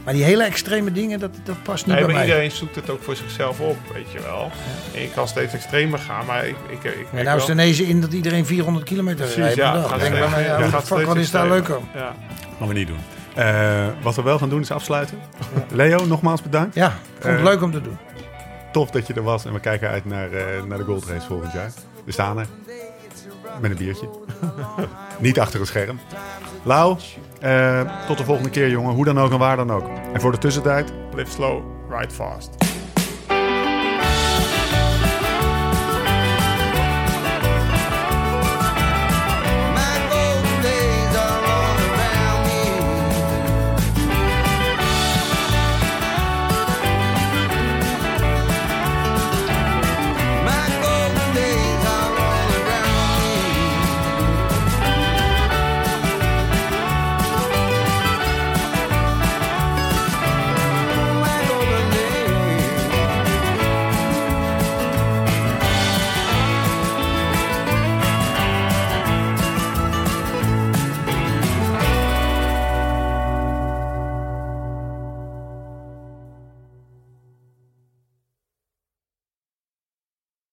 [0.03, 2.25] Maar die hele extreme dingen, dat, dat past niet Nee, bij maar mij.
[2.29, 4.51] iedereen zoekt het ook voor zichzelf op, weet je wel.
[4.95, 6.55] En je kan steeds extremer gaan, maar ik...
[6.69, 9.55] ik, ik, ik nou is wel- het ineens in dat iedereen 400 kilometer Precies, rijdt.
[9.55, 9.99] ja, per dag.
[9.99, 11.87] denk ik bij mij, ja, ja, fuck, wat is daar leuk extremer.
[11.95, 12.01] aan?
[12.01, 12.15] Ja.
[12.59, 12.99] Gaan we niet doen.
[13.35, 15.17] Eh, wat we wel gaan doen is afsluiten.
[15.71, 16.75] Leo, nogmaals bedankt.
[16.75, 17.97] Ja, ik vond het Eh, leuk om te doen.
[18.71, 21.27] Tof dat je er was en we kijken uit naar, eh, naar de Gold Race
[21.27, 21.71] volgend jaar.
[22.05, 22.45] We staan er.
[23.61, 24.09] Met een biertje.
[25.19, 25.99] niet achter een scherm.
[26.63, 26.97] Lau,
[27.39, 28.93] eh, tot de volgende keer jongen.
[28.93, 29.89] Hoe dan ook en waar dan ook.
[30.13, 32.70] En voor de tussentijd, Live slow, ride fast.